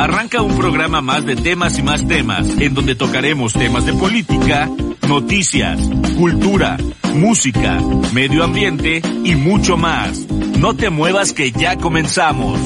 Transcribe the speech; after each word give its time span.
Arranca 0.00 0.40
un 0.40 0.56
programa 0.56 1.02
más 1.02 1.26
de 1.26 1.36
temas 1.36 1.78
y 1.78 1.82
más 1.82 2.08
temas, 2.08 2.48
en 2.58 2.72
donde 2.72 2.94
tocaremos 2.94 3.52
temas 3.52 3.84
de 3.84 3.92
política, 3.92 4.66
noticias, 5.06 5.78
cultura, 6.16 6.78
música, 7.12 7.78
medio 8.14 8.42
ambiente 8.42 9.02
y 9.24 9.34
mucho 9.36 9.76
más. 9.76 10.26
No 10.58 10.74
te 10.74 10.88
muevas 10.88 11.34
que 11.34 11.50
ya 11.52 11.76
comenzamos. 11.76 12.58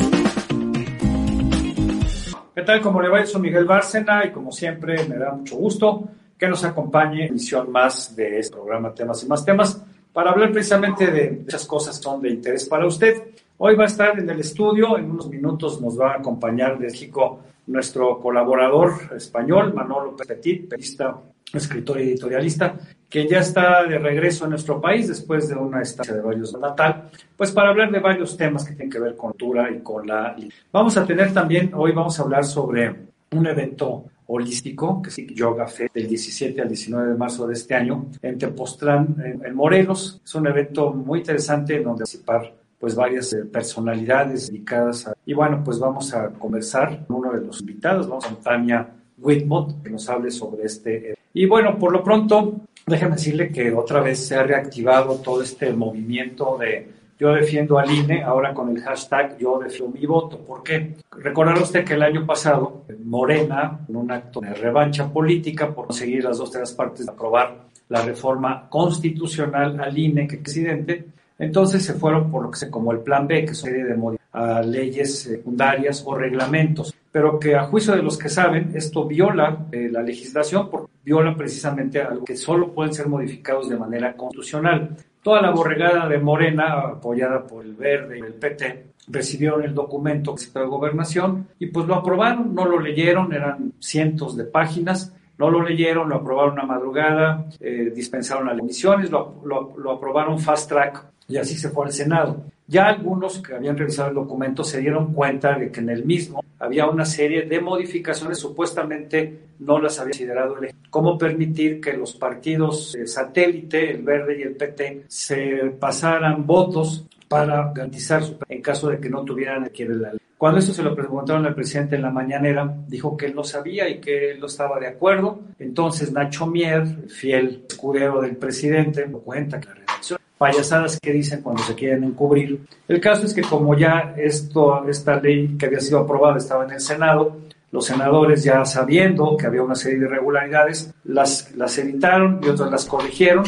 ¿Qué 2.54 2.62
tal? 2.62 2.80
¿Cómo 2.80 3.02
le 3.02 3.08
va? 3.08 3.26
Soy 3.26 3.40
Miguel 3.40 3.64
Bárcena 3.64 4.24
y 4.26 4.30
como 4.30 4.52
siempre 4.52 5.04
me 5.08 5.16
da 5.16 5.32
mucho 5.32 5.56
gusto 5.56 6.04
que 6.38 6.46
nos 6.46 6.62
acompañe 6.62 7.24
en 7.24 7.30
emisión 7.30 7.72
más 7.72 8.14
de 8.14 8.38
este 8.38 8.54
programa 8.54 8.94
Temas 8.94 9.24
y 9.24 9.26
Más 9.26 9.44
Temas 9.44 9.82
para 10.12 10.30
hablar 10.30 10.52
precisamente 10.52 11.08
de 11.08 11.32
muchas 11.32 11.66
cosas 11.66 11.96
que 11.96 12.04
son 12.04 12.22
de 12.22 12.30
interés 12.30 12.66
para 12.66 12.86
usted. 12.86 13.24
Hoy 13.56 13.76
va 13.76 13.84
a 13.84 13.86
estar 13.86 14.18
en 14.18 14.28
el 14.28 14.40
estudio, 14.40 14.98
en 14.98 15.08
unos 15.08 15.28
minutos 15.30 15.80
nos 15.80 15.98
va 15.98 16.14
a 16.14 16.16
acompañar 16.16 16.76
de 16.76 16.86
México 16.86 17.38
nuestro 17.68 18.18
colaborador 18.18 19.14
español, 19.16 19.72
Manolo 19.72 20.16
Petit, 20.16 20.68
periodista, 20.68 21.20
escritor 21.52 22.00
y 22.00 22.10
editorialista, 22.10 22.74
que 23.08 23.28
ya 23.28 23.38
está 23.38 23.84
de 23.84 23.98
regreso 23.98 24.44
en 24.44 24.50
nuestro 24.50 24.80
país 24.80 25.06
después 25.06 25.48
de 25.48 25.54
una 25.54 25.82
estancia 25.82 26.14
de 26.14 26.20
varios 26.20 26.52
natal, 26.58 27.10
pues 27.36 27.52
para 27.52 27.70
hablar 27.70 27.92
de 27.92 28.00
varios 28.00 28.36
temas 28.36 28.64
que 28.64 28.74
tienen 28.74 28.90
que 28.90 28.98
ver 28.98 29.14
con 29.14 29.30
cultura 29.30 29.70
y 29.70 29.78
con 29.80 30.04
la... 30.04 30.34
Vamos 30.72 30.96
a 30.96 31.06
tener 31.06 31.32
también, 31.32 31.70
hoy 31.74 31.92
vamos 31.92 32.18
a 32.18 32.24
hablar 32.24 32.44
sobre 32.44 32.92
un 33.30 33.46
evento 33.46 34.06
holístico, 34.26 35.00
que 35.00 35.10
es 35.10 35.16
Yoga 35.32 35.68
Fe, 35.68 35.88
del 35.94 36.08
17 36.08 36.60
al 36.60 36.68
19 36.68 37.12
de 37.12 37.14
marzo 37.14 37.46
de 37.46 37.54
este 37.54 37.74
año, 37.76 38.06
en 38.20 38.36
Tepoztlán, 38.36 39.14
en 39.44 39.54
Morelos. 39.54 40.20
Es 40.24 40.34
un 40.34 40.48
evento 40.48 40.92
muy 40.92 41.20
interesante 41.20 41.76
en 41.76 41.84
donde 41.84 42.00
participar 42.00 42.63
pues 42.78 42.94
varias 42.94 43.32
eh, 43.32 43.44
personalidades 43.44 44.48
dedicadas 44.48 45.08
a... 45.08 45.14
Y 45.24 45.34
bueno, 45.34 45.62
pues 45.64 45.78
vamos 45.78 46.12
a 46.14 46.28
conversar 46.30 47.06
con 47.06 47.16
uno 47.16 47.32
de 47.32 47.40
los 47.40 47.60
invitados, 47.60 48.08
vamos 48.08 48.26
a 48.26 48.34
Tania 48.36 48.88
Whitmore, 49.18 49.74
que 49.82 49.90
nos 49.90 50.08
hable 50.08 50.30
sobre 50.30 50.64
este... 50.64 51.16
Y 51.32 51.46
bueno, 51.46 51.78
por 51.78 51.92
lo 51.92 52.02
pronto, 52.02 52.60
déjeme 52.86 53.12
decirle 53.16 53.50
que 53.50 53.72
otra 53.72 54.00
vez 54.00 54.26
se 54.26 54.36
ha 54.36 54.42
reactivado 54.42 55.16
todo 55.16 55.42
este 55.42 55.72
movimiento 55.72 56.58
de 56.58 56.94
yo 57.18 57.32
defiendo 57.32 57.78
al 57.78 57.90
INE, 57.90 58.22
ahora 58.22 58.52
con 58.52 58.68
el 58.70 58.82
hashtag 58.82 59.38
yo 59.38 59.58
defiendo 59.58 59.96
mi 59.96 60.04
voto. 60.04 60.38
¿Por 60.38 60.62
qué? 60.62 60.96
Recordará 61.12 61.60
usted 61.60 61.84
que 61.84 61.94
el 61.94 62.02
año 62.02 62.26
pasado, 62.26 62.84
Morena, 63.04 63.80
en 63.88 63.96
un 63.96 64.10
acto 64.10 64.40
de 64.40 64.52
revancha 64.52 65.12
política 65.12 65.72
por 65.72 65.86
conseguir 65.86 66.24
las 66.24 66.38
dos 66.38 66.50
terceras 66.50 66.72
partes 66.72 67.06
de 67.06 67.12
aprobar 67.12 67.64
la 67.88 68.02
reforma 68.02 68.68
constitucional 68.68 69.78
al 69.80 69.96
INE 69.96 70.26
que 70.26 70.38
presidente, 70.38 71.06
entonces 71.38 71.84
se 71.84 71.94
fueron 71.94 72.30
por 72.30 72.44
lo 72.44 72.50
que 72.50 72.58
se 72.58 72.70
como 72.70 72.92
el 72.92 73.00
plan 73.00 73.26
B, 73.26 73.44
que 73.44 73.52
es 73.52 73.62
una 73.62 73.72
serie 73.72 73.84
de 73.84 74.18
a 74.32 74.62
leyes 74.62 75.20
secundarias 75.20 76.02
o 76.04 76.14
reglamentos, 76.14 76.94
pero 77.10 77.38
que 77.38 77.54
a 77.54 77.64
juicio 77.64 77.94
de 77.94 78.02
los 78.02 78.18
que 78.18 78.28
saben, 78.28 78.72
esto 78.74 79.06
viola 79.06 79.66
eh, 79.70 79.88
la 79.90 80.02
legislación, 80.02 80.68
porque 80.68 80.92
viola 81.04 81.36
precisamente 81.36 82.00
algo 82.00 82.24
que 82.24 82.36
solo 82.36 82.72
pueden 82.72 82.92
ser 82.92 83.06
modificados 83.06 83.68
de 83.68 83.76
manera 83.76 84.16
constitucional. 84.16 84.96
Toda 85.22 85.40
la 85.40 85.50
borregada 85.50 86.08
de 86.08 86.18
Morena, 86.18 86.80
apoyada 86.80 87.46
por 87.46 87.64
el 87.64 87.74
Verde 87.74 88.18
y 88.18 88.22
el 88.22 88.34
PT, 88.34 88.86
recibieron 89.08 89.62
el 89.62 89.74
documento 89.74 90.34
de 90.34 90.64
gobernación 90.64 91.48
y 91.58 91.66
pues 91.66 91.86
lo 91.86 91.94
aprobaron, 91.94 92.54
no 92.54 92.64
lo 92.64 92.80
leyeron, 92.80 93.32
eran 93.32 93.72
cientos 93.78 94.36
de 94.36 94.44
páginas, 94.44 95.14
no 95.38 95.50
lo 95.50 95.62
leyeron, 95.62 96.08
lo 96.08 96.16
aprobaron 96.16 96.58
a 96.60 96.64
madrugada, 96.64 97.46
eh, 97.60 97.92
dispensaron 97.94 98.46
las 98.46 98.58
emisiones, 98.58 99.10
lo, 99.10 99.42
lo, 99.44 99.90
aprobaron 99.90 100.38
fast 100.38 100.68
track 100.68 101.04
y 101.28 101.36
así 101.36 101.56
se 101.56 101.70
fue 101.70 101.86
al 101.86 101.92
Senado. 101.92 102.44
Ya 102.66 102.86
algunos 102.86 103.40
que 103.40 103.54
habían 103.54 103.76
revisado 103.76 104.08
el 104.08 104.14
documento 104.14 104.64
se 104.64 104.80
dieron 104.80 105.12
cuenta 105.12 105.58
de 105.58 105.70
que 105.70 105.80
en 105.80 105.90
el 105.90 106.04
mismo 106.04 106.42
había 106.58 106.86
una 106.86 107.04
serie 107.04 107.42
de 107.42 107.60
modificaciones, 107.60 108.38
supuestamente 108.38 109.38
no 109.58 109.78
las 109.78 109.98
había 109.98 110.12
considerado 110.12 110.58
el 110.58 110.74
cómo 110.88 111.18
permitir 111.18 111.80
que 111.80 111.92
los 111.92 112.14
partidos 112.14 112.94
eh, 112.94 113.06
satélite, 113.06 113.90
el 113.90 114.02
Verde 114.02 114.38
y 114.38 114.42
el 114.42 114.56
PT, 114.56 115.04
se 115.08 115.74
pasaran 115.78 116.46
votos 116.46 117.04
para 117.28 117.72
garantizar 117.72 118.22
en 118.48 118.62
caso 118.62 118.88
de 118.88 118.98
que 118.98 119.10
no 119.10 119.24
tuvieran 119.24 119.68
que 119.70 119.86
la 119.86 120.12
ley. 120.12 120.20
Cuando 120.38 120.58
eso 120.58 120.72
se 120.72 120.82
lo 120.82 120.94
preguntaron 120.94 121.46
al 121.46 121.54
presidente 121.54 121.96
en 121.96 122.02
la 122.02 122.10
mañanera, 122.10 122.74
dijo 122.88 123.16
que 123.16 123.26
él 123.26 123.34
no 123.34 123.44
sabía 123.44 123.88
y 123.88 124.00
que 124.00 124.32
él 124.32 124.40
no 124.40 124.46
estaba 124.46 124.78
de 124.78 124.88
acuerdo. 124.88 125.40
Entonces 125.58 126.12
Nacho 126.12 126.46
Mier, 126.46 127.08
fiel 127.08 127.64
escudero 127.68 128.20
del 128.20 128.36
presidente, 128.36 129.06
lo 129.06 129.20
cuenta 129.20 129.60
que 129.60 129.68
la 129.68 129.74
redacción 129.74 130.18
payasadas 130.36 130.98
que 131.00 131.12
dicen 131.12 131.40
cuando 131.42 131.62
se 131.62 131.74
quieren 131.74 132.04
encubrir. 132.04 132.66
El 132.88 133.00
caso 133.00 133.24
es 133.24 133.32
que 133.32 133.42
como 133.42 133.76
ya 133.76 134.14
esto, 134.16 134.86
esta 134.88 135.20
ley 135.20 135.56
que 135.56 135.66
había 135.66 135.80
sido 135.80 136.00
aprobada 136.00 136.36
estaba 136.36 136.64
en 136.64 136.72
el 136.72 136.80
Senado, 136.80 137.38
los 137.70 137.86
senadores 137.86 138.44
ya 138.44 138.64
sabiendo 138.64 139.36
que 139.36 139.46
había 139.46 139.62
una 139.62 139.74
serie 139.74 139.98
de 139.98 140.06
irregularidades, 140.06 140.92
las, 141.04 141.54
las 141.56 141.76
evitaron 141.78 142.40
y 142.42 142.48
otras 142.48 142.70
las 142.70 142.84
corrigieron 142.84 143.44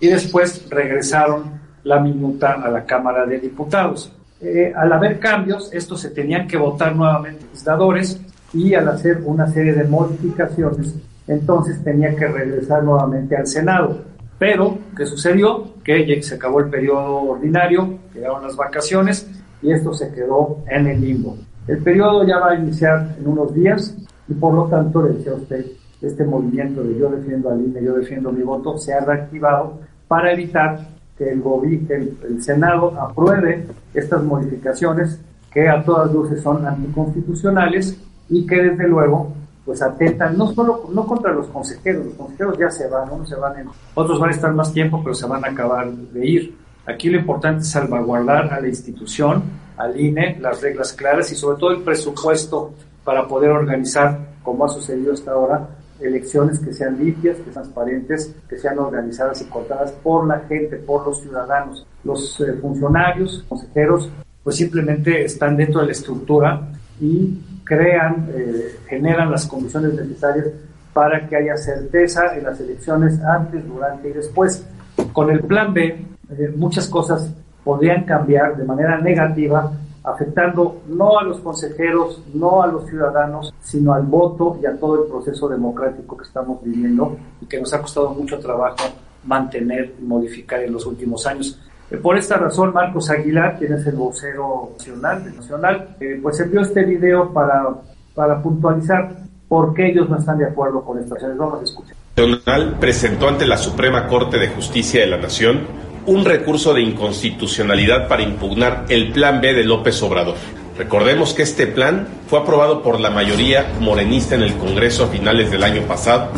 y 0.00 0.08
después 0.08 0.68
regresaron 0.70 1.60
la 1.84 2.00
minuta 2.00 2.54
a 2.54 2.68
la 2.70 2.84
Cámara 2.84 3.24
de 3.24 3.38
Diputados. 3.38 4.12
Eh, 4.40 4.72
al 4.74 4.92
haber 4.92 5.18
cambios, 5.18 5.72
estos 5.72 6.00
se 6.00 6.10
tenían 6.10 6.46
que 6.46 6.56
votar 6.56 6.94
nuevamente 6.94 7.44
legisladores 7.44 8.20
y 8.52 8.74
al 8.74 8.88
hacer 8.88 9.20
una 9.24 9.48
serie 9.48 9.72
de 9.72 9.84
modificaciones, 9.84 10.94
entonces 11.26 11.82
tenía 11.82 12.14
que 12.14 12.26
regresar 12.26 12.84
nuevamente 12.84 13.36
al 13.36 13.46
Senado. 13.46 14.02
Pero, 14.38 14.78
¿qué 14.96 15.04
sucedió? 15.04 15.74
Que 15.82 16.22
se 16.22 16.36
acabó 16.36 16.60
el 16.60 16.70
periodo 16.70 17.22
ordinario, 17.22 17.98
llegaron 18.14 18.44
las 18.44 18.56
vacaciones 18.56 19.28
y 19.60 19.72
esto 19.72 19.92
se 19.92 20.12
quedó 20.12 20.58
en 20.68 20.86
el 20.86 21.00
limbo. 21.00 21.36
El 21.66 21.78
periodo 21.78 22.24
ya 22.24 22.38
va 22.38 22.52
a 22.52 22.54
iniciar 22.54 23.16
en 23.18 23.26
unos 23.26 23.52
días 23.52 23.96
y 24.28 24.34
por 24.34 24.54
lo 24.54 24.66
tanto, 24.66 25.02
le 25.02 25.14
decía 25.14 25.34
usted, 25.34 25.66
este 26.00 26.24
movimiento 26.24 26.82
de 26.84 26.96
yo 26.96 27.10
defiendo 27.10 27.50
al 27.50 27.60
INE, 27.60 27.82
yo 27.82 27.94
defiendo 27.94 28.30
mi 28.30 28.42
voto, 28.42 28.78
se 28.78 28.94
ha 28.94 29.00
reactivado 29.00 29.80
para 30.06 30.32
evitar 30.32 30.78
que 31.18 31.30
el, 31.30 31.42
el, 31.90 32.16
el 32.28 32.42
Senado 32.42 32.94
apruebe 32.98 33.66
estas 33.92 34.22
modificaciones 34.22 35.20
que 35.50 35.68
a 35.68 35.82
todas 35.84 36.12
luces 36.12 36.40
son 36.40 36.64
anticonstitucionales 36.64 37.98
y 38.28 38.46
que 38.46 38.62
desde 38.62 38.86
luego 38.86 39.32
pues 39.64 39.82
atentan 39.82 40.38
no 40.38 40.46
solo 40.54 40.88
no 40.94 41.06
contra 41.06 41.30
los 41.30 41.46
consejeros, 41.48 42.06
los 42.06 42.14
consejeros 42.14 42.56
ya 42.56 42.70
se 42.70 42.88
van, 42.88 43.10
unos 43.10 43.28
se 43.28 43.34
van 43.34 43.58
en, 43.58 43.68
otros 43.94 44.18
van 44.18 44.30
a 44.30 44.32
estar 44.32 44.54
más 44.54 44.72
tiempo, 44.72 45.02
pero 45.02 45.14
se 45.14 45.26
van 45.26 45.44
a 45.44 45.48
acabar 45.48 45.90
de 45.90 46.26
ir. 46.26 46.56
Aquí 46.86 47.10
lo 47.10 47.18
importante 47.18 47.60
es 47.60 47.70
salvaguardar 47.70 48.50
a 48.54 48.60
la 48.60 48.68
institución, 48.68 49.42
al 49.76 50.00
INE, 50.00 50.38
las 50.40 50.62
reglas 50.62 50.94
claras 50.94 51.30
y 51.32 51.34
sobre 51.34 51.58
todo 51.58 51.72
el 51.72 51.82
presupuesto 51.82 52.72
para 53.04 53.28
poder 53.28 53.50
organizar, 53.50 54.18
como 54.42 54.64
ha 54.64 54.68
sucedido 54.70 55.12
hasta 55.12 55.32
ahora, 55.32 55.68
elecciones 56.00 56.58
que 56.58 56.72
sean 56.72 56.98
limpias, 56.98 57.36
que 57.36 57.44
sean 57.44 57.54
transparentes, 57.54 58.34
que 58.48 58.58
sean 58.58 58.78
organizadas 58.78 59.40
y 59.42 59.44
contadas 59.46 59.92
por 59.92 60.26
la 60.26 60.40
gente, 60.40 60.76
por 60.76 61.06
los 61.06 61.20
ciudadanos. 61.20 61.86
Los 62.04 62.40
eh, 62.40 62.52
funcionarios, 62.60 63.44
consejeros, 63.48 64.10
pues 64.42 64.56
simplemente 64.56 65.24
están 65.24 65.56
dentro 65.56 65.80
de 65.80 65.86
la 65.86 65.92
estructura 65.92 66.68
y 67.00 67.38
crean, 67.64 68.28
eh, 68.34 68.78
generan 68.86 69.30
las 69.30 69.46
condiciones 69.46 69.94
necesarias 69.94 70.46
para 70.92 71.28
que 71.28 71.36
haya 71.36 71.56
certeza 71.56 72.36
en 72.36 72.44
las 72.44 72.58
elecciones 72.60 73.20
antes, 73.22 73.66
durante 73.68 74.08
y 74.08 74.12
después. 74.12 74.64
Con 75.12 75.30
el 75.30 75.40
plan 75.40 75.72
B, 75.72 75.86
eh, 76.30 76.52
muchas 76.56 76.88
cosas 76.88 77.32
podrían 77.62 78.04
cambiar 78.04 78.56
de 78.56 78.64
manera 78.64 78.98
negativa, 79.00 79.70
afectando 80.12 80.82
no 80.88 81.18
a 81.18 81.24
los 81.24 81.40
consejeros, 81.40 82.22
no 82.34 82.62
a 82.62 82.66
los 82.66 82.86
ciudadanos, 82.86 83.52
sino 83.60 83.92
al 83.92 84.02
voto 84.02 84.58
y 84.62 84.66
a 84.66 84.78
todo 84.78 85.04
el 85.04 85.10
proceso 85.10 85.48
democrático 85.48 86.16
que 86.16 86.24
estamos 86.24 86.62
viviendo 86.62 87.16
y 87.40 87.46
que 87.46 87.60
nos 87.60 87.72
ha 87.74 87.80
costado 87.80 88.10
mucho 88.10 88.38
trabajo 88.38 88.76
mantener 89.24 89.94
y 90.00 90.04
modificar 90.04 90.60
en 90.60 90.72
los 90.72 90.86
últimos 90.86 91.26
años. 91.26 91.58
Eh, 91.90 91.96
por 91.96 92.16
esta 92.16 92.36
razón, 92.36 92.72
Marcos 92.72 93.10
Aguilar, 93.10 93.58
quien 93.58 93.72
es 93.72 93.86
el 93.86 93.96
vocero 93.96 94.70
nacional, 94.78 95.36
nacional 95.36 95.96
eh, 96.00 96.18
pues 96.22 96.38
envió 96.40 96.60
este 96.60 96.84
video 96.84 97.32
para, 97.32 97.66
para 98.14 98.42
puntualizar 98.42 99.16
por 99.48 99.72
qué 99.74 99.88
ellos 99.88 100.08
no 100.08 100.18
están 100.18 100.38
de 100.38 100.46
acuerdo 100.46 100.82
con 100.82 100.98
estas 100.98 101.12
acciones. 101.12 101.38
Vamos 101.38 101.60
a 101.60 101.64
escuchar. 101.64 101.96
Nacional 102.16 102.76
presentó 102.78 103.28
ante 103.28 103.46
la 103.46 103.56
Suprema 103.56 104.06
Corte 104.06 104.38
de 104.38 104.48
Justicia 104.48 105.00
de 105.00 105.06
la 105.06 105.18
Nación 105.18 105.60
un 106.08 106.24
recurso 106.24 106.72
de 106.72 106.80
inconstitucionalidad 106.80 108.08
para 108.08 108.22
impugnar 108.22 108.86
el 108.88 109.12
plan 109.12 109.42
B 109.42 109.52
de 109.52 109.64
López 109.64 110.02
Obrador. 110.02 110.36
Recordemos 110.78 111.34
que 111.34 111.42
este 111.42 111.66
plan 111.66 112.08
fue 112.28 112.38
aprobado 112.38 112.82
por 112.82 112.98
la 112.98 113.10
mayoría 113.10 113.70
morenista 113.78 114.34
en 114.34 114.42
el 114.42 114.54
Congreso 114.54 115.04
a 115.04 115.08
finales 115.08 115.50
del 115.50 115.64
año 115.64 115.82
pasado, 115.82 116.30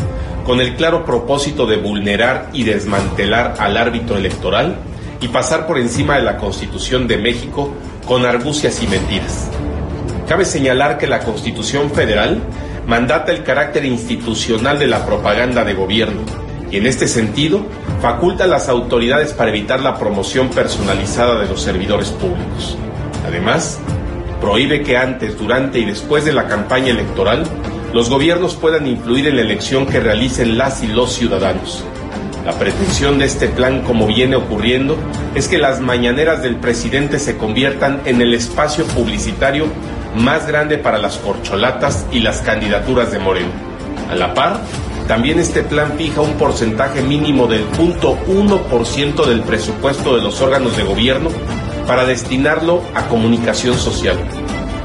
con 0.45 0.59
el 0.59 0.75
claro 0.75 1.05
propósito 1.05 1.65
de 1.67 1.77
vulnerar 1.77 2.49
y 2.51 2.65
desmantelar 2.65 3.55
al 3.59 3.77
árbitro 3.77 4.17
electoral 4.17 4.75
y 5.21 5.29
pasar 5.29 5.67
por 5.67 5.77
encima 5.77 6.17
de 6.17 6.23
la 6.23 6.35
Constitución 6.35 7.07
de 7.07 7.15
México 7.15 7.73
con 8.05 8.25
argucias 8.25 8.83
y 8.83 8.87
mentiras. 8.87 9.49
Cabe 10.27 10.43
señalar 10.43 10.97
que 10.97 11.07
la 11.07 11.19
Constitución 11.19 11.91
Federal 11.91 12.41
mandata 12.87 13.31
el 13.31 13.43
carácter 13.43 13.85
institucional 13.85 14.77
de 14.79 14.87
la 14.87 15.05
propaganda 15.05 15.63
de 15.63 15.75
gobierno 15.75 16.50
y 16.71 16.77
en 16.77 16.87
este 16.87 17.07
sentido 17.07 17.65
faculta 18.01 18.45
a 18.45 18.47
las 18.47 18.69
autoridades 18.69 19.33
para 19.33 19.49
evitar 19.49 19.81
la 19.81 19.99
promoción 19.99 20.49
personalizada 20.49 21.39
de 21.39 21.47
los 21.47 21.61
servidores 21.61 22.09
públicos. 22.09 22.77
Además, 23.27 23.79
prohíbe 24.39 24.81
que 24.81 24.97
antes, 24.97 25.37
durante 25.37 25.79
y 25.79 25.85
después 25.85 26.25
de 26.25 26.33
la 26.33 26.47
campaña 26.47 26.89
electoral 26.89 27.43
los 27.93 28.09
gobiernos 28.09 28.55
puedan 28.55 28.87
influir 28.87 29.27
en 29.27 29.35
la 29.35 29.41
elección 29.41 29.85
que 29.85 29.99
realicen 29.99 30.57
las 30.57 30.81
y 30.81 30.87
los 30.87 31.13
ciudadanos. 31.13 31.83
La 32.45 32.53
pretensión 32.53 33.19
de 33.19 33.25
este 33.25 33.49
plan, 33.49 33.81
como 33.81 34.07
viene 34.07 34.35
ocurriendo, 34.35 34.97
es 35.35 35.47
que 35.47 35.59
las 35.59 35.79
mañaneras 35.79 36.41
del 36.41 36.55
presidente 36.55 37.19
se 37.19 37.37
conviertan 37.37 38.01
en 38.05 38.19
el 38.21 38.33
espacio 38.33 38.85
publicitario 38.85 39.65
más 40.15 40.47
grande 40.47 40.77
para 40.77 40.97
las 40.97 41.17
corcholatas 41.17 42.05
y 42.11 42.19
las 42.19 42.39
candidaturas 42.39 43.11
de 43.11 43.19
Moreno. 43.19 43.51
A 44.09 44.15
la 44.15 44.33
par, 44.33 44.61
también 45.07 45.39
este 45.39 45.63
plan 45.63 45.93
fija 45.97 46.21
un 46.21 46.33
porcentaje 46.33 47.01
mínimo 47.01 47.47
del 47.47 47.69
0.1% 47.71 49.25
del 49.25 49.41
presupuesto 49.41 50.15
de 50.15 50.21
los 50.21 50.39
órganos 50.41 50.77
de 50.77 50.83
gobierno 50.83 51.29
para 51.85 52.05
destinarlo 52.05 52.81
a 52.93 53.07
comunicación 53.07 53.77
social, 53.77 54.17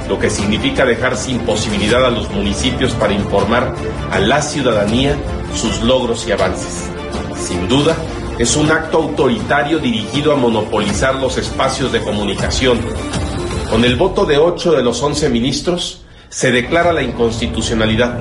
lo 0.08 0.18
que 0.18 0.30
significa 0.30 0.84
dejar 0.84 1.16
sin 1.16 1.38
posibilidad 1.40 2.04
a 2.04 2.10
los 2.10 2.30
municipios 2.30 2.92
para 2.92 3.12
informar 3.12 3.74
a 4.10 4.18
la 4.18 4.42
ciudadanía 4.42 5.16
sus 5.54 5.82
logros 5.82 6.26
y 6.26 6.32
avances. 6.32 6.90
Sin 7.38 7.68
duda, 7.68 7.96
es 8.38 8.56
un 8.56 8.70
acto 8.70 8.98
autoritario 8.98 9.78
dirigido 9.78 10.32
a 10.32 10.36
monopolizar 10.36 11.14
los 11.14 11.38
espacios 11.38 11.92
de 11.92 12.00
comunicación. 12.00 12.80
Con 13.70 13.84
el 13.84 13.96
voto 13.96 14.24
de 14.26 14.38
8 14.38 14.72
de 14.72 14.82
los 14.82 15.02
11 15.02 15.28
ministros, 15.30 16.02
se 16.28 16.50
declara 16.50 16.92
la 16.92 17.02
inconstitucionalidad 17.02 18.18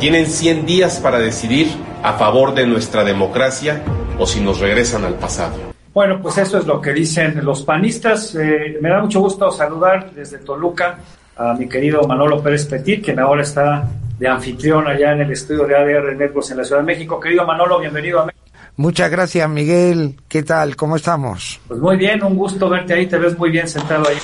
tienen 0.00 0.26
100 0.26 0.64
días 0.64 0.98
para 0.98 1.18
decidir 1.18 1.68
a 2.02 2.14
favor 2.14 2.54
de 2.54 2.66
nuestra 2.66 3.04
democracia 3.04 3.82
o 4.18 4.26
si 4.26 4.40
nos 4.40 4.58
regresan 4.58 5.04
al 5.04 5.14
pasado. 5.14 5.58
Bueno, 5.92 6.20
pues 6.22 6.38
eso 6.38 6.56
es 6.56 6.66
lo 6.66 6.80
que 6.80 6.94
dicen 6.94 7.44
los 7.44 7.62
panistas. 7.62 8.34
Eh, 8.34 8.78
me 8.80 8.88
da 8.88 9.02
mucho 9.02 9.20
gusto 9.20 9.50
saludar 9.50 10.10
desde 10.12 10.38
Toluca 10.38 10.98
a 11.36 11.52
mi 11.52 11.68
querido 11.68 12.02
Manolo 12.04 12.42
Pérez 12.42 12.64
Petit, 12.66 13.04
quien 13.04 13.20
ahora 13.20 13.42
está 13.42 13.86
de 14.18 14.26
anfitrión 14.26 14.86
allá 14.86 15.12
en 15.12 15.20
el 15.20 15.32
estudio 15.32 15.66
de 15.66 15.76
ADR 15.76 16.16
Networks 16.16 16.50
en 16.50 16.56
la 16.56 16.64
Ciudad 16.64 16.80
de 16.80 16.86
México. 16.86 17.20
Querido 17.20 17.46
Manolo, 17.46 17.78
bienvenido 17.78 18.20
a 18.20 18.26
México. 18.26 18.44
Muchas 18.76 19.10
gracias, 19.10 19.48
Miguel. 19.50 20.16
¿Qué 20.28 20.42
tal? 20.42 20.76
¿Cómo 20.76 20.96
estamos? 20.96 21.60
Pues 21.68 21.78
muy 21.78 21.98
bien, 21.98 22.24
un 22.24 22.36
gusto 22.36 22.70
verte 22.70 22.94
ahí. 22.94 23.06
Te 23.06 23.18
ves 23.18 23.36
muy 23.36 23.50
bien 23.50 23.68
sentado 23.68 24.08
ahí. 24.08 24.16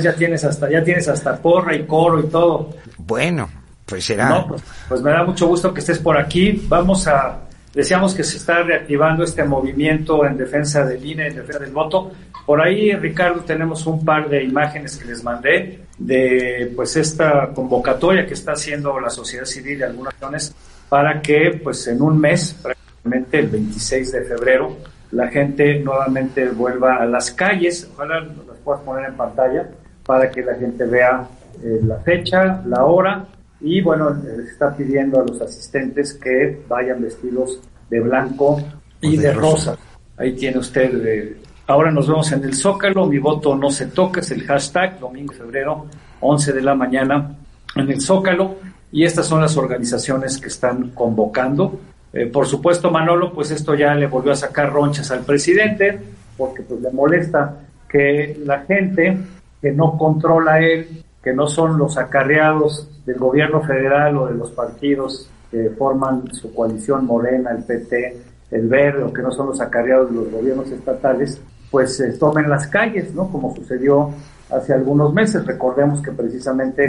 Ya 0.00 0.14
tienes 0.14 0.44
hasta 0.44 0.70
ya 0.70 0.82
tienes 0.82 1.08
hasta 1.08 1.36
porra 1.36 1.74
y 1.74 1.84
coro 1.84 2.20
y 2.20 2.28
todo. 2.28 2.70
Bueno, 2.98 3.48
pues 3.86 4.04
será. 4.04 4.44
Pues, 4.46 4.62
pues, 4.88 5.02
me 5.02 5.10
da 5.10 5.24
mucho 5.24 5.46
gusto 5.46 5.72
que 5.72 5.80
estés 5.80 5.98
por 5.98 6.16
aquí. 6.16 6.64
Vamos 6.68 7.06
a 7.08 7.40
decíamos 7.74 8.14
que 8.14 8.24
se 8.24 8.36
está 8.36 8.62
reactivando 8.62 9.24
este 9.24 9.44
movimiento 9.44 10.24
en 10.26 10.36
defensa 10.36 10.84
del 10.84 11.04
INE, 11.04 11.28
en 11.28 11.36
defensa 11.36 11.58
del 11.60 11.72
voto. 11.72 12.12
Por 12.44 12.60
ahí, 12.60 12.92
Ricardo, 12.92 13.40
tenemos 13.40 13.86
un 13.86 14.04
par 14.04 14.28
de 14.28 14.42
imágenes 14.42 14.96
que 14.96 15.04
les 15.06 15.22
mandé 15.22 15.80
de 15.98 16.72
pues 16.74 16.96
esta 16.96 17.50
convocatoria 17.54 18.26
que 18.26 18.34
está 18.34 18.52
haciendo 18.52 18.98
la 18.98 19.10
sociedad 19.10 19.44
civil 19.44 19.78
y 19.78 19.82
algunas 19.82 20.14
naciones 20.14 20.54
para 20.88 21.22
que 21.22 21.60
pues 21.62 21.86
en 21.86 22.02
un 22.02 22.20
mes, 22.20 22.54
prácticamente 22.60 23.38
el 23.38 23.48
26 23.48 24.12
de 24.12 24.24
febrero, 24.24 24.76
la 25.12 25.28
gente 25.28 25.78
nuevamente 25.78 26.48
vuelva 26.48 26.96
a 26.96 27.06
las 27.06 27.30
calles. 27.30 27.88
Ojalá 27.94 28.26
puedas 28.64 28.80
poner 28.82 29.08
en 29.08 29.16
pantalla 29.16 29.68
para 30.04 30.30
que 30.30 30.42
la 30.42 30.54
gente 30.54 30.84
vea 30.84 31.26
eh, 31.62 31.80
la 31.82 31.96
fecha, 31.98 32.62
la 32.66 32.84
hora 32.84 33.26
y 33.62 33.80
bueno, 33.80 34.10
les 34.10 34.50
está 34.50 34.74
pidiendo 34.76 35.20
a 35.20 35.24
los 35.24 35.40
asistentes 35.40 36.14
que 36.14 36.62
vayan 36.68 37.00
vestidos 37.00 37.60
de 37.88 38.00
blanco 38.00 38.60
y 39.00 39.16
de, 39.16 39.32
rosa. 39.32 39.76
Ahí 40.16 40.32
tiene 40.32 40.58
usted. 40.58 41.06
Eh, 41.06 41.36
ahora 41.68 41.92
nos 41.92 42.08
vemos 42.08 42.30
en 42.32 42.42
el 42.42 42.54
Zócalo, 42.54 43.06
mi 43.06 43.18
voto 43.18 43.54
no 43.54 43.70
se 43.70 43.86
toca, 43.86 44.20
es 44.20 44.32
el 44.32 44.42
hashtag, 44.44 44.98
domingo, 44.98 45.32
febrero, 45.32 45.86
11 46.20 46.52
de 46.52 46.60
la 46.60 46.74
mañana 46.74 47.36
en 47.76 47.90
el 47.90 48.00
Zócalo. 48.00 48.56
Y 48.90 49.04
estas 49.04 49.26
son 49.26 49.40
las 49.40 49.56
organizaciones 49.56 50.38
que 50.38 50.48
están 50.48 50.90
convocando. 50.90 51.78
Eh, 52.12 52.26
por 52.26 52.46
supuesto, 52.46 52.90
Manolo, 52.90 53.32
pues 53.32 53.52
esto 53.52 53.74
ya 53.74 53.94
le 53.94 54.06
volvió 54.06 54.32
a 54.32 54.36
sacar 54.36 54.72
ronchas 54.72 55.10
al 55.12 55.20
presidente, 55.20 55.98
porque 56.36 56.62
pues 56.62 56.80
le 56.80 56.90
molesta 56.90 57.58
que 57.92 58.40
la 58.44 58.60
gente 58.60 59.18
que 59.60 59.70
no 59.70 59.98
controla 59.98 60.60
él, 60.60 61.04
que 61.22 61.34
no 61.34 61.46
son 61.46 61.78
los 61.78 61.98
acarreados 61.98 62.88
del 63.04 63.18
gobierno 63.18 63.62
federal 63.62 64.16
o 64.16 64.26
de 64.26 64.34
los 64.34 64.50
partidos 64.50 65.28
que 65.50 65.70
forman 65.78 66.32
su 66.32 66.52
coalición 66.54 67.04
morena, 67.04 67.50
el 67.50 67.62
PT, 67.62 68.16
el 68.50 68.68
verde, 68.68 69.02
o 69.04 69.12
que 69.12 69.20
no 69.20 69.30
son 69.30 69.48
los 69.48 69.60
acarreados 69.60 70.10
de 70.10 70.16
los 70.16 70.30
gobiernos 70.30 70.70
estatales, 70.70 71.40
pues 71.70 72.00
eh, 72.00 72.14
tomen 72.18 72.48
las 72.48 72.66
calles, 72.66 73.14
¿no? 73.14 73.30
Como 73.30 73.54
sucedió 73.54 74.10
hace 74.50 74.72
algunos 74.72 75.12
meses. 75.12 75.44
Recordemos 75.46 76.00
que 76.00 76.10
precisamente 76.10 76.88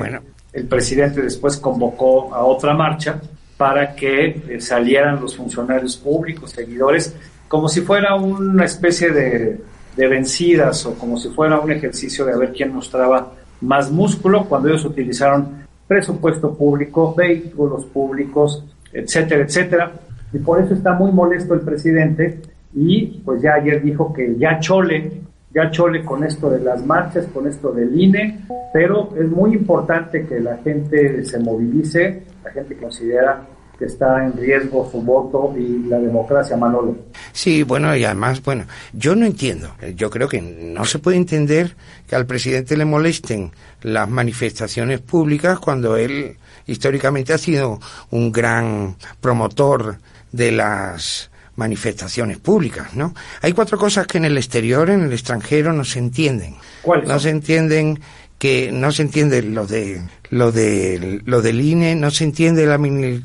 el 0.54 0.66
presidente 0.68 1.22
después 1.22 1.58
convocó 1.58 2.34
a 2.34 2.46
otra 2.46 2.74
marcha 2.74 3.20
para 3.58 3.96
que 3.96 4.28
eh, 4.28 4.62
salieran 4.62 5.22
los 5.22 5.36
funcionarios 5.36 5.98
públicos, 5.98 6.52
seguidores, 6.52 7.16
como 7.48 7.68
si 7.68 7.82
fuera 7.82 8.16
una 8.16 8.66
especie 8.66 9.12
de 9.12 9.62
de 9.96 10.08
vencidas 10.08 10.86
o 10.86 10.96
como 10.96 11.18
si 11.18 11.30
fuera 11.30 11.60
un 11.60 11.72
ejercicio 11.72 12.26
de 12.26 12.38
ver 12.38 12.52
quién 12.52 12.74
mostraba 12.74 13.34
más 13.62 13.92
músculo 13.92 14.46
cuando 14.46 14.70
ellos 14.70 14.86
utilizaron 14.86 15.64
presupuesto 15.88 16.56
público, 16.56 17.14
vehículos 17.16 17.86
públicos, 17.86 18.64
etcétera, 18.92 19.44
etcétera. 19.44 19.92
Y 20.32 20.40
por 20.40 20.60
eso 20.60 20.74
está 20.74 20.94
muy 20.94 21.12
molesto 21.12 21.54
el 21.54 21.62
presidente 21.62 22.42
y 22.74 23.22
pues 23.24 23.42
ya 23.42 23.54
ayer 23.54 23.82
dijo 23.82 24.12
que 24.14 24.36
ya 24.38 24.60
chole, 24.60 25.12
ya 25.54 25.70
chole 25.70 26.04
con 26.04 26.24
esto 26.24 26.50
de 26.50 26.60
las 26.60 26.84
marchas, 26.86 27.28
con 27.28 27.48
esto 27.48 27.72
del 27.72 28.00
INE, 28.00 28.40
pero 28.74 29.10
es 29.16 29.30
muy 29.30 29.54
importante 29.54 30.26
que 30.26 30.40
la 30.40 30.58
gente 30.58 31.24
se 31.24 31.40
movilice, 31.40 32.24
la 32.44 32.52
gente 32.52 32.76
considera 32.76 33.46
que 33.84 33.92
está 33.92 34.26
en 34.26 34.34
riesgo 34.34 34.90
su 34.90 35.02
voto 35.02 35.54
y 35.58 35.90
la 35.90 36.00
democracia, 36.00 36.56
Manolo. 36.56 36.96
Sí, 37.34 37.64
bueno, 37.64 37.96
y 37.96 38.06
además, 38.06 38.42
bueno, 38.42 38.66
yo 38.94 39.14
no 39.14 39.26
entiendo, 39.26 39.76
yo 39.96 40.10
creo 40.10 40.30
que 40.30 40.42
no 40.42 40.86
se 40.86 41.00
puede 41.00 41.18
entender 41.18 41.76
que 42.08 42.16
al 42.16 42.26
presidente 42.26 42.78
le 42.78 42.86
molesten 42.86 43.52
las 43.82 44.10
manifestaciones 44.10 45.02
públicas 45.02 45.60
cuando 45.60 45.98
él 45.98 46.38
históricamente 46.66 47.34
ha 47.34 47.38
sido 47.38 47.80
un 48.12 48.32
gran 48.32 48.96
promotor 49.20 49.98
de 50.32 50.54
las 50.54 51.30
manifestaciones 51.56 52.38
públicas, 52.38 52.96
¿no? 52.96 53.14
Hay 53.42 53.52
cuatro 53.52 53.78
cosas 53.78 54.08
que 54.08 54.18
en 54.18 54.26
el 54.26 54.38
exterior, 54.38 54.90
en 54.90 55.02
el 55.02 55.14
extranjero, 55.14 55.74
no 55.74 55.84
se 55.84 56.00
entienden. 56.00 56.56
¿Cuáles? 56.82 57.08
No 57.08 57.20
se 57.20 57.30
entienden 57.30 58.00
que 58.44 58.74
no 58.74 58.92
se 58.92 59.04
entiende 59.04 59.42
lo 59.42 59.66
de 59.66 60.02
lo 60.30 60.52
de 60.52 61.22
lo 61.24 61.42
del 61.42 61.62
INE, 61.62 61.96
no 61.96 62.12
se 62.12 62.26
entiende 62.26 62.66
la, 62.66 62.78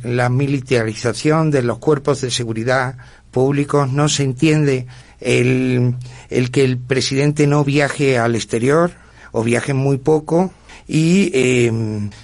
la 0.04 0.28
militarización 0.28 1.50
de 1.50 1.64
los 1.64 1.78
cuerpos 1.78 2.20
de 2.20 2.30
seguridad 2.30 2.98
públicos, 3.32 3.92
no 3.92 4.08
se 4.08 4.22
entiende 4.22 4.86
el, 5.18 5.96
el 6.30 6.52
que 6.52 6.62
el 6.62 6.78
presidente 6.78 7.48
no 7.48 7.64
viaje 7.64 8.16
al 8.16 8.36
exterior 8.36 8.92
o 9.32 9.42
viaje 9.42 9.74
muy 9.74 9.98
poco 9.98 10.52
y 10.86 11.32
eh, 11.34 11.72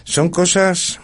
son 0.05 0.29
cosas 0.29 1.01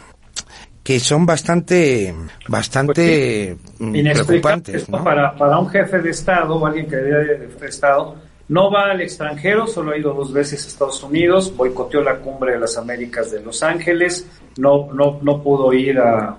que 0.85 1.01
son 1.01 1.27
bastante 1.27 2.15
bastante 2.47 3.57
pues 3.79 4.25
preocupantes 4.27 4.89
¿no? 4.89 5.03
para, 5.03 5.35
para 5.35 5.59
un 5.59 5.69
jefe 5.69 5.99
de 5.99 6.11
estado 6.11 6.55
o 6.55 6.65
alguien 6.65 6.87
que 6.87 6.95
debe 6.95 7.49
de 7.49 7.67
estado 7.67 8.30
no 8.51 8.69
va 8.69 8.91
al 8.91 9.01
extranjero, 9.01 9.69
solo 9.69 9.93
ha 9.93 9.97
ido 9.97 10.13
dos 10.13 10.33
veces 10.33 10.65
a 10.65 10.69
Estados 10.69 11.01
Unidos, 11.05 11.57
boicoteó 11.57 12.03
la 12.03 12.17
cumbre 12.17 12.55
de 12.55 12.59
las 12.59 12.77
Américas 12.77 13.31
de 13.31 13.41
Los 13.41 13.63
Ángeles, 13.63 14.29
no, 14.59 14.93
no, 14.93 15.21
no 15.23 15.41
pudo 15.41 15.73
ir 15.73 15.99
a, 15.99 16.37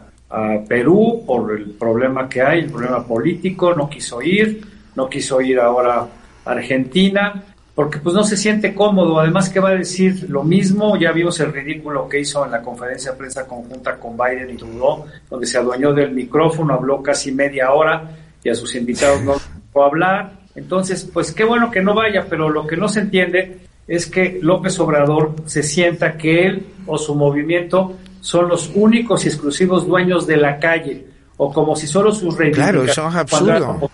Perú 0.65 1.23
por 1.27 1.51
el 1.51 1.71
problema 1.71 2.29
que 2.29 2.41
hay, 2.41 2.59
el 2.59 2.71
problema 2.71 3.05
político, 3.05 3.73
no 3.73 3.89
quiso 3.89 4.21
ir, 4.21 4.65
no 4.95 5.09
quiso 5.09 5.41
ir 5.41 5.59
ahora 5.59 6.07
a 6.45 6.51
Argentina, 6.51 7.43
porque 7.75 7.99
pues 7.99 8.15
no 8.15 8.23
se 8.23 8.37
siente 8.37 8.73
cómodo, 8.73 9.19
además 9.19 9.49
que 9.49 9.59
va 9.59 9.71
a 9.71 9.75
decir 9.75 10.29
lo 10.29 10.43
mismo, 10.43 10.95
ya 10.97 11.11
vimos 11.11 11.37
el 11.41 11.51
ridículo 11.51 12.07
que 12.07 12.21
hizo 12.21 12.45
en 12.45 12.51
la 12.51 12.61
conferencia 12.61 13.11
de 13.11 13.17
prensa 13.17 13.45
conjunta 13.45 13.97
con 13.97 14.15
Biden 14.15 14.51
y 14.51 14.55
Trudeau, 14.55 15.05
donde 15.29 15.45
se 15.45 15.57
adueñó 15.57 15.91
del 15.91 16.11
micrófono, 16.11 16.75
habló 16.75 17.03
casi 17.03 17.33
media 17.33 17.73
hora 17.73 18.11
y 18.41 18.49
a 18.49 18.55
sus 18.55 18.73
invitados 18.75 19.21
no 19.23 19.33
dejó 19.33 19.83
hablar, 19.83 20.40
Entonces, 20.55 21.09
pues 21.11 21.31
qué 21.31 21.43
bueno 21.43 21.71
que 21.71 21.81
no 21.81 21.93
vaya, 21.93 22.25
pero 22.29 22.49
lo 22.49 22.67
que 22.67 22.77
no 22.77 22.89
se 22.89 23.01
entiende 23.01 23.59
es 23.87 24.05
que 24.05 24.39
López 24.41 24.79
Obrador 24.79 25.35
se 25.45 25.63
sienta 25.63 26.17
que 26.17 26.45
él 26.45 26.65
o 26.85 26.97
su 26.97 27.15
movimiento 27.15 27.97
son 28.19 28.47
los 28.47 28.71
únicos 28.75 29.25
y 29.25 29.29
exclusivos 29.29 29.87
dueños 29.87 30.27
de 30.27 30.37
la 30.37 30.59
calle, 30.59 31.05
o 31.37 31.51
como 31.51 31.75
si 31.75 31.87
solo 31.87 32.11
sus 32.11 32.37
reivindicaciones 32.37 32.93
claro, 32.93 33.09
es 33.09 33.15
absurdo. 33.15 33.91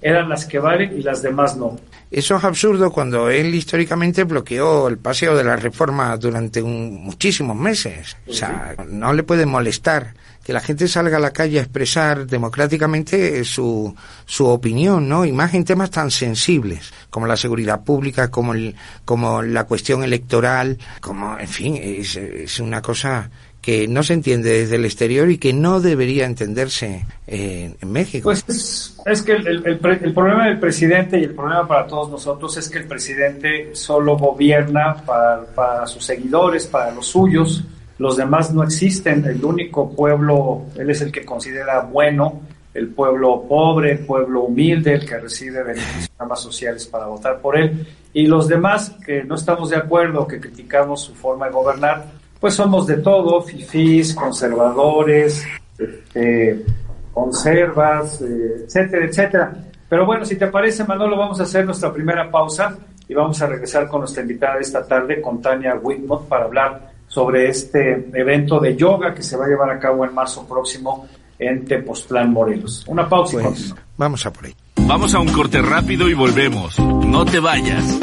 eran 0.00 0.28
las 0.28 0.46
que 0.46 0.58
valen 0.58 0.98
y 0.98 1.02
las 1.02 1.22
demás 1.22 1.56
no. 1.56 1.76
Eso 2.10 2.36
es 2.36 2.44
absurdo 2.44 2.90
cuando 2.90 3.28
él 3.28 3.54
históricamente 3.54 4.24
bloqueó 4.24 4.88
el 4.88 4.98
paseo 4.98 5.36
de 5.36 5.44
la 5.44 5.56
reforma 5.56 6.16
durante 6.16 6.62
muchísimos 6.62 7.56
meses. 7.56 8.16
O 8.28 8.32
sea, 8.32 8.74
no 8.88 9.12
le 9.12 9.24
puede 9.24 9.46
molestar 9.46 10.14
que 10.44 10.52
la 10.52 10.60
gente 10.60 10.86
salga 10.88 11.16
a 11.16 11.20
la 11.20 11.32
calle 11.32 11.58
a 11.58 11.62
expresar 11.62 12.26
democráticamente 12.26 13.44
su, 13.44 13.94
su 14.26 14.46
opinión, 14.46 15.08
¿no? 15.08 15.24
Y 15.24 15.32
más 15.32 15.54
en 15.54 15.64
temas 15.64 15.90
tan 15.90 16.10
sensibles 16.10 16.92
como 17.10 17.26
la 17.26 17.36
seguridad 17.36 17.82
pública, 17.82 18.30
como, 18.30 18.52
el, 18.52 18.74
como 19.04 19.42
la 19.42 19.64
cuestión 19.64 20.04
electoral, 20.04 20.78
como, 21.00 21.38
en 21.38 21.48
fin, 21.48 21.78
es, 21.80 22.16
es 22.16 22.60
una 22.60 22.82
cosa 22.82 23.30
que 23.64 23.88
no 23.88 24.02
se 24.02 24.12
entiende 24.12 24.50
desde 24.50 24.76
el 24.76 24.84
exterior 24.84 25.30
y 25.30 25.38
que 25.38 25.54
no 25.54 25.80
debería 25.80 26.26
entenderse 26.26 27.06
en 27.26 27.90
México. 27.90 28.24
Pues 28.24 28.94
es, 29.06 29.22
que 29.22 29.32
el, 29.32 29.66
el, 29.66 30.12
problema 30.12 30.48
del 30.48 30.60
presidente 30.60 31.18
y 31.18 31.24
el 31.24 31.34
problema 31.34 31.66
para 31.66 31.86
todos 31.86 32.10
nosotros 32.10 32.58
es 32.58 32.68
que 32.68 32.76
el 32.76 32.86
presidente 32.86 33.70
solo 33.74 34.18
gobierna 34.18 34.96
para, 35.06 35.46
para 35.46 35.86
sus 35.86 36.04
seguidores, 36.04 36.66
para 36.66 36.90
los 36.90 37.06
suyos, 37.06 37.64
los 37.98 38.16
demás 38.16 38.52
no 38.52 38.62
existen, 38.62 39.24
el 39.24 39.44
único 39.44 39.90
pueblo, 39.90 40.62
él 40.76 40.90
es 40.90 41.00
el 41.00 41.12
que 41.12 41.24
considera 41.24 41.80
bueno, 41.80 42.40
el 42.74 42.88
pueblo 42.88 43.44
pobre, 43.48 43.92
el 43.92 43.98
pueblo 44.00 44.42
humilde, 44.42 44.94
el 44.94 45.06
que 45.06 45.18
recibe 45.18 45.62
beneficios 45.62 46.10
más 46.28 46.40
sociales 46.40 46.86
para 46.86 47.06
votar 47.06 47.38
por 47.38 47.56
él, 47.56 47.86
y 48.12 48.26
los 48.26 48.48
demás 48.48 48.96
que 49.04 49.22
no 49.22 49.36
estamos 49.36 49.70
de 49.70 49.76
acuerdo, 49.76 50.26
que 50.26 50.40
criticamos 50.40 51.02
su 51.02 51.14
forma 51.14 51.46
de 51.46 51.52
gobernar, 51.52 52.04
pues 52.40 52.54
somos 52.54 52.86
de 52.86 52.96
todo, 52.96 53.40
fifís, 53.42 54.14
conservadores, 54.14 55.44
este, 55.78 56.64
conservas, 57.12 58.20
eh, 58.22 58.64
etcétera, 58.64 59.06
etcétera. 59.06 59.54
Pero 59.88 60.04
bueno, 60.04 60.24
si 60.24 60.36
te 60.36 60.48
parece, 60.48 60.84
Manolo, 60.84 61.16
vamos 61.16 61.38
a 61.40 61.44
hacer 61.44 61.64
nuestra 61.64 61.92
primera 61.92 62.30
pausa 62.30 62.76
y 63.08 63.14
vamos 63.14 63.40
a 63.40 63.46
regresar 63.46 63.86
con 63.88 64.00
nuestra 64.00 64.22
invitada 64.22 64.56
de 64.56 64.62
esta 64.62 64.84
tarde, 64.84 65.20
con 65.20 65.40
Tania 65.40 65.76
Whitmore, 65.76 66.24
para 66.28 66.44
hablar 66.44 66.93
sobre 67.14 67.48
este 67.48 68.10
evento 68.12 68.58
de 68.58 68.74
yoga 68.74 69.14
que 69.14 69.22
se 69.22 69.36
va 69.36 69.44
a 69.44 69.48
llevar 69.48 69.70
a 69.70 69.78
cabo 69.78 70.04
en 70.04 70.12
marzo 70.12 70.44
próximo 70.48 71.06
en 71.38 71.64
Tepoztlán, 71.64 72.32
Morelos. 72.32 72.84
Una 72.88 73.08
pausa 73.08 73.40
y 73.40 73.44
pues, 73.44 73.72
Vamos 73.96 74.26
a 74.26 74.32
por 74.32 74.46
ahí. 74.46 74.54
Vamos 74.80 75.14
a 75.14 75.20
un 75.20 75.28
corte 75.28 75.62
rápido 75.62 76.08
y 76.08 76.14
volvemos. 76.14 76.76
No 76.80 77.24
te 77.24 77.38
vayas. 77.38 78.00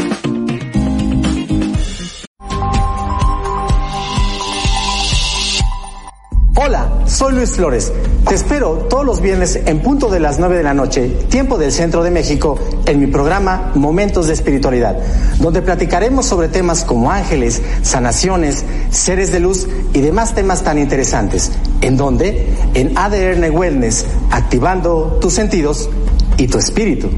Soy 7.22 7.34
Luis 7.34 7.51
Flores. 7.51 7.94
Te 8.28 8.34
espero 8.34 8.88
todos 8.90 9.06
los 9.06 9.22
viernes 9.22 9.56
en 9.68 9.84
punto 9.84 10.10
de 10.10 10.20
las 10.20 10.40
9 10.40 10.58
de 10.58 10.63
la 10.63 10.74
noche, 10.74 11.08
tiempo 11.30 11.60
del 11.60 11.72
centro 11.72 12.01
de 12.01 12.10
México, 12.10 12.58
en 12.88 13.00
mi 13.00 13.06
programa 13.06 13.72
Momentos 13.75 14.25
de 14.25 14.34
Espiritualidad, 14.34 14.98
donde 15.38 15.62
platicaremos 15.62 16.25
sobre 16.25 16.48
temas 16.48 16.84
como 16.84 17.12
ángeles, 17.12 17.62
sanaciones, 17.84 18.66
seres 18.90 19.32
de 19.32 19.40
luz 19.40 19.68
y 19.94 20.01
demás 20.01 20.34
temas 20.34 20.63
tan 20.63 20.80
interesantes. 20.80 21.51
¿En 21.82 21.96
donde 21.96 22.56
En 22.74 22.98
ADN 22.98 23.56
Wellness, 23.56 24.08
activando 24.32 25.20
tus 25.22 25.34
sentidos 25.34 25.92
y 26.38 26.48
tu 26.48 26.58
espíritu 26.58 27.12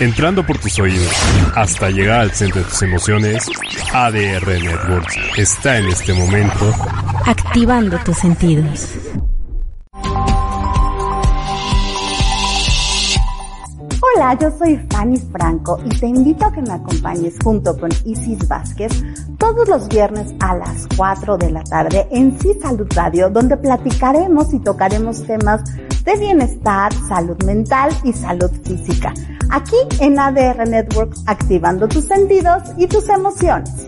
entrando 0.00 0.44
por 0.44 0.58
tus 0.58 0.78
oídos 0.78 1.12
hasta 1.54 1.90
llegar 1.90 2.20
al 2.20 2.30
centro 2.32 2.62
de 2.62 2.68
tus 2.68 2.82
emociones, 2.82 3.46
ADR 3.92 4.46
Networks 4.46 5.16
está 5.36 5.78
en 5.78 5.88
este 5.88 6.14
momento 6.14 6.72
activando 7.26 7.98
tus 7.98 8.16
sentidos. 8.16 8.88
Hola, 14.16 14.36
yo 14.40 14.50
soy 14.58 14.80
Fanny 14.90 15.18
Franco 15.30 15.78
y 15.84 15.88
te 15.90 16.06
invito 16.06 16.46
a 16.46 16.52
que 16.52 16.62
me 16.62 16.72
acompañes 16.72 17.34
junto 17.42 17.76
con 17.78 17.90
Isis 18.04 18.48
Vázquez 18.48 18.92
todos 19.38 19.68
los 19.68 19.88
viernes 19.88 20.34
a 20.40 20.56
las 20.56 20.88
4 20.96 21.36
de 21.38 21.50
la 21.50 21.62
tarde 21.62 22.08
en 22.10 22.38
Sí 22.40 22.54
Salud 22.60 22.86
Radio, 22.94 23.30
donde 23.30 23.56
platicaremos 23.56 24.52
y 24.52 24.58
tocaremos 24.60 25.24
temas 25.24 25.62
de 26.04 26.16
bienestar, 26.16 26.92
salud 27.08 27.42
mental 27.44 27.90
y 28.04 28.12
salud 28.12 28.50
física. 28.64 29.12
Aquí 29.50 29.76
en 30.00 30.18
ADR 30.18 30.68
Networks, 30.68 31.22
activando 31.26 31.88
tus 31.88 32.04
sentidos 32.04 32.62
y 32.76 32.86
tus 32.86 33.08
emociones. 33.08 33.86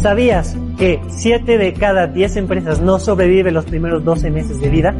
¿Sabías 0.00 0.56
que 0.78 1.00
7 1.08 1.58
de 1.58 1.74
cada 1.74 2.06
10 2.06 2.36
empresas 2.36 2.80
no 2.80 2.98
sobreviven 2.98 3.52
los 3.52 3.64
primeros 3.64 4.04
12 4.04 4.30
meses 4.30 4.60
de 4.60 4.68
vida? 4.68 4.94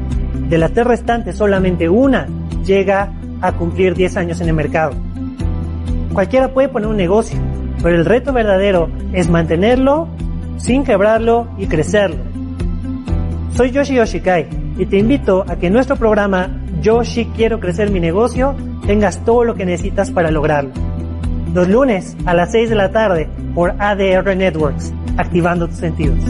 De 0.48 0.58
las 0.58 0.72
tres 0.72 0.86
restantes, 0.86 1.36
solamente 1.36 1.88
una 1.88 2.26
llega 2.64 3.12
a 3.40 3.52
cumplir 3.52 3.94
10 3.94 4.16
años 4.16 4.40
en 4.40 4.48
el 4.48 4.54
mercado. 4.54 4.92
Cualquiera 6.12 6.52
puede 6.52 6.68
poner 6.68 6.88
un 6.88 6.96
negocio, 6.96 7.38
pero 7.82 7.96
el 7.96 8.04
reto 8.04 8.32
verdadero 8.32 8.90
es 9.12 9.28
mantenerlo 9.28 10.08
sin 10.56 10.84
quebrarlo 10.84 11.48
y 11.58 11.66
crecerlo. 11.66 12.18
Soy 13.54 13.70
Yoshi 13.70 13.94
Yoshikai 13.94 14.46
y 14.78 14.86
te 14.86 14.98
invito 14.98 15.44
a 15.48 15.56
que 15.56 15.70
nuestro 15.70 15.96
programa 15.96 16.48
Yoshi 16.80 17.26
Quiero 17.36 17.58
Crecer 17.60 17.90
Mi 17.90 18.00
Negocio 18.00 18.54
tengas 18.86 19.24
todo 19.24 19.44
lo 19.44 19.54
que 19.54 19.66
necesitas 19.66 20.10
para 20.10 20.30
lograrlo. 20.30 20.70
Los 21.54 21.68
lunes 21.68 22.16
a 22.26 22.34
las 22.34 22.52
6 22.52 22.70
de 22.70 22.76
la 22.76 22.90
tarde 22.90 23.28
por 23.54 23.74
ADR 23.78 24.36
Networks, 24.36 24.92
activando 25.16 25.66
tus 25.66 25.78
sentidos. 25.78 26.20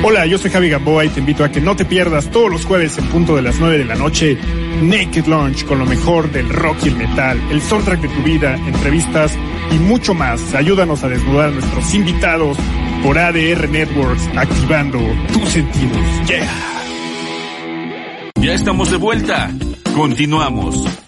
Hola, 0.00 0.26
yo 0.26 0.38
soy 0.38 0.50
Javi 0.50 0.68
Gamboa 0.70 1.04
y 1.04 1.08
te 1.08 1.18
invito 1.18 1.42
a 1.42 1.50
que 1.50 1.60
no 1.60 1.74
te 1.74 1.84
pierdas 1.84 2.30
todos 2.30 2.50
los 2.50 2.64
jueves 2.64 2.96
en 2.98 3.06
punto 3.06 3.34
de 3.34 3.42
las 3.42 3.58
9 3.58 3.78
de 3.78 3.84
la 3.84 3.96
noche 3.96 4.38
Naked 4.80 5.26
Launch 5.26 5.64
con 5.64 5.80
lo 5.80 5.86
mejor 5.86 6.30
del 6.30 6.48
rock 6.48 6.78
y 6.84 6.88
el 6.88 6.96
metal, 6.96 7.40
el 7.50 7.60
soundtrack 7.60 8.00
de 8.02 8.08
tu 8.08 8.22
vida, 8.22 8.54
entrevistas 8.54 9.36
y 9.72 9.78
mucho 9.78 10.14
más. 10.14 10.54
Ayúdanos 10.54 11.02
a 11.02 11.08
desnudar 11.08 11.48
a 11.48 11.52
nuestros 11.52 11.94
invitados 11.94 12.56
por 13.02 13.18
ADR 13.18 13.68
Networks, 13.68 14.28
activando 14.36 15.00
tus 15.32 15.48
sentidos. 15.48 15.98
Yeah. 16.28 16.48
Ya 18.36 18.54
estamos 18.54 18.90
de 18.92 18.98
vuelta. 18.98 19.50
Continuamos. 19.96 21.07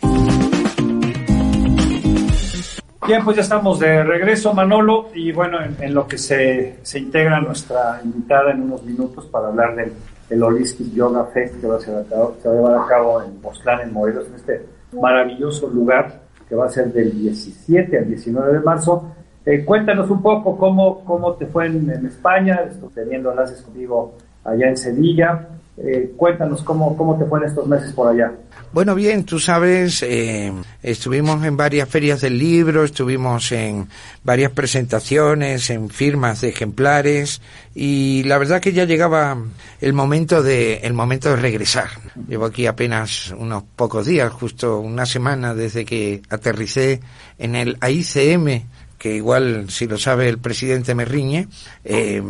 Bien, 3.11 3.25
pues 3.25 3.38
ya 3.38 3.43
estamos 3.43 3.81
de 3.81 4.05
regreso, 4.05 4.55
Manolo, 4.55 5.09
y 5.12 5.33
bueno, 5.33 5.59
en, 5.81 5.93
lo 5.93 6.07
que 6.07 6.17
se, 6.17 6.76
se, 6.83 7.00
integra 7.00 7.40
nuestra 7.40 8.00
invitada 8.05 8.52
en 8.52 8.62
unos 8.62 8.85
minutos 8.85 9.26
para 9.26 9.49
hablar 9.49 9.75
del, 9.75 9.93
del 10.29 10.40
Holistic 10.40 10.93
Yoga 10.95 11.25
Fest 11.25 11.61
que 11.61 11.67
va 11.67 11.75
a, 11.75 11.81
ser 11.81 11.97
a 11.97 11.99
a 11.99 12.52
llevar 12.52 12.79
a 12.79 12.87
cabo 12.87 13.21
en 13.21 13.33
Postlán, 13.40 13.81
en 13.81 13.93
Morelos, 13.93 14.29
en 14.29 14.35
este 14.37 14.64
maravilloso 14.93 15.67
lugar 15.67 16.21
que 16.49 16.55
va 16.55 16.67
a 16.67 16.69
ser 16.69 16.93
del 16.93 17.12
17 17.21 17.99
al 17.99 18.07
19 18.07 18.52
de 18.52 18.61
marzo. 18.61 19.12
Eh, 19.45 19.64
cuéntanos 19.64 20.09
un 20.09 20.23
poco 20.23 20.57
cómo, 20.57 21.05
cómo 21.05 21.35
te 21.35 21.47
fue 21.47 21.67
en, 21.67 21.90
en 21.90 22.07
España, 22.07 22.61
teniendo 22.95 23.33
enlaces 23.33 23.61
contigo 23.62 24.14
allá 24.45 24.69
en 24.69 24.76
Sevilla. 24.76 25.49
Eh, 25.83 26.13
cuéntanos 26.17 26.63
cómo, 26.63 26.95
cómo 26.95 27.19
te 27.19 27.25
fue 27.25 27.39
en 27.41 27.47
estos 27.47 27.67
meses 27.67 27.93
por 27.93 28.09
allá. 28.09 28.33
Bueno, 28.73 28.95
bien, 28.95 29.25
tú 29.25 29.41
sabes, 29.41 30.03
eh, 30.03 30.53
estuvimos 30.83 31.43
en 31.43 31.57
varias 31.57 31.89
ferias 31.89 32.21
del 32.21 32.39
libro, 32.39 32.85
estuvimos 32.85 33.51
en 33.51 33.89
varias 34.23 34.53
presentaciones, 34.53 35.71
en 35.71 35.89
firmas 35.89 36.43
de 36.43 36.51
ejemplares 36.51 37.41
y 37.75 38.23
la 38.25 38.37
verdad 38.37 38.61
que 38.61 38.73
ya 38.73 38.85
llegaba 38.85 39.39
el 39.81 39.93
momento 39.95 40.43
de 40.43 40.77
el 40.83 40.93
momento 40.93 41.31
de 41.31 41.37
regresar. 41.37 41.89
Llevo 42.29 42.45
aquí 42.45 42.67
apenas 42.67 43.35
unos 43.37 43.63
pocos 43.75 44.07
días, 44.07 44.31
justo 44.33 44.81
una 44.81 45.07
semana 45.07 45.55
desde 45.55 45.87
que 45.87 46.21
aterricé 46.29 47.01
en 47.39 47.57
el 47.57 47.79
AICM, 47.81 48.67
que 48.99 49.15
igual 49.17 49.71
si 49.71 49.87
lo 49.87 49.99
sabe 49.99 50.29
el 50.29 50.39
presidente 50.39 50.95
me 50.95 51.07
riñe. 51.07 51.49
Eh, 51.85 52.23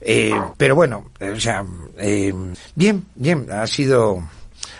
eh, 0.00 0.32
pero 0.56 0.74
bueno, 0.74 1.10
o 1.20 1.40
sea, 1.40 1.64
eh, 1.98 2.32
bien, 2.74 3.04
bien, 3.14 3.46
ha 3.50 3.66
sido 3.66 4.22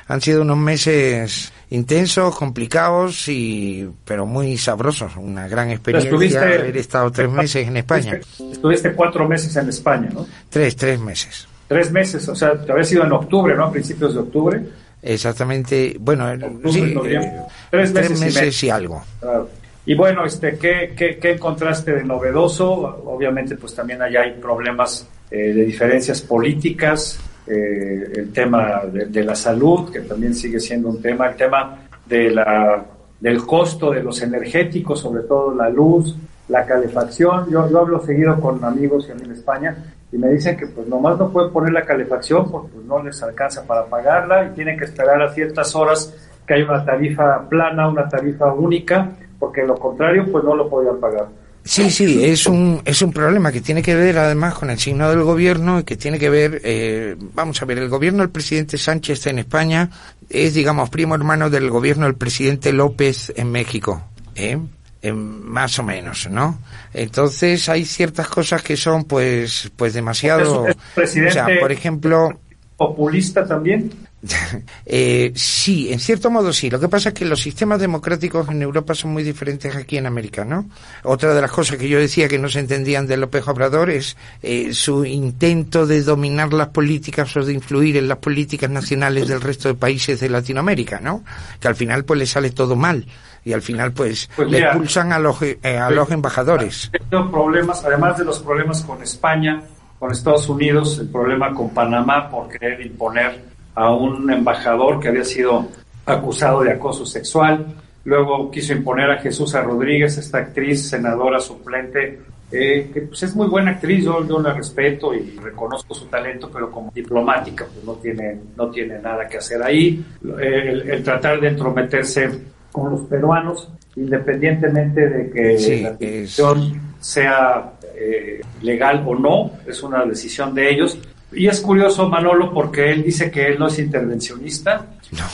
han 0.09 0.21
sido 0.21 0.43
unos 0.43 0.59
meses 0.59 1.53
intensos, 1.71 2.35
complicados 2.37 3.29
y 3.29 3.89
pero 4.05 4.27
muy 4.27 4.57
sabrosos, 4.57 5.17
una 5.17 5.47
gran 5.47 5.71
experiencia 5.71 6.43
haber 6.43 6.77
estado 6.77 7.13
tres 7.13 7.31
meses 7.31 7.69
en 7.69 7.77
España. 7.77 8.19
Estuviste 8.51 8.93
cuatro 8.93 9.29
meses 9.29 9.55
en 9.57 9.69
España, 9.69 10.09
¿no? 10.13 10.27
Tres, 10.49 10.75
tres 10.75 10.99
meses. 10.99 11.47
Tres 11.69 11.93
meses, 11.93 12.29
o 12.29 12.35
sea, 12.35 12.61
te 12.61 12.73
había 12.73 12.85
sido 12.85 13.05
en 13.05 13.13
octubre, 13.13 13.55
¿no? 13.55 13.67
A 13.67 13.71
principios 13.71 14.15
de 14.15 14.21
octubre. 14.21 14.61
Exactamente, 15.03 15.97
bueno, 16.01 16.29
sí, 16.69 16.95
eh, 17.07 17.41
tres, 17.71 17.93
meses, 17.93 18.65
y, 18.65 18.71
algo. 18.71 19.03
Claro. 19.21 19.49
Y 19.91 19.95
bueno, 19.97 20.25
este, 20.25 20.57
¿qué, 20.57 20.95
qué, 20.97 21.19
qué 21.19 21.33
encontraste 21.33 21.93
de 21.93 22.05
novedoso? 22.05 22.71
Obviamente, 23.07 23.57
pues 23.57 23.75
también 23.75 24.01
allá 24.01 24.21
hay 24.21 24.35
problemas 24.35 25.11
eh, 25.29 25.53
de 25.53 25.65
diferencias 25.65 26.23
políticas, 26.23 27.19
eh, 27.45 28.13
el 28.15 28.33
tema 28.33 28.83
de, 28.87 29.25
la 29.25 29.35
salud, 29.35 29.91
que 29.91 30.03
también 30.03 30.33
sigue 30.33 30.61
siendo 30.61 30.91
un 30.91 31.03
tema, 31.03 31.31
el 31.31 31.35
tema 31.35 31.89
de 32.07 32.31
la, 32.31 32.87
del 33.19 33.45
costo 33.45 33.91
de 33.91 34.01
los 34.01 34.23
energéticos, 34.23 35.01
sobre 35.01 35.25
todo 35.25 35.57
la 35.57 35.69
luz, 35.69 36.17
la 36.47 36.65
calefacción. 36.65 37.51
Yo, 37.51 37.69
yo 37.69 37.81
hablo 37.81 38.01
seguido 38.07 38.41
con 38.41 38.65
amigos 38.65 39.11
en 39.11 39.29
España 39.33 39.77
y 40.13 40.19
me 40.19 40.29
dicen 40.29 40.57
que 40.57 40.69
pues 40.69 40.87
nomás 40.87 41.19
no 41.19 41.33
pueden 41.33 41.51
poner 41.51 41.73
la 41.73 41.83
calefacción 41.83 42.49
porque 42.49 42.69
pues, 42.75 42.87
no 42.87 43.03
les 43.03 43.21
alcanza 43.25 43.67
para 43.67 43.87
pagarla 43.87 44.47
y 44.47 44.51
tienen 44.51 44.79
que 44.79 44.85
esperar 44.85 45.21
a 45.21 45.35
ciertas 45.35 45.75
horas 45.75 46.15
que 46.47 46.55
hay 46.55 46.63
una 46.63 46.85
tarifa 46.85 47.49
plana, 47.49 47.89
una 47.89 48.09
tarifa 48.09 48.53
única, 48.53 49.17
porque 49.41 49.63
lo 49.63 49.75
contrario 49.75 50.25
pues 50.31 50.45
no 50.45 50.55
lo 50.55 50.71
podían 50.71 51.01
pagar. 51.01 51.27
Sí, 51.65 51.91
sí, 51.91 52.25
es 52.25 52.47
un, 52.47 52.81
es 52.85 53.03
un 53.03 53.13
problema 53.13 53.53
que 53.53 53.61
tiene 53.61 53.83
que 53.83 53.95
ver 53.95 54.17
además 54.19 54.55
con 54.55 54.71
el 54.71 54.79
signo 54.79 55.11
del 55.11 55.23
gobierno 55.23 55.81
y 55.81 55.85
que 55.85 55.97
tiene 55.97 56.19
que 56.19 56.31
ver, 56.31 56.61
eh, 56.65 57.17
vamos 57.35 57.61
a 57.61 57.67
ver, 57.67 57.79
el 57.79 57.89
gobierno 57.89 58.21
del 58.21 58.31
presidente 58.31 58.79
Sánchez 58.79 59.27
en 59.27 59.41
España 59.41 59.91
es, 60.29 60.55
digamos, 60.55 60.89
primo 60.89 61.15
hermano 61.15 61.51
del 61.51 61.69
gobierno 61.69 62.07
del 62.07 62.15
presidente 62.15 62.73
López 62.73 63.33
en 63.37 63.51
México. 63.51 64.03
¿eh? 64.37 64.59
más 65.03 65.79
o 65.79 65.83
menos, 65.83 66.29
¿no? 66.31 66.59
Entonces 66.93 67.69
hay 67.71 67.87
ciertas 67.87 68.29
cosas 68.29 68.63
que 68.63 68.77
son 68.77 69.05
pues 69.05 69.71
pues 69.75 69.95
demasiado, 69.95 70.65
o 70.65 71.31
sea, 71.31 71.47
por 71.59 71.73
ejemplo, 71.73 72.39
populista 72.77 73.47
también. 73.47 73.91
eh, 74.87 75.33
sí, 75.35 75.93
en 75.93 75.99
cierto 75.99 76.31
modo 76.31 76.53
sí. 76.53 76.69
Lo 76.69 76.79
que 76.79 76.89
pasa 76.89 77.11
es 77.11 77.15
que 77.15 77.25
los 77.25 77.41
sistemas 77.41 77.81
democráticos 77.81 78.49
en 78.49 78.61
Europa 78.61 78.95
son 78.95 79.13
muy 79.13 79.23
diferentes 79.23 79.75
aquí 79.75 79.97
en 79.97 80.07
América, 80.07 80.45
¿no? 80.45 80.69
Otra 81.05 81.35
de 81.35 81.41
las 81.41 81.51
cosas 81.51 81.79
que 81.79 81.89
yo 81.89 81.99
decía 81.99 82.29
que 82.29 82.39
no 82.39 82.49
se 82.49 82.61
entendían 82.61 83.07
de 83.07 83.17
López 83.17 83.47
Obrador 83.49 83.91
es 83.91 84.17
eh, 84.43 84.75
su 84.75 85.05
intento 85.05 85.87
de 85.87 86.03
dominar 86.03 86.53
las 86.53 86.69
políticas 86.69 87.35
o 87.37 87.45
de 87.45 87.55
influir 87.55 87.97
en 87.97 88.09
las 88.09 88.19
políticas 88.19 88.69
nacionales 88.69 89.29
del 89.29 89.41
resto 89.41 89.69
de 89.69 89.75
países 89.75 90.21
de 90.21 90.29
Latinoamérica, 90.29 91.01
¿no? 91.01 91.25
Que 91.59 91.69
al 91.69 91.77
final 91.77 92.05
pues 92.05 92.19
le 92.19 92.27
sale 92.27 92.51
todo 92.51 92.77
mal 92.77 93.07
y 93.43 93.55
al 93.55 93.63
final 93.63 93.93
pues, 93.93 94.29
pues 94.37 94.51
le 94.51 94.59
expulsan 94.59 95.13
a 95.13 95.19
los, 95.19 95.41
eh, 95.43 95.59
a 95.63 95.91
los 95.91 96.11
embajadores. 96.11 96.91
problemas, 97.09 97.83
además 97.85 98.19
de 98.19 98.25
los 98.27 98.39
problemas 98.41 98.83
con 98.83 99.03
España, 99.03 99.63
con 99.99 100.13
Estados 100.13 100.49
Unidos, 100.49 100.99
el 100.99 101.09
problema 101.09 101.55
con 101.55 101.71
Panamá 101.71 102.29
por 102.31 102.49
querer 102.49 102.85
imponer 102.85 103.50
a 103.81 103.91
un 103.95 104.31
embajador 104.31 105.01
que 105.01 105.09
había 105.09 105.25
sido 105.25 105.67
acusado 106.05 106.63
de 106.63 106.73
acoso 106.73 107.07
sexual. 107.07 107.67
Luego 108.05 108.51
quiso 108.51 108.75
imponer 108.75 109.11
a 109.11 109.19
Jesús 109.19 109.55
Rodríguez, 109.55 110.19
esta 110.19 110.39
actriz, 110.39 110.91
senadora 110.91 111.41
suplente, 111.41 112.21
eh, 112.53 112.91
que 112.93 113.01
pues 113.03 113.23
es 113.23 113.35
muy 113.35 113.47
buena 113.47 113.71
actriz, 113.73 114.05
yo, 114.05 114.27
yo, 114.27 114.39
la 114.39 114.53
respeto 114.53 115.15
y 115.15 115.39
reconozco 115.39 115.95
su 115.95 116.07
talento, 116.07 116.51
pero 116.53 116.71
como 116.71 116.91
diplomática 116.95 117.65
pues 117.73 117.83
no 117.85 117.95
tiene, 117.95 118.39
no 118.55 118.71
tiene 118.71 118.99
nada 118.99 119.27
que 119.27 119.39
hacer 119.39 119.63
ahí. 119.63 120.05
el 120.39 121.03
tratar 121.03 121.41
de 121.41 121.49
entrometerse 121.49 122.29
con 122.71 122.91
los 122.91 123.01
peruanos, 123.03 123.71
independientemente 123.97 125.09
de 125.09 125.31
que 125.31 125.83
la 125.83 125.93
decisión 125.93 126.81
sea 127.01 127.73
eh, 127.97 128.41
legal 128.63 129.03
o 129.07 129.15
no, 129.15 129.53
es 129.67 129.83
una 129.83 130.05
decisión 130.05 130.55
de 130.55 130.71
ellos. 130.71 130.99
Y 131.33 131.47
es 131.47 131.61
curioso, 131.61 132.09
Manolo, 132.09 132.53
porque 132.53 132.91
él 132.91 133.03
dice 133.03 133.31
que 133.31 133.49
él 133.49 133.59
no 133.59 133.69
es 133.69 133.79
intervencionista, 133.79 134.87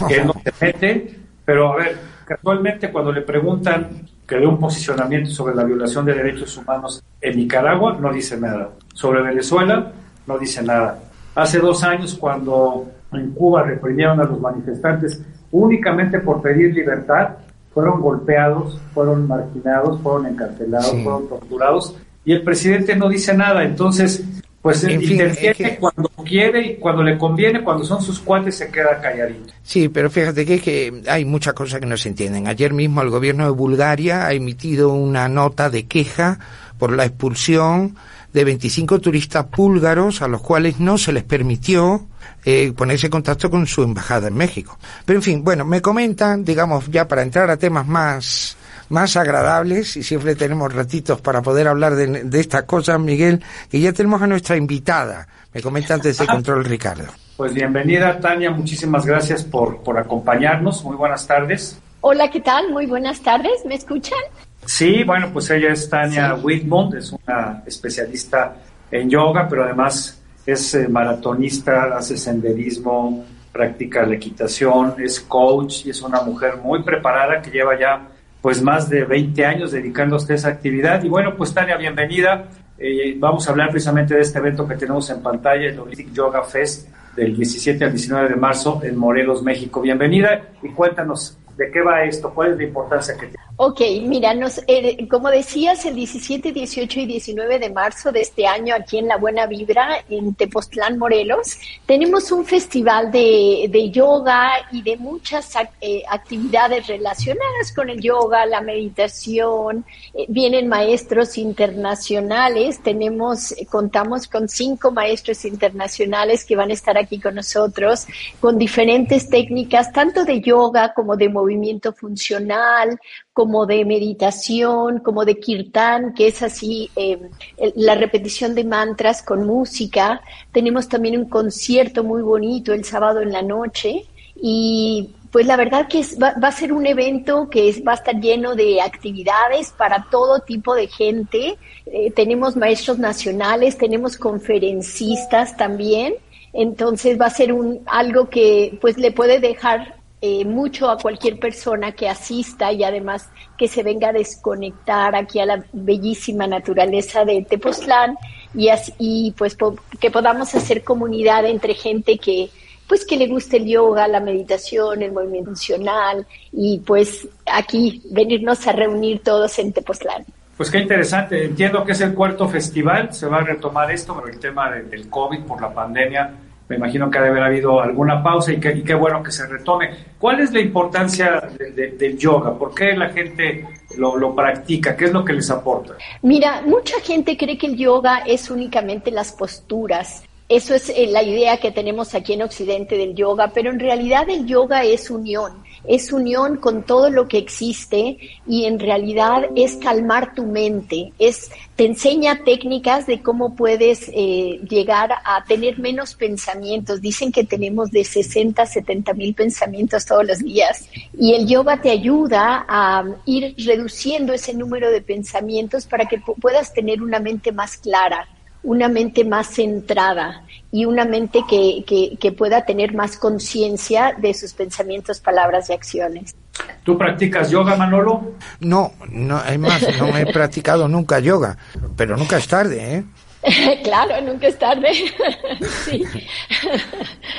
que 0.07 0.17
él 0.19 0.27
no 0.27 0.35
se 0.35 0.53
mete, 0.65 1.19
pero 1.45 1.73
a 1.73 1.77
ver, 1.77 1.99
casualmente 2.25 2.91
cuando 2.91 3.13
le 3.13 3.23
preguntan 3.23 4.07
que 4.27 4.37
dé 4.37 4.47
un 4.47 4.59
posicionamiento 4.59 5.31
sobre 5.31 5.55
la 5.55 5.65
violación 5.65 6.05
de 6.05 6.15
derechos 6.15 6.57
humanos 6.57 7.03
en 7.21 7.37
Nicaragua, 7.37 7.97
no 8.01 8.13
dice 8.13 8.37
nada. 8.39 8.71
Sobre 8.93 9.23
Venezuela, 9.23 9.93
no 10.27 10.39
dice 10.39 10.63
nada. 10.63 10.99
Hace 11.35 11.59
dos 11.59 11.83
años, 11.85 12.15
cuando 12.15 12.91
en 13.13 13.31
Cuba 13.33 13.63
reprimieron 13.63 14.21
a 14.21 14.25
los 14.25 14.41
manifestantes 14.41 15.23
únicamente 15.53 16.19
por 16.19 16.43
pedir 16.43 16.75
libertad, 16.75 17.37
fueron 17.73 18.01
golpeados, 18.01 18.81
fueron 18.93 19.29
marginados, 19.29 20.01
fueron 20.01 20.27
encarcelados, 20.27 20.93
fueron 21.03 21.29
torturados 21.29 21.97
y 22.25 22.33
el 22.33 22.43
presidente 22.43 22.97
no 22.97 23.09
dice 23.09 23.35
nada. 23.35 23.63
Entonces, 23.63 24.25
pues 24.67 24.83
interviene 24.83 25.79
cuando 25.79 26.09
quiere 26.25 26.67
y 26.67 26.75
cuando 26.77 27.05
le 27.05 27.17
conviene, 27.17 27.63
cuando 27.63 27.85
son 27.85 28.03
sus 28.03 28.19
cuates 28.19 28.57
se 28.57 28.69
queda 28.69 29.01
calladito. 29.01 29.55
Sí, 29.63 29.89
pero 29.89 30.11
fíjate 30.11 30.45
que, 30.45 30.59
que 30.59 31.03
hay 31.07 31.25
muchas 31.25 31.55
cosas 31.55 31.79
que 31.79 31.87
no 31.87 31.97
se 31.97 32.09
entienden. 32.09 32.49
Ayer 32.49 32.75
mismo 32.75 33.01
el 33.01 33.11
gobierno 33.11 33.45
de 33.45 33.53
Bulgaria 33.53 34.27
ha 34.27 34.33
emitido 34.33 34.93
una 34.93 35.29
nota 35.29 35.71
de 35.71 35.87
queja 35.87 36.41
por 36.79 36.91
la 36.91 37.05
expulsión 37.05 37.95
de 38.33 38.45
25 38.45 38.99
turistas 38.99 39.47
búlgaros 39.57 40.21
a 40.21 40.27
los 40.27 40.43
cuales 40.43 40.81
no 40.81 40.99
se 40.99 41.13
les 41.13 41.23
permitió 41.23 42.05
eh, 42.45 42.73
ponerse 42.77 43.07
en 43.07 43.13
contacto 43.13 43.49
con 43.49 43.69
su 43.69 43.85
embajada 43.85 44.27
en 44.27 44.35
México. 44.35 44.81
Pero 45.05 45.21
en 45.21 45.23
fin, 45.23 45.45
bueno, 45.45 45.65
me 45.65 45.81
comentan, 45.81 46.45
digamos, 46.45 46.91
ya 46.91 47.07
para 47.07 47.23
entrar 47.23 47.49
a 47.51 47.57
temas 47.57 47.87
más 47.87 48.57
más 48.89 49.17
agradables 49.17 49.97
y 49.97 50.03
siempre 50.03 50.35
tenemos 50.35 50.73
ratitos 50.73 51.21
para 51.21 51.43
poder 51.43 51.69
hablar 51.69 51.95
de, 51.95 52.25
de 52.25 52.41
estas 52.41 52.65
cosas, 52.65 53.01
Miguel, 53.01 53.43
que 53.71 53.81
ya 53.81 53.93
tenemos 53.93 54.23
a 54.23 54.27
nuestra 54.27 54.57
invitada. 54.57 55.27
Me 55.53 55.63
comenta 55.63 55.95
antes 55.95 56.19
de 56.19 56.27
control 56.27 56.65
Ricardo. 56.65 57.07
Pues 57.37 57.53
bienvenida 57.53 58.19
Tania, 58.21 58.51
muchísimas 58.51 59.05
gracias 59.05 59.45
por, 59.45 59.83
por 59.83 59.99
acompañarnos. 59.99 60.85
Muy 60.85 60.97
buenas 60.97 61.27
tardes. 61.27 61.79
Hola, 62.01 62.31
¿qué 62.31 62.41
tal? 62.41 62.71
Muy 62.73 62.87
buenas 62.87 63.21
tardes. 63.21 63.65
¿Me 63.67 63.75
escuchan? 63.75 64.19
Sí, 64.65 65.05
bueno, 65.05 65.31
pues 65.33 65.51
ella 65.51 65.73
es 65.73 65.89
Tania 65.89 66.35
Whitmont, 66.35 66.95
es 66.95 67.13
una 67.13 67.63
especialista 67.67 68.57
en 68.91 69.09
yoga, 69.09 69.47
pero 69.49 69.65
además 69.65 70.21
es 70.45 70.75
eh, 70.75 70.89
maratonista, 70.89 71.97
hace 71.97 72.17
senderismo, 72.17 73.25
practica 73.53 74.05
la 74.05 74.15
equitación, 74.15 74.95
es 74.99 75.21
coach 75.21 75.87
y 75.87 75.91
es 75.91 76.03
una 76.03 76.21
mujer 76.23 76.59
muy 76.59 76.83
preparada 76.83 77.41
que 77.41 77.51
lleva 77.51 77.79
ya 77.79 78.09
pues 78.47 78.63
más 78.63 78.89
de 78.89 79.03
20 79.03 79.45
años 79.45 79.73
dedicándose 79.73 80.33
a 80.33 80.37
esa 80.37 80.49
actividad. 80.51 81.03
Y 81.03 81.09
bueno, 81.09 81.35
pues 81.37 81.53
Tania, 81.53 81.77
bienvenida. 81.77 82.45
Eh, 82.79 83.17
vamos 83.19 83.49
a 83.49 83.51
hablar 83.51 83.71
precisamente 83.71 84.15
de 84.15 84.21
este 84.21 84.39
evento 84.39 84.69
que 84.69 84.77
tenemos 84.77 85.11
en 85.11 85.21
pantalla, 85.21 85.67
el 85.69 85.77
Holistic 85.77 86.13
Yoga 86.13 86.45
Fest 86.45 86.89
del 87.17 87.37
17 87.37 87.85
al 87.85 87.91
19 87.91 88.29
de 88.29 88.37
marzo 88.37 88.81
en 88.85 88.97
Morelos, 88.97 89.43
México. 89.43 89.81
Bienvenida 89.81 90.43
y 90.63 90.69
cuéntanos 90.69 91.37
de 91.57 91.71
qué 91.71 91.81
va 91.81 92.05
esto, 92.05 92.33
cuál 92.35 92.53
es 92.53 92.59
la 92.59 92.65
importancia 92.65 93.15
que 93.15 93.27
tiene. 93.27 93.37
Ok, 93.59 93.81
mira, 94.03 94.35
nos, 94.35 94.61
eh, 94.67 95.09
como 95.09 95.31
decías, 95.31 95.87
el 95.87 95.95
17, 95.95 96.53
18 96.53 97.01
y 97.01 97.07
19 97.07 97.59
de 97.59 97.71
marzo 97.71 98.13
de 98.13 98.21
este 98.21 98.47
año 98.47 98.75
aquí 98.75 98.99
en 98.99 99.09
La 99.09 99.17
Buena 99.17 99.47
Vibra, 99.47 100.05
en 100.11 100.35
Tepoztlán, 100.35 100.99
Morelos, 100.99 101.59
tenemos 101.87 102.31
un 102.33 102.45
festival 102.45 103.11
de, 103.11 103.67
de 103.71 103.91
yoga 103.91 104.51
y 104.71 104.83
de 104.83 104.99
muchas 104.99 105.55
eh, 105.81 106.03
actividades 106.07 106.87
relacionadas 106.87 107.73
con 107.75 107.89
el 107.89 108.03
yoga, 108.03 108.45
la 108.45 108.61
meditación. 108.61 109.87
Eh, 110.13 110.27
vienen 110.29 110.69
maestros 110.69 111.39
internacionales, 111.39 112.83
tenemos, 112.83 113.55
contamos 113.71 114.29
con 114.29 114.51
cinco 114.51 114.91
maestros 114.91 115.47
internacionales 115.47 116.45
que 116.45 116.57
van 116.57 116.69
a 116.69 116.75
estar 116.75 116.99
aquí 116.99 117.19
con 117.19 117.37
nosotros, 117.37 118.07
con 118.39 118.59
diferentes 118.59 119.31
técnicas, 119.31 119.91
tanto 119.93 120.27
de 120.27 120.43
yoga 120.43 120.93
como 120.93 121.17
de 121.17 121.31
movimiento 121.31 121.46
funcional, 121.93 122.99
como 123.33 123.67
de 123.67 123.85
meditación, 123.85 125.01
como 125.01 125.25
de 125.25 125.39
kirtan, 125.39 126.15
que 126.15 126.29
es 126.29 126.43
así 126.43 126.91
em, 126.97 127.31
la 127.77 127.95
repetición 127.95 128.55
de 128.55 128.65
mantras 128.65 129.23
con 129.23 129.47
música. 129.47 130.21
Tenemos 130.53 130.89
también 130.89 131.19
un 131.19 131.29
concierto 131.29 132.05
muy 132.05 132.23
bonito 132.23 132.73
el 132.73 132.85
sábado 132.85 133.21
en 133.21 133.33
la 133.33 133.43
noche 133.43 134.07
y 134.41 135.11
pues 135.37 135.47
la 135.47 135.57
verdad 135.57 135.87
que 135.87 136.03
va, 136.23 136.35
a 136.41 136.53
ser 136.53 136.73
un 136.73 136.87
evento 136.87 137.51
que 137.51 137.69
es, 137.69 137.85
va 137.87 137.93
a 137.93 137.97
estar 137.97 138.19
lleno 138.19 138.55
de 138.55 138.81
actividades 138.81 139.71
para 139.77 140.07
todo 140.11 140.41
tipo 140.41 140.75
de 140.75 140.89
gente. 140.89 141.59
Eh, 141.85 142.11
tenemos 142.13 142.57
maestros 142.57 142.99
nacionales, 142.99 143.77
tenemos 143.77 144.17
conferencistas 144.17 145.57
también. 145.57 146.15
Entonces 146.55 147.21
va 147.21 147.27
a 147.27 147.31
ser 147.31 147.53
un 147.53 147.83
algo 147.85 148.31
que 148.31 148.79
pues 148.81 148.97
le 148.97 149.13
puede 149.13 149.39
dejar 149.39 149.97
eh, 150.23 150.47
mucho 150.47 150.89
a 150.89 150.97
cualquier 150.97 151.39
persona 151.39 151.93
que 151.93 152.09
asista 152.09 152.73
y 152.73 152.83
además 152.85 153.29
que 153.59 153.69
se 153.69 153.83
venga 153.83 154.09
a 154.09 154.13
desconectar 154.13 155.15
aquí 155.15 155.41
a 155.41 155.47
la 155.47 155.65
bellísima 155.75 156.47
naturaleza 156.47 157.25
de 157.27 157.45
Tepoztlán 157.49 158.17
y, 158.55 158.71
así, 158.71 159.35
pues 159.37 159.57
que 160.01 160.11
podamos 160.11 160.55
hacer 160.55 160.83
comunidad 160.85 161.45
entre 161.45 161.75
gente 161.75 162.17
que 162.17 162.49
pues 162.89 163.05
que 163.05 163.17
le 163.17 163.27
guste 163.27 163.57
el 163.59 163.67
yoga, 163.67 164.07
la 164.09 164.21
meditación, 164.21 165.03
el 165.03 165.13
movimiento 165.13 165.51
funcional 165.51 166.27
y 166.53 166.79
pues 166.79 167.29
aquí 167.45 168.01
venirnos 168.11 168.67
a 168.67 168.73
reunir 168.73 169.23
todos 169.23 169.59
en 169.59 169.73
Tepoztlán. 169.73 170.25
Pues 170.57 170.71
qué 170.71 170.79
interesante, 170.79 171.45
entiendo 171.45 171.85
que 171.85 171.93
es 171.93 172.01
el 172.01 172.15
cuarto 172.15 172.49
festival, 172.49 173.13
se 173.13 173.27
va 173.27 173.39
a 173.39 173.43
retomar 173.43 173.91
esto, 173.91 174.15
pero 174.15 174.33
el 174.33 174.41
tema 174.41 174.71
del 174.71 175.11
COVID 175.11 175.41
por 175.41 175.61
la 175.61 175.75
pandemia 175.75 176.33
me 176.69 176.77
imagino 176.77 177.11
que 177.11 177.19
debe 177.19 177.31
haber 177.31 177.43
habido 177.45 177.81
alguna 177.81 178.23
pausa 178.23 178.53
y, 178.53 178.59
qué 178.59 178.95
bueno 178.95 179.23
que 179.23 179.31
se 179.31 179.47
retome. 179.47 179.91
¿Cuál 180.19 180.41
es 180.41 180.53
la 180.53 180.61
importancia 180.61 181.49
del 181.59 182.19
yoga? 182.19 182.55
¿Por 182.55 182.75
qué 182.75 182.97
la 182.97 183.11
gente 183.11 183.65
lo, 183.97 184.17
lo, 184.17 184.35
practica? 184.35 184.97
¿Qué 184.97 185.07
es 185.07 185.13
lo 185.13 185.25
que 185.25 185.35
les 185.35 185.49
aporta? 185.51 185.95
Mira, 186.23 186.63
mucha 186.63 187.01
gente 187.01 187.37
cree 187.37 187.57
que 187.57 187.69
el 187.69 187.77
yoga 187.77 188.19
es 188.27 188.51
únicamente 188.51 189.11
las 189.11 189.33
posturas. 189.33 190.25
Eso 190.49 190.75
es 190.75 190.91
eh, 190.91 191.07
la 191.09 191.23
idea 191.23 191.59
que 191.59 191.73
tenemos 191.73 192.15
aquí 192.15 192.33
en 192.33 192.43
Occidente 192.43 192.97
del 192.97 193.15
yoga, 193.15 193.53
pero 193.55 193.71
en 193.71 193.81
realidad 193.81 194.29
el 194.29 194.47
yoga 194.47 194.85
es 194.85 195.11
unión 195.11 195.66
es 195.89 196.13
unión 196.13 196.57
con 196.57 196.83
todo 196.83 197.11
lo 197.11 197.29
que 197.29 197.39
existe 197.39 198.19
y 198.47 198.65
en 198.65 198.79
realidad 198.79 199.49
es 199.55 199.77
calmar 199.77 200.35
tu 200.35 200.45
mente, 200.45 201.13
es 201.19 201.51
te 201.77 201.85
enseña 201.85 202.43
técnicas 202.43 203.07
de 203.07 203.21
cómo 203.23 203.55
puedes 203.55 204.11
eh, 204.15 204.61
llegar 204.67 205.11
a 205.25 205.45
tener 205.45 205.79
menos 205.79 206.15
pensamientos. 206.15 207.03
Dicen 207.03 207.33
que 207.33 207.45
tenemos 207.45 207.91
de 207.91 208.03
60 208.03 208.63
a 208.63 208.67
70 208.67 209.13
mil 209.13 209.35
pensamientos 209.35 210.07
todos 210.07 210.27
los 210.27 210.39
días 210.39 210.89
y 211.19 211.35
el 211.35 211.47
yoga 211.47 211.83
te 211.83 211.91
ayuda 211.91 212.65
a 212.67 213.05
ir 213.27 213.55
reduciendo 213.59 214.33
ese 214.33 214.55
número 214.55 214.91
de 214.91 215.03
pensamientos 215.03 215.87
para 215.87 216.07
que 216.07 216.19
puedas 216.19 216.73
tener 216.73 217.03
una 217.03 217.21
mente 217.21 217.53
más 217.53 217.77
clara 217.77 218.27
una 218.67 218.89
mente 218.89 219.25
más 219.25 219.47
centrada 219.47 220.43
y 220.73 220.85
una 220.85 221.05
mente 221.05 221.41
que, 221.49 221.85
que, 222.21 222.33
pueda 222.33 222.65
tener 222.65 222.95
más 222.95 223.17
conciencia 223.17 224.13
de 224.19 224.35
sus 224.35 224.53
pensamientos, 224.53 225.21
palabras 225.21 225.71
y 225.71 225.73
acciones. 225.73 226.35
¿Tú 226.83 226.99
practicas 226.99 227.49
yoga, 227.49 227.77
Manolo? 227.77 228.33
No, 228.61 228.93
no, 229.09 229.43
es 229.45 229.59
más, 229.59 229.83
no 229.99 230.19
he 230.19 230.27
practicado 230.33 230.89
nunca 230.89 231.21
yoga, 231.21 231.57
pero 231.97 232.17
nunca 232.17 232.39
es 232.39 232.49
tarde, 232.49 232.97
¿eh? 232.97 233.05
claro, 233.85 234.21
nunca 234.21 234.49
es 234.49 234.59
tarde. 234.59 234.91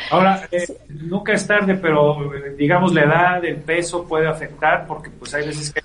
Ahora, 0.09 0.47
eh, 0.49 0.65
nunca 0.87 1.33
es 1.33 1.45
tarde, 1.45 1.75
pero 1.75 2.33
eh, 2.33 2.55
digamos 2.57 2.93
la 2.93 3.03
edad, 3.03 3.45
el 3.45 3.57
peso 3.57 4.07
puede 4.07 4.27
afectar 4.27 4.87
porque 4.87 5.09
pues 5.09 5.33
hay 5.33 5.45
veces 5.45 5.73
que 5.73 5.81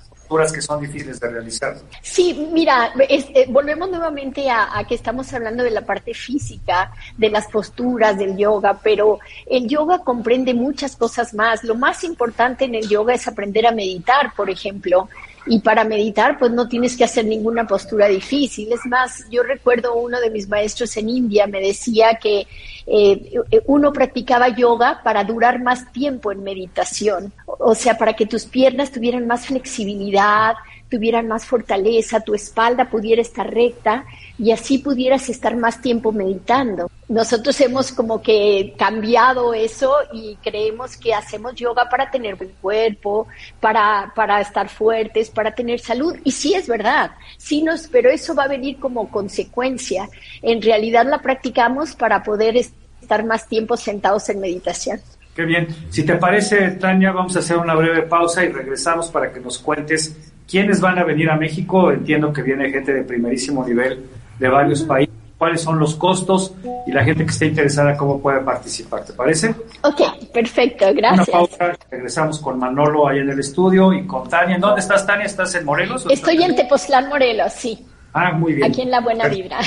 que 0.51 0.61
son 0.61 0.81
difíciles 0.81 1.19
de 1.19 1.29
realizar. 1.29 1.75
Sí, 2.01 2.49
mira, 2.51 2.93
eh, 3.07 3.45
volvemos 3.49 3.89
nuevamente 3.89 4.49
a, 4.49 4.83
que 4.87 4.95
estamos 4.95 5.31
hablando 5.33 5.63
de 5.63 5.71
la 5.71 5.81
parte 5.81 6.13
física, 6.13 6.91
de 7.17 7.29
las 7.29 7.47
posturas, 7.47 8.17
del 8.17 8.37
yoga, 8.37 8.79
pero 8.81 9.19
el 9.45 9.67
yoga 9.67 9.99
comprende 9.99 10.53
muchas 10.53 10.95
cosas 10.95 11.33
más. 11.33 11.63
Lo 11.63 11.75
más 11.75 12.03
importante 12.03 12.65
en 12.65 12.75
el 12.75 12.87
yoga 12.87 13.13
es 13.13 13.27
aprender 13.27 13.65
a 13.67 13.71
meditar, 13.71 14.33
por 14.35 14.49
ejemplo. 14.49 15.09
Y 15.45 15.59
para 15.59 15.83
meditar, 15.83 16.39
pues 16.39 16.51
no 16.51 16.67
tienes 16.67 16.95
que 16.95 17.03
hacer 17.03 17.25
ninguna 17.25 17.67
postura 17.67 18.07
difícil. 18.07 18.71
Es 18.71 18.85
más, 18.85 19.25
yo 19.29 19.43
recuerdo 19.43 19.95
uno 19.95 20.19
de 20.19 20.29
mis 20.29 20.47
maestros 20.47 20.95
en 20.97 21.09
India 21.09 21.47
me 21.47 21.59
decía 21.59 22.17
que 22.21 22.47
eh, 22.85 23.33
uno 23.65 23.91
practicaba 23.91 24.49
yoga 24.49 25.01
para 25.03 25.23
durar 25.23 25.61
más 25.61 25.91
tiempo 25.91 26.31
en 26.31 26.43
meditación. 26.43 27.33
O 27.45 27.75
sea, 27.75 27.97
para 27.97 28.13
que 28.13 28.25
tus 28.25 28.45
piernas 28.45 28.91
tuvieran 28.91 29.27
más 29.27 29.47
flexibilidad, 29.47 30.55
tuvieran 30.89 31.27
más 31.27 31.45
fortaleza, 31.45 32.21
tu 32.21 32.35
espalda 32.35 32.89
pudiera 32.89 33.21
estar 33.21 33.51
recta 33.51 34.05
y 34.37 34.51
así 34.51 34.79
pudieras 34.79 35.29
estar 35.29 35.55
más 35.55 35.81
tiempo 35.81 36.11
meditando. 36.11 36.89
Nosotros 37.07 37.59
hemos 37.61 37.91
como 37.91 38.21
que 38.21 38.73
cambiado 38.77 39.53
eso 39.53 39.93
y 40.11 40.37
creemos 40.43 40.97
que 40.97 41.13
hacemos 41.13 41.53
yoga 41.55 41.87
para 41.89 42.09
tener 42.09 42.35
buen 42.35 42.51
cuerpo, 42.61 43.27
para, 43.59 44.11
para 44.15 44.41
estar 44.41 44.69
fuertes, 44.69 45.29
para 45.29 45.53
tener 45.53 45.79
salud. 45.79 46.15
Y 46.23 46.31
sí 46.31 46.55
es 46.55 46.67
verdad, 46.67 47.11
sí 47.37 47.61
nos, 47.61 47.87
pero 47.87 48.09
eso 48.09 48.33
va 48.33 48.45
a 48.45 48.47
venir 48.47 48.79
como 48.79 49.09
consecuencia. 49.09 50.09
En 50.41 50.61
realidad 50.61 51.05
la 51.05 51.21
practicamos 51.21 51.93
para 51.95 52.23
poder 52.23 52.57
estar 52.57 53.23
más 53.25 53.47
tiempo 53.47 53.77
sentados 53.77 54.29
en 54.29 54.39
meditación. 54.39 54.99
Qué 55.35 55.45
bien. 55.45 55.67
Si 55.89 56.03
te 56.03 56.15
parece, 56.15 56.71
Tania, 56.71 57.11
vamos 57.11 57.35
a 57.35 57.39
hacer 57.39 57.57
una 57.57 57.75
breve 57.75 58.03
pausa 58.03 58.43
y 58.43 58.49
regresamos 58.49 59.09
para 59.09 59.31
que 59.31 59.39
nos 59.39 59.57
cuentes 59.59 60.15
quiénes 60.47 60.79
van 60.79 60.99
a 60.99 61.03
venir 61.03 61.29
a 61.29 61.35
México. 61.35 61.91
Entiendo 61.91 62.31
que 62.31 62.43
viene 62.43 62.69
gente 62.69 62.93
de 62.93 63.03
primerísimo 63.03 63.65
nivel 63.65 64.03
de 64.43 64.49
varios 64.49 64.81
países. 64.81 65.15
¿Cuáles 65.37 65.61
son 65.61 65.79
los 65.79 65.95
costos? 65.95 66.53
Y 66.85 66.91
la 66.91 67.03
gente 67.03 67.25
que 67.25 67.31
esté 67.31 67.47
interesada, 67.47 67.95
¿cómo 67.95 68.21
puede 68.21 68.41
participar? 68.41 69.05
¿Te 69.05 69.13
parece? 69.13 69.55
Ok, 69.81 70.01
perfecto, 70.33 70.85
gracias. 70.93 71.29
Una 71.29 71.37
pausa, 71.37 71.77
regresamos 71.89 72.39
con 72.39 72.59
Manolo 72.59 73.07
ahí 73.07 73.19
en 73.19 73.29
el 73.29 73.39
estudio 73.39 73.93
y 73.93 74.05
con 74.05 74.27
Tania. 74.27 74.57
¿Dónde 74.59 74.81
estás, 74.81 75.07
Tania? 75.07 75.25
¿Estás 75.25 75.55
en 75.55 75.65
Morelos? 75.65 76.05
Estoy 76.09 76.43
en 76.43 76.55
Tepoztlán, 76.55 77.07
Morelos, 77.07 77.53
sí. 77.53 77.85
Ah, 78.13 78.33
muy 78.33 78.53
bien. 78.53 78.69
Aquí 78.69 78.81
en 78.81 78.91
La 78.91 78.99
Buena 78.99 79.27
Vibra. 79.29 79.59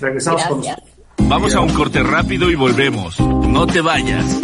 regresamos 0.00 0.44
con 0.44 0.62
Vamos 1.28 1.54
a 1.54 1.60
un 1.60 1.72
corte 1.74 2.02
rápido 2.02 2.50
y 2.50 2.54
volvemos. 2.54 3.20
No 3.20 3.66
te 3.66 3.80
vayas. 3.82 4.40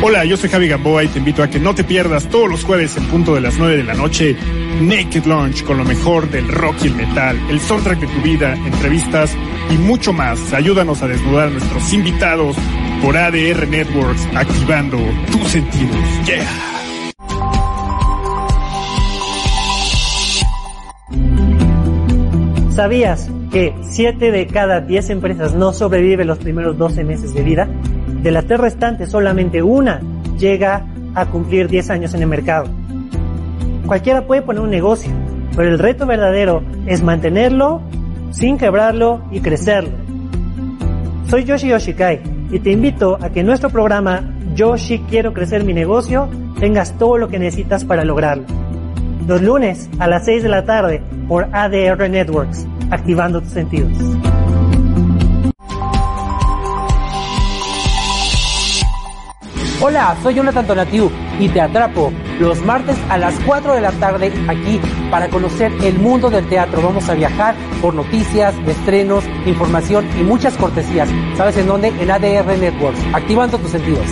Hola, 0.00 0.24
yo 0.24 0.36
soy 0.36 0.48
Javi 0.48 0.68
Gamboa 0.68 1.02
y 1.02 1.08
te 1.08 1.18
invito 1.18 1.42
a 1.42 1.48
que 1.48 1.58
no 1.58 1.74
te 1.74 1.82
pierdas 1.82 2.28
todos 2.28 2.48
los 2.48 2.62
jueves 2.62 2.96
en 2.96 3.04
punto 3.06 3.34
de 3.34 3.40
las 3.40 3.58
9 3.58 3.78
de 3.78 3.82
la 3.82 3.94
noche 3.94 4.36
Naked 4.80 5.24
Launch 5.24 5.64
con 5.64 5.76
lo 5.76 5.84
mejor 5.84 6.30
del 6.30 6.46
rock 6.46 6.76
y 6.84 6.86
el 6.86 6.94
metal, 6.94 7.36
el 7.50 7.58
soundtrack 7.58 7.98
de 7.98 8.06
tu 8.06 8.22
vida, 8.22 8.54
entrevistas 8.54 9.36
y 9.70 9.74
mucho 9.76 10.12
más. 10.12 10.52
Ayúdanos 10.52 11.02
a 11.02 11.08
desnudar 11.08 11.48
a 11.48 11.50
nuestros 11.50 11.92
invitados 11.92 12.56
por 13.02 13.16
ADR 13.16 13.66
Networks, 13.66 14.24
activando 14.36 14.98
tus 15.32 15.48
sentidos. 15.48 15.96
Yeah. 16.26 16.46
¿Sabías 22.70 23.28
que 23.50 23.74
7 23.82 24.30
de 24.30 24.46
cada 24.46 24.80
10 24.80 25.10
empresas 25.10 25.54
no 25.54 25.72
sobreviven 25.72 26.28
los 26.28 26.38
primeros 26.38 26.78
12 26.78 27.02
meses 27.02 27.34
de 27.34 27.42
vida? 27.42 27.68
De 28.22 28.30
las 28.30 28.46
tres 28.46 28.60
restantes, 28.60 29.10
solamente 29.10 29.62
una 29.62 30.00
llega 30.38 30.84
a 31.14 31.26
cumplir 31.26 31.68
10 31.68 31.90
años 31.90 32.14
en 32.14 32.22
el 32.22 32.28
mercado. 32.28 32.66
Cualquiera 33.86 34.26
puede 34.26 34.42
poner 34.42 34.62
un 34.62 34.70
negocio, 34.70 35.10
pero 35.56 35.68
el 35.68 35.78
reto 35.78 36.06
verdadero 36.06 36.62
es 36.86 37.02
mantenerlo 37.02 37.80
sin 38.30 38.58
quebrarlo 38.58 39.22
y 39.30 39.40
crecerlo. 39.40 39.90
Soy 41.28 41.44
Yoshi 41.44 41.68
Yoshikai 41.68 42.20
y 42.50 42.58
te 42.60 42.70
invito 42.72 43.18
a 43.20 43.30
que 43.30 43.40
en 43.40 43.46
nuestro 43.46 43.70
programa 43.70 44.22
Yoshi 44.54 45.00
Quiero 45.08 45.32
Crecer 45.32 45.64
Mi 45.64 45.72
Negocio 45.72 46.28
tengas 46.58 46.96
todo 46.98 47.18
lo 47.18 47.28
que 47.28 47.38
necesitas 47.38 47.84
para 47.84 48.04
lograrlo 48.04 48.44
los 49.28 49.42
lunes 49.42 49.90
a 49.98 50.08
las 50.08 50.24
6 50.24 50.42
de 50.42 50.48
la 50.48 50.64
tarde 50.64 51.02
por 51.28 51.48
ADR 51.52 52.08
Networks, 52.08 52.66
activando 52.90 53.42
tus 53.42 53.50
sentidos. 53.50 53.92
Hola, 59.88 60.14
soy 60.22 60.34
Jonathan 60.34 60.66
Donatiu 60.66 61.10
y 61.40 61.48
te 61.48 61.62
atrapo 61.62 62.12
los 62.38 62.60
martes 62.60 62.94
a 63.08 63.16
las 63.16 63.34
4 63.46 63.72
de 63.72 63.80
la 63.80 63.90
tarde 63.92 64.30
aquí 64.46 64.78
para 65.10 65.30
conocer 65.30 65.72
el 65.82 65.98
mundo 65.98 66.28
del 66.28 66.46
teatro. 66.46 66.82
Vamos 66.82 67.08
a 67.08 67.14
viajar 67.14 67.54
por 67.80 67.94
noticias, 67.94 68.54
estrenos, 68.66 69.24
información 69.46 70.06
y 70.20 70.24
muchas 70.24 70.58
cortesías. 70.58 71.08
¿Sabes 71.38 71.56
en 71.56 71.68
dónde? 71.68 71.88
En 71.88 72.10
ADR 72.10 72.58
Networks, 72.58 73.00
activando 73.14 73.56
tus 73.56 73.70
sentidos. 73.70 74.04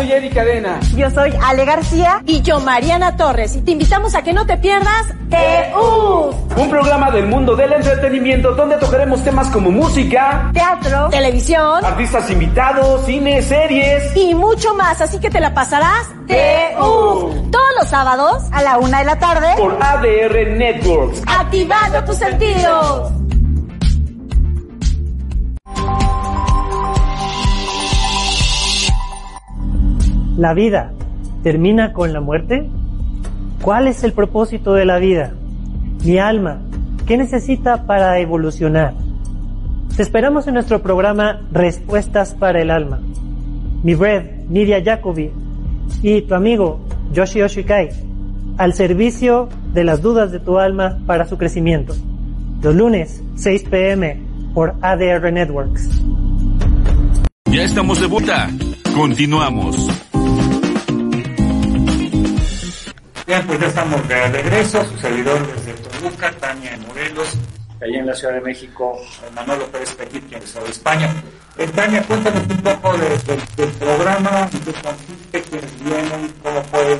Soy 0.00 0.12
Erika 0.12 0.36
Cadena. 0.36 0.80
Yo 0.96 1.10
soy 1.10 1.32
Ale 1.42 1.64
García. 1.66 2.22
Y 2.24 2.40
yo, 2.40 2.58
Mariana 2.60 3.16
Torres. 3.16 3.54
Y 3.56 3.60
te 3.60 3.72
invitamos 3.72 4.14
a 4.14 4.22
que 4.22 4.32
no 4.32 4.46
te 4.46 4.56
pierdas 4.56 5.08
TU. 5.28 6.34
Un 6.56 6.70
programa 6.70 7.10
del 7.10 7.26
mundo 7.26 7.54
del 7.54 7.74
entretenimiento 7.74 8.54
donde 8.54 8.76
tocaremos 8.78 9.22
temas 9.22 9.48
como 9.48 9.70
música, 9.70 10.50
teatro, 10.54 11.10
televisión, 11.10 11.84
artistas 11.84 12.30
invitados, 12.30 13.04
cine, 13.04 13.42
series 13.42 14.16
y 14.16 14.34
mucho 14.34 14.74
más. 14.74 15.00
Así 15.02 15.18
que 15.18 15.28
te 15.28 15.38
la 15.38 15.52
pasarás 15.52 16.08
TU. 16.26 17.50
Todos 17.50 17.70
los 17.78 17.88
sábados 17.88 18.44
a 18.52 18.62
la 18.62 18.78
una 18.78 19.00
de 19.00 19.04
la 19.04 19.18
tarde 19.18 19.48
por 19.58 19.76
ADR 19.82 20.56
Networks. 20.56 21.22
Activando 21.26 22.04
tus 22.04 22.16
sentidos. 22.16 23.12
¿La 30.40 30.54
vida 30.54 30.90
termina 31.42 31.92
con 31.92 32.14
la 32.14 32.22
muerte? 32.22 32.66
¿Cuál 33.60 33.88
es 33.88 34.04
el 34.04 34.14
propósito 34.14 34.72
de 34.72 34.86
la 34.86 34.96
vida? 34.96 35.34
Mi 36.02 36.16
alma, 36.16 36.62
¿qué 37.04 37.18
necesita 37.18 37.84
para 37.84 38.18
evolucionar? 38.20 38.94
Te 39.94 40.02
esperamos 40.02 40.46
en 40.46 40.54
nuestro 40.54 40.80
programa 40.80 41.42
Respuestas 41.52 42.32
para 42.32 42.62
el 42.62 42.70
Alma. 42.70 43.00
Mi 43.82 43.94
red, 43.94 44.46
Nidia 44.48 44.82
Jacobi, 44.82 45.30
y 46.02 46.22
tu 46.22 46.34
amigo 46.34 46.80
Yoshi 47.12 47.42
Oshikai, 47.42 47.90
al 48.56 48.72
servicio 48.72 49.50
de 49.74 49.84
las 49.84 50.00
dudas 50.00 50.32
de 50.32 50.40
tu 50.40 50.58
alma 50.58 51.00
para 51.04 51.26
su 51.26 51.36
crecimiento. 51.36 51.94
Los 52.62 52.74
lunes, 52.74 53.22
6 53.34 53.64
pm, 53.64 54.22
por 54.54 54.74
ADR 54.80 55.30
Networks. 55.30 56.00
Ya 57.44 57.62
estamos 57.62 58.00
de 58.00 58.06
vuelta. 58.06 58.48
Continuamos. 58.94 60.09
Bien, 63.30 63.46
pues 63.46 63.60
ya 63.60 63.68
estamos 63.68 64.08
de 64.08 64.26
regreso, 64.26 64.84
su 64.84 64.98
servidor 64.98 65.38
desde 65.54 65.72
Toluca, 65.74 66.32
Tania 66.40 66.76
Morelos, 66.84 67.38
allá 67.80 68.00
en 68.00 68.06
la 68.06 68.12
Ciudad 68.12 68.34
de 68.34 68.40
México, 68.40 68.98
Manolo 69.36 69.66
Pérez 69.66 69.94
Petit, 69.94 70.28
quien 70.28 70.42
es 70.42 70.52
de 70.52 70.68
España. 70.68 71.14
Eh, 71.56 71.68
Tania, 71.68 72.02
cuéntanos 72.02 72.42
un 72.42 72.56
poco 72.56 72.98
de, 72.98 73.08
de, 73.08 73.40
del 73.56 73.68
programa, 73.76 74.50
en 74.52 74.58
qué 74.58 74.72
consiste, 74.72 75.42
quiénes 75.42 75.84
vienen, 75.84 76.34
cómo 76.42 76.60
pueden. 76.64 76.98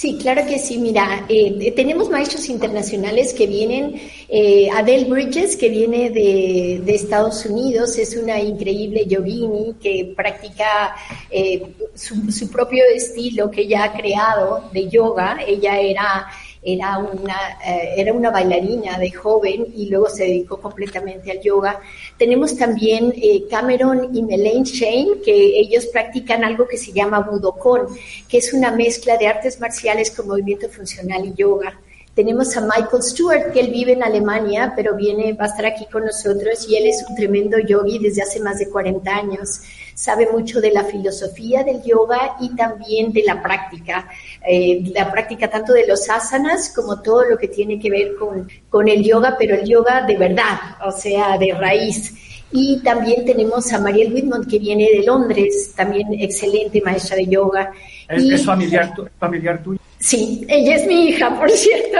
Sí, 0.00 0.16
claro 0.16 0.46
que 0.46 0.58
sí. 0.58 0.78
Mira, 0.78 1.26
eh, 1.28 1.72
tenemos 1.76 2.08
maestros 2.08 2.48
internacionales 2.48 3.34
que 3.34 3.46
vienen. 3.46 4.00
Eh, 4.30 4.70
Adele 4.74 5.04
Bridges, 5.04 5.56
que 5.56 5.68
viene 5.68 6.08
de, 6.08 6.82
Estados 6.94 7.44
Unidos, 7.44 7.98
es 7.98 8.16
una 8.16 8.40
increíble 8.40 9.04
yogini 9.06 9.74
que 9.74 10.14
practica 10.16 10.96
eh, 11.30 11.74
su, 11.94 12.32
su, 12.32 12.50
propio 12.50 12.82
estilo 12.94 13.50
que 13.50 13.60
ella 13.60 13.84
ha 13.84 13.92
creado 13.92 14.70
de 14.72 14.88
yoga. 14.88 15.38
Ella 15.46 15.78
era 15.78 16.30
era 16.62 16.98
una, 16.98 17.58
eh, 17.64 17.94
era 17.96 18.12
una 18.12 18.30
bailarina 18.30 18.98
de 18.98 19.10
joven 19.10 19.66
y 19.74 19.88
luego 19.88 20.10
se 20.10 20.24
dedicó 20.24 20.60
completamente 20.60 21.30
al 21.30 21.40
yoga. 21.40 21.80
Tenemos 22.18 22.56
también 22.56 23.12
eh, 23.16 23.44
Cameron 23.50 24.14
y 24.14 24.22
Melaine 24.22 24.64
Shane, 24.64 25.20
que 25.24 25.58
ellos 25.58 25.86
practican 25.86 26.44
algo 26.44 26.66
que 26.68 26.76
se 26.76 26.92
llama 26.92 27.20
Budokon, 27.20 27.86
que 28.28 28.38
es 28.38 28.52
una 28.52 28.70
mezcla 28.72 29.16
de 29.16 29.26
artes 29.26 29.58
marciales 29.60 30.10
con 30.10 30.28
movimiento 30.28 30.68
funcional 30.68 31.24
y 31.24 31.34
yoga. 31.34 31.78
Tenemos 32.14 32.54
a 32.56 32.60
Michael 32.60 33.02
Stewart, 33.02 33.52
que 33.52 33.60
él 33.60 33.70
vive 33.70 33.92
en 33.92 34.02
Alemania, 34.02 34.74
pero 34.76 34.96
viene, 34.96 35.32
va 35.32 35.44
a 35.44 35.48
estar 35.48 35.64
aquí 35.64 35.86
con 35.86 36.04
nosotros 36.04 36.68
y 36.68 36.76
él 36.76 36.86
es 36.86 37.04
un 37.08 37.16
tremendo 37.16 37.58
yogi 37.58 37.98
desde 37.98 38.22
hace 38.22 38.40
más 38.40 38.58
de 38.58 38.68
40 38.68 39.10
años. 39.10 39.62
Sabe 40.00 40.26
mucho 40.32 40.62
de 40.62 40.70
la 40.70 40.82
filosofía 40.84 41.62
del 41.62 41.82
yoga 41.82 42.36
y 42.40 42.56
también 42.56 43.12
de 43.12 43.22
la 43.22 43.42
práctica, 43.42 44.08
eh, 44.48 44.82
la 44.94 45.12
práctica 45.12 45.50
tanto 45.50 45.74
de 45.74 45.86
los 45.86 46.08
asanas 46.08 46.72
como 46.74 47.02
todo 47.02 47.24
lo 47.24 47.36
que 47.36 47.48
tiene 47.48 47.78
que 47.78 47.90
ver 47.90 48.14
con, 48.18 48.48
con 48.70 48.88
el 48.88 49.04
yoga, 49.04 49.36
pero 49.38 49.56
el 49.56 49.68
yoga 49.68 50.06
de 50.06 50.16
verdad, 50.16 50.58
o 50.86 50.90
sea, 50.90 51.36
de 51.36 51.52
raíz. 51.52 52.14
Y 52.50 52.80
también 52.82 53.26
tenemos 53.26 53.70
a 53.74 53.78
Mariel 53.78 54.14
Whitmont, 54.14 54.48
que 54.48 54.58
viene 54.58 54.88
de 54.90 55.02
Londres, 55.04 55.74
también 55.76 56.14
excelente 56.14 56.80
maestra 56.80 57.16
de 57.16 57.26
yoga. 57.26 57.70
¿Es, 58.08 58.22
y, 58.22 58.32
es 58.32 58.46
familiar, 58.46 58.94
familiar 59.18 59.62
tuyo? 59.62 59.78
Sí, 59.98 60.46
ella 60.48 60.76
es 60.76 60.86
mi 60.86 61.08
hija, 61.08 61.38
por 61.38 61.50
cierto. 61.50 61.98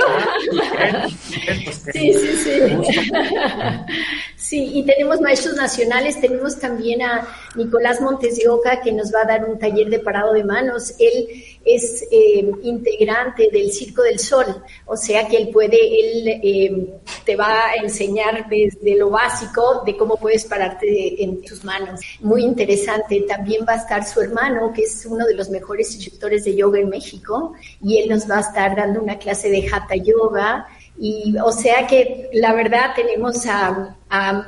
Sí, 1.92 2.14
sí, 2.14 2.28
sí. 2.44 2.50
Sí, 4.50 4.68
y 4.74 4.82
tenemos 4.82 5.20
maestros 5.20 5.54
nacionales, 5.54 6.20
tenemos 6.20 6.58
también 6.58 7.02
a 7.02 7.24
Nicolás 7.54 8.00
Montes 8.00 8.36
de 8.36 8.48
Oca 8.48 8.80
que 8.80 8.90
nos 8.90 9.14
va 9.14 9.20
a 9.22 9.24
dar 9.24 9.48
un 9.48 9.60
taller 9.60 9.88
de 9.88 10.00
parado 10.00 10.32
de 10.32 10.42
manos. 10.42 10.92
Él 10.98 11.44
es 11.64 12.02
eh, 12.10 12.50
integrante 12.64 13.48
del 13.52 13.70
Circo 13.70 14.02
del 14.02 14.18
Sol, 14.18 14.46
o 14.86 14.96
sea 14.96 15.28
que 15.28 15.36
él 15.36 15.50
puede, 15.50 15.76
él 15.76 16.40
eh, 16.42 17.00
te 17.24 17.36
va 17.36 17.66
a 17.66 17.74
enseñar 17.76 18.48
desde 18.48 18.96
lo 18.96 19.10
básico 19.10 19.84
de 19.86 19.96
cómo 19.96 20.16
puedes 20.16 20.44
pararte 20.46 21.22
en 21.22 21.42
tus 21.42 21.62
manos. 21.62 22.00
Muy 22.18 22.42
interesante. 22.42 23.20
También 23.28 23.64
va 23.68 23.74
a 23.74 23.76
estar 23.76 24.04
su 24.04 24.20
hermano, 24.20 24.72
que 24.72 24.82
es 24.82 25.06
uno 25.08 25.26
de 25.26 25.34
los 25.34 25.48
mejores 25.48 25.94
instructores 25.94 26.42
de 26.42 26.56
yoga 26.56 26.80
en 26.80 26.88
México, 26.88 27.54
y 27.80 27.98
él 27.98 28.08
nos 28.08 28.28
va 28.28 28.38
a 28.38 28.40
estar 28.40 28.74
dando 28.74 29.00
una 29.00 29.16
clase 29.16 29.48
de 29.48 29.68
Hatha 29.70 29.94
Yoga. 29.94 30.66
Y 30.98 31.34
o 31.42 31.52
sea 31.52 31.86
que 31.86 32.28
la 32.32 32.52
verdad 32.52 32.94
tenemos 32.94 33.46
a, 33.46 33.96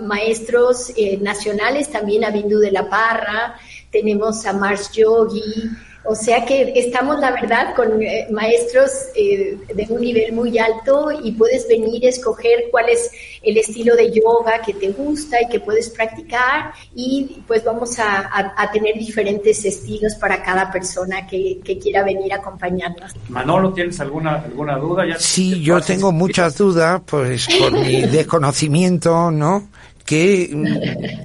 maestros 0.01 0.93
eh, 0.97 1.17
nacionales, 1.19 1.89
también 1.89 2.25
a 2.25 2.31
Bindu 2.31 2.59
de 2.59 2.73
la 2.73 2.91
Parra, 2.91 3.57
tenemos 3.91 4.45
a 4.45 4.53
Mars 4.53 4.91
Yogi, 4.93 5.71
o 6.05 6.17
sea 6.17 6.45
que 6.45 6.73
estamos, 6.75 7.21
la 7.21 7.31
verdad, 7.31 7.75
con 7.77 8.03
eh, 8.03 8.27
maestros 8.31 8.91
eh, 9.15 9.57
de 9.73 9.87
un 9.89 10.01
nivel 10.01 10.33
muy 10.33 10.59
alto 10.59 11.11
y 11.13 11.33
puedes 11.33 11.69
venir 11.69 12.05
a 12.07 12.09
escoger 12.09 12.65
cuál 12.73 12.89
es 12.89 13.13
el 13.43 13.57
estilo 13.57 13.97
de 13.97 14.11
yoga 14.13 14.61
que 14.65 14.75
te 14.75 14.91
gusta 14.91 15.43
y 15.43 15.49
que 15.49 15.61
puedes 15.61 15.91
practicar 15.91 16.73
y 16.95 17.43
pues 17.47 17.65
vamos 17.65 17.99
a, 17.99 18.21
a, 18.21 18.55
a 18.57 18.71
tener 18.71 18.99
diferentes 18.99 19.65
estilos 19.65 20.15
para 20.15 20.43
cada 20.43 20.71
persona 20.71 21.27
que, 21.27 21.61
que, 21.65 21.79
quiera 21.79 22.05
venir 22.05 22.33
a 22.33 22.37
acompañarnos. 22.37 23.13
Manolo, 23.29 23.73
¿tienes 23.73 23.99
alguna, 24.01 24.37
alguna 24.37 24.77
duda? 24.77 25.07
¿Ya 25.07 25.19
sí, 25.19 25.61
yo 25.63 25.81
tengo 25.81 26.13
muchas 26.13 26.57
dudas, 26.57 27.03
pues 27.05 27.49
por 27.59 27.73
mi 27.73 28.03
desconocimiento, 28.07 29.31
¿no? 29.31 29.69
¿Qué, 30.05 30.51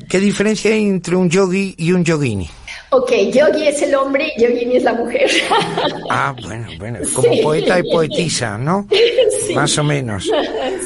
¿Qué 0.07 0.19
diferencia 0.19 0.71
hay 0.71 0.85
entre 0.85 1.15
un 1.15 1.29
yogi 1.29 1.75
y 1.77 1.91
un 1.91 2.03
yogini? 2.03 2.49
Ok, 2.89 3.11
yogi 3.33 3.67
es 3.67 3.81
el 3.81 3.93
hombre 3.95 4.31
y 4.37 4.41
yogini 4.41 4.77
es 4.77 4.83
la 4.83 4.93
mujer. 4.93 5.29
Ah, 6.09 6.33
bueno, 6.41 6.67
bueno, 6.79 6.99
como 7.13 7.33
sí. 7.33 7.41
poeta 7.43 7.79
y 7.79 7.83
poetisa, 7.83 8.57
¿no? 8.57 8.87
Sí. 9.45 9.53
Más 9.53 9.77
o 9.77 9.83
menos. 9.83 10.29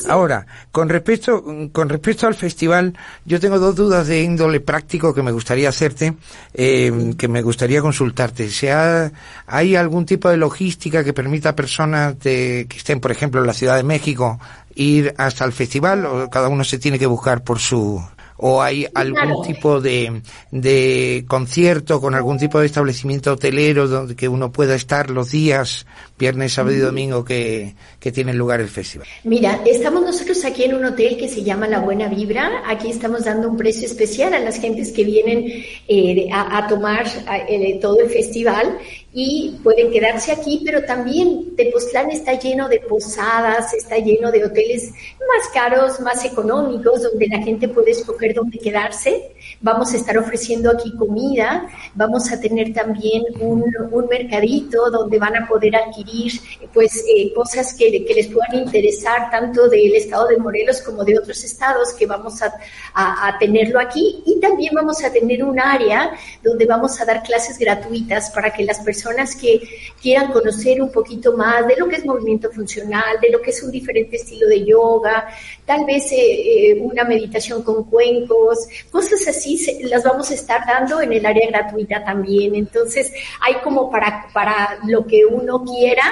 Ahora, 0.08 0.46
con 0.72 0.88
respecto, 0.88 1.44
con 1.72 1.90
respecto 1.90 2.28
al 2.28 2.36
festival, 2.36 2.96
yo 3.26 3.40
tengo 3.40 3.58
dos 3.58 3.76
dudas 3.76 4.08
de 4.08 4.22
índole 4.22 4.60
práctico 4.60 5.16
que 5.16 5.24
me 5.24 5.32
gustaría 5.32 5.70
hacerte, 5.70 6.14
eh, 6.54 7.14
que 7.18 7.28
me 7.28 7.42
gustaría 7.42 7.82
consultarte. 7.82 8.50
¿Sea, 8.50 9.12
¿Hay 9.48 9.76
algún 9.76 10.06
tipo 10.06 10.30
de 10.30 10.38
logística 10.38 11.04
que 11.04 11.14
permita 11.14 11.50
a 11.50 11.56
personas 11.56 12.20
de, 12.20 12.68
que 12.70 12.78
estén, 12.78 13.00
por 13.00 13.12
ejemplo, 13.12 13.42
en 13.42 13.48
la 13.48 13.54
Ciudad 13.54 13.78
de 13.78 13.84
México, 13.84 14.40
ir 14.76 15.14
hasta 15.18 15.46
el 15.46 15.54
festival 15.54 16.06
o 16.06 16.30
cada 16.30 16.50
uno 16.50 16.64
se 16.64 16.78
tiene 16.78 17.00
que 17.00 17.08
buscar 17.08 17.44
por 17.44 17.60
su 17.60 18.02
o 18.42 18.62
hay 18.62 18.88
algún 18.94 19.22
claro. 19.22 19.42
tipo 19.42 19.80
de, 19.80 20.22
de 20.52 21.26
concierto 21.28 22.02
con 22.02 22.16
algún 22.16 22.38
tipo 22.38 22.60
de 22.60 22.66
establecimiento 22.66 23.34
hotelero 23.34 23.88
donde 23.88 24.16
que 24.16 24.28
uno 24.28 24.52
pueda 24.52 24.76
estar 24.76 25.10
los 25.10 25.32
días, 25.32 25.86
viernes, 26.18 26.54
sábado 26.54 26.76
y 26.76 26.80
domingo 26.80 27.24
que, 27.24 27.76
que 28.00 28.12
tiene 28.12 28.34
lugar 28.34 28.60
el 28.60 28.68
festival. 28.68 29.08
Mira, 29.24 29.62
estamos 29.66 30.02
nosotros 30.02 30.44
aquí 30.44 30.64
en 30.64 30.74
un 30.74 30.86
hotel 30.86 31.18
que 31.18 31.30
se 31.30 31.44
llama 31.44 31.68
La 31.68 31.80
Buena 31.80 32.08
Vibra. 32.08 32.64
Aquí 32.66 32.90
estamos 32.90 33.26
dando 33.26 33.48
un 33.48 33.58
precio 33.58 33.86
especial 33.86 34.34
a 34.34 34.40
las 34.40 34.60
gentes 34.60 34.92
que 34.92 35.04
vienen 35.04 35.46
eh, 35.88 36.28
a, 36.34 36.58
a, 36.58 36.68
tomar 36.68 37.06
eh, 37.48 37.78
todo 37.80 38.00
el 38.02 38.10
festival 38.10 38.78
y 39.14 39.60
pueden 39.64 39.92
quedarse 39.92 40.32
aquí, 40.32 40.62
pero 40.66 40.84
también 40.84 41.56
Tepoztlán 41.58 42.12
está 42.12 42.34
lleno 42.40 42.70
de 42.70 42.80
posadas, 42.80 43.74
está 43.74 43.98
lleno 43.98 44.32
de 44.32 44.46
hoteles 44.46 44.92
más 45.20 45.48
caros, 45.54 46.00
más 46.00 46.24
económicos, 46.24 47.04
donde 47.04 47.28
la 47.28 47.40
gente 47.40 47.68
puede 47.68 47.92
escoger 47.92 48.34
dónde 48.34 48.58
quedarse. 48.58 49.32
Vamos 49.64 49.94
a 49.94 49.98
estar 49.98 50.18
ofreciendo 50.18 50.72
aquí 50.72 50.92
comida, 50.96 51.68
vamos 51.94 52.32
a 52.32 52.40
tener 52.40 52.74
también 52.74 53.24
un, 53.40 53.62
mercadito 54.10 54.90
donde 54.90 55.20
van 55.20 55.36
a 55.38 55.48
poder 55.48 55.76
adquirir 55.76 56.34
pues 56.74 57.06
eh, 57.08 57.32
cosas 57.34 57.74
que, 57.76 57.90
les 57.90 58.28
puedan 58.28 58.56
interesar 58.56 59.30
tanto 59.30 59.70
del 59.70 59.94
estado 59.96 60.28
de 60.28 60.38
Morelos 60.38 60.82
como 60.82 61.04
de 61.06 61.18
otros 61.18 61.44
estados 61.44 61.94
que 61.94 62.08
vamos 62.08 62.42
a, 62.42 62.52
a 62.96 63.38
tenerlo 63.38 63.80
aquí. 63.80 64.24
Y 64.26 64.40
también 64.40 64.74
vamos 64.74 65.04
a 65.04 65.12
tener 65.12 65.44
un 65.44 65.60
área 65.60 66.12
donde 66.44 66.66
vamos 66.66 67.00
a 67.00 67.06
dar 67.06 67.22
clases 67.22 67.58
gratuitas 67.58 68.32
para 68.32 68.52
que 68.52 68.64
las 68.64 68.80
personas 68.80 69.36
que 69.36 69.62
quieran 70.02 70.32
conocer 70.32 70.82
un 70.82 70.92
poquito 70.92 71.38
más 71.38 71.68
de 71.68 71.76
lo 71.78 71.88
que 71.88 71.98
es 71.98 72.06
movimiento 72.06 72.50
funcional, 72.52 73.20
de 73.22 73.30
lo 73.30 73.42
que 73.42 73.52
es 73.52 73.62
un 73.64 73.72
diferente 73.72 74.16
estilo 74.16 74.48
de 74.48 74.66
yoga, 74.66 75.28
tal 75.72 75.86
vez 75.86 76.12
eh, 76.12 76.18
eh, 76.18 76.80
una 76.82 77.06
meditación 77.06 77.64
con 77.64 77.86
cuencos, 77.86 78.68
cosas 78.92 79.26
así 79.26 79.58
las 79.84 80.04
vamos 80.04 80.30
a 80.30 80.34
estar 80.34 80.60
dando 80.68 81.00
en 81.00 81.14
el 81.14 81.26
área 81.26 81.48
gratuita 81.48 82.04
también. 82.04 82.56
Entonces, 82.56 83.10
hay 83.40 83.54
como 83.64 83.90
para, 83.90 84.28
para 84.34 84.80
lo 84.86 85.08
que 85.08 85.26
uno 85.26 85.64
quiera, 85.64 86.04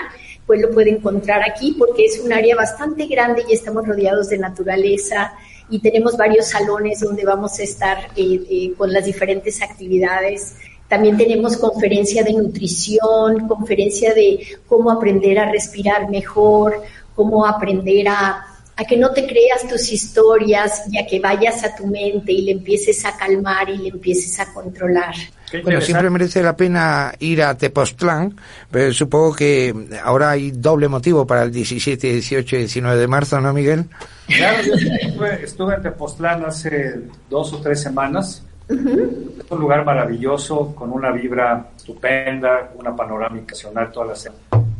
pues 0.47 0.61
lo 0.61 0.71
puede 0.71 0.91
encontrar 0.91 1.41
aquí 1.43 1.75
porque 1.77 2.05
es 2.05 2.21
un 2.21 2.31
área 2.31 2.55
bastante 2.55 3.05
grande 3.07 3.43
y 3.49 3.53
estamos 3.53 3.85
rodeados 3.85 4.29
de 4.29 4.37
naturaleza 4.37 5.33
y 5.69 5.79
tenemos 5.79 6.15
varios 6.15 6.47
salones 6.47 7.01
donde 7.01 7.25
vamos 7.25 7.59
a 7.59 7.63
estar 7.63 7.97
eh, 8.15 8.71
con 8.77 8.93
las 8.93 9.03
diferentes 9.03 9.61
actividades. 9.61 10.55
También 10.87 11.17
tenemos 11.17 11.57
conferencia 11.57 12.23
de 12.23 12.31
nutrición, 12.31 13.45
conferencia 13.45 14.13
de 14.13 14.39
cómo 14.67 14.89
aprender 14.89 15.37
a 15.37 15.51
respirar 15.51 16.09
mejor, 16.09 16.81
cómo 17.13 17.45
aprender 17.45 18.07
a, 18.07 18.48
a 18.79 18.85
que 18.85 18.95
no 18.95 19.11
te 19.11 19.27
creas 19.27 19.67
tus 19.67 19.91
historias 19.91 20.83
y 20.89 20.97
a 20.97 21.05
que 21.05 21.19
vayas 21.19 21.65
a 21.65 21.75
tu 21.75 21.85
mente 21.85 22.31
y 22.31 22.43
le 22.43 22.53
empieces 22.53 23.03
a 23.03 23.17
calmar 23.17 23.69
y 23.69 23.77
le 23.77 23.89
empieces 23.89 24.39
a 24.39 24.53
controlar. 24.53 25.13
Bueno, 25.63 25.81
siempre 25.81 26.09
merece 26.09 26.41
la 26.41 26.55
pena 26.55 27.13
ir 27.19 27.41
a 27.41 27.57
Tepoztlán, 27.57 28.39
pero 28.71 28.93
supongo 28.93 29.35
que 29.35 29.73
ahora 30.01 30.29
hay 30.29 30.51
doble 30.51 30.87
motivo 30.87 31.27
para 31.27 31.43
el 31.43 31.51
17, 31.51 32.07
18 32.07 32.55
y 32.55 32.59
19 32.59 32.97
de 32.97 33.07
marzo, 33.07 33.41
¿no, 33.41 33.51
Miguel? 33.51 33.83
Claro, 34.27 34.63
yo 34.63 34.73
estuve, 34.75 35.43
estuve 35.43 35.75
en 35.75 35.81
Tepoztlán 35.81 36.45
hace 36.45 37.01
dos 37.29 37.51
o 37.51 37.57
tres 37.57 37.81
semanas. 37.81 38.43
Uh 38.69 38.75
-huh. 38.75 39.39
Es 39.43 39.51
un 39.51 39.59
lugar 39.59 39.83
maravilloso, 39.83 40.73
con 40.73 40.93
una 40.93 41.11
vibra 41.11 41.65
estupenda, 41.75 42.71
una 42.75 42.95
panorámica 42.95 43.53
nacional, 43.53 43.91
toda 43.91 44.05
la 44.05 44.13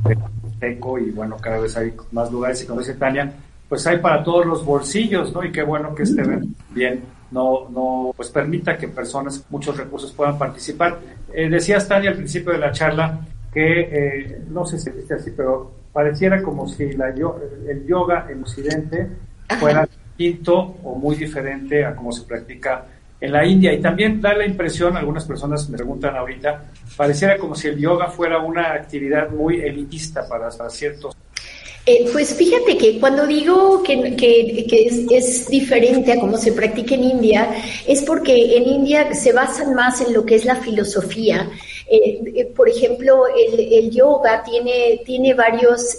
de 0.08 0.18
Teco, 0.60 1.00
y 1.00 1.10
bueno, 1.10 1.36
cada 1.38 1.58
vez 1.58 1.76
hay 1.76 1.94
más 2.12 2.32
lugares, 2.32 2.64
y 2.64 2.68
como 2.68 2.80
dice 2.80 2.94
Tania, 2.94 3.34
pues 3.70 3.86
hay 3.88 4.00
para 4.00 4.24
todos 4.24 4.46
los 4.46 4.66
bolsillos, 4.66 5.32
¿no? 5.34 5.46
Y 5.46 5.52
qué 5.52 5.62
bueno 5.64 5.96
que 5.96 6.04
este 6.04 6.24
bien 6.72 7.04
no, 7.32 7.70
no, 7.70 8.12
pues 8.16 8.30
permita 8.30 8.78
que 8.78 8.88
personas, 8.88 9.46
muchos 9.50 9.78
recursos 9.78 10.12
puedan 10.12 10.38
participar. 10.38 11.00
Eh, 11.32 11.48
decías, 11.48 11.88
Tania, 11.88 12.10
al 12.10 12.18
principio 12.18 12.52
de 12.52 12.58
la 12.58 12.72
charla, 12.72 13.20
que, 13.54 13.82
eh, 13.82 14.42
no 14.50 14.66
sé 14.66 14.80
si 14.80 14.90
dice 14.92 15.14
así, 15.14 15.32
pero 15.36 15.72
pareciera 15.94 16.42
como 16.42 16.68
si 16.68 16.94
la, 16.94 17.10
el 17.10 17.86
yoga 17.86 18.28
en 18.30 18.42
Occidente 18.42 19.08
fuera 19.60 19.88
distinto 19.88 20.78
o 20.84 20.96
muy 20.96 21.16
diferente 21.16 21.86
a 21.86 21.96
cómo 21.96 22.12
se 22.12 22.24
practica 22.24 22.86
en 23.22 23.32
la 23.32 23.46
India. 23.46 23.74
Y 23.74 23.82
también 23.82 24.22
da 24.22 24.34
la 24.34 24.46
impresión, 24.46 24.98
algunas 24.98 25.26
personas 25.26 25.70
me 25.70 25.78
preguntan 25.78 26.16
ahorita, 26.16 26.64
pareciera 26.96 27.38
como 27.38 27.56
si 27.56 27.68
el 27.68 27.78
yoga 27.78 28.08
fuera 28.08 28.40
una 28.40 28.74
actividad 28.74 29.30
muy 29.30 29.60
elitista 29.62 30.28
para, 30.28 30.50
ciertos 30.70 31.16
eh, 31.90 32.08
pues 32.14 32.36
fíjate 32.36 32.78
que 32.78 33.00
cuando 33.00 33.26
digo 33.26 33.82
que, 33.82 34.68
es, 35.10 35.48
diferente 35.48 36.12
a 36.12 36.20
cómo 36.20 36.38
se 36.38 36.52
practica 36.52 36.94
en 36.94 37.04
India, 37.04 37.50
es 37.88 38.04
porque 38.04 38.58
en 38.58 38.68
India 38.68 39.12
se 39.16 39.34
basan 39.34 39.74
más 39.74 40.00
en 40.00 40.14
lo 40.14 40.24
que 40.24 40.36
es 40.36 40.46
la 40.46 40.58
filosofía. 40.58 41.50
Eh, 41.90 42.22
eh, 42.36 42.46
por 42.56 42.70
ejemplo, 42.70 43.24
el, 43.36 43.90
yoga 43.90 44.44
tiene, 44.44 45.02
tiene 45.04 45.34
varios, 45.34 45.98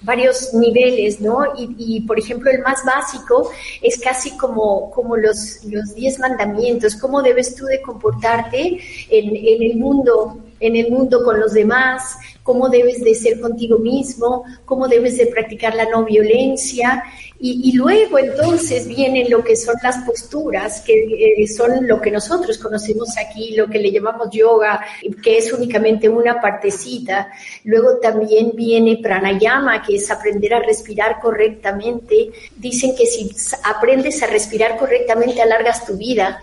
varios 0.00 0.54
niveles, 0.54 1.20
¿no? 1.20 1.40
Y, 1.76 2.00
por 2.06 2.18
ejemplo, 2.18 2.50
el 2.50 2.62
más 2.62 2.82
básico 2.82 3.50
es 3.82 4.00
casi 4.00 4.38
como, 4.38 4.90
como 4.90 5.18
los, 5.18 5.64
los 5.66 5.94
diez 5.94 6.18
mandamientos, 6.18 6.96
cómo 6.96 7.20
debes 7.20 7.54
tú 7.54 7.66
de 7.66 7.82
comportarte 7.82 8.80
en, 9.10 9.36
en 9.36 9.62
el 9.70 9.76
mundo 9.76 10.38
en 10.60 10.76
el 10.76 10.90
mundo 10.90 11.22
con 11.24 11.38
los 11.38 11.52
demás, 11.52 12.16
cómo 12.48 12.70
debes 12.70 13.04
de 13.04 13.14
ser 13.14 13.42
contigo 13.42 13.76
mismo, 13.78 14.42
cómo 14.64 14.88
debes 14.88 15.18
de 15.18 15.26
practicar 15.26 15.74
la 15.74 15.84
no 15.84 16.02
violencia 16.06 17.04
y, 17.38 17.72
luego 17.76 18.18
entonces 18.18 18.88
vienen 18.88 19.30
lo 19.30 19.44
que 19.44 19.54
son 19.54 19.74
las 19.82 19.98
posturas, 19.98 20.80
que 20.80 20.94
eh, 21.42 21.46
son 21.46 21.86
lo 21.86 22.00
que 22.00 22.10
nosotros 22.10 22.56
conocemos 22.56 23.18
aquí, 23.18 23.54
lo 23.54 23.68
que 23.68 23.78
le 23.78 23.92
llamamos 23.92 24.30
yoga, 24.30 24.80
que 25.22 25.36
es 25.36 25.52
únicamente 25.52 26.08
una 26.08 26.40
partecita. 26.40 27.28
Luego 27.64 27.98
también 27.98 28.52
viene 28.54 28.98
pranayama, 29.02 29.82
que 29.82 29.96
es 29.96 30.10
aprender 30.10 30.54
a 30.54 30.60
respirar 30.60 31.20
correctamente. 31.20 32.30
Dicen 32.56 32.96
que 32.96 33.04
si 33.04 33.30
aprendes 33.62 34.22
a 34.22 34.26
respirar 34.26 34.78
correctamente 34.78 35.42
alargas 35.42 35.84
tu 35.84 35.98
vida 35.98 36.40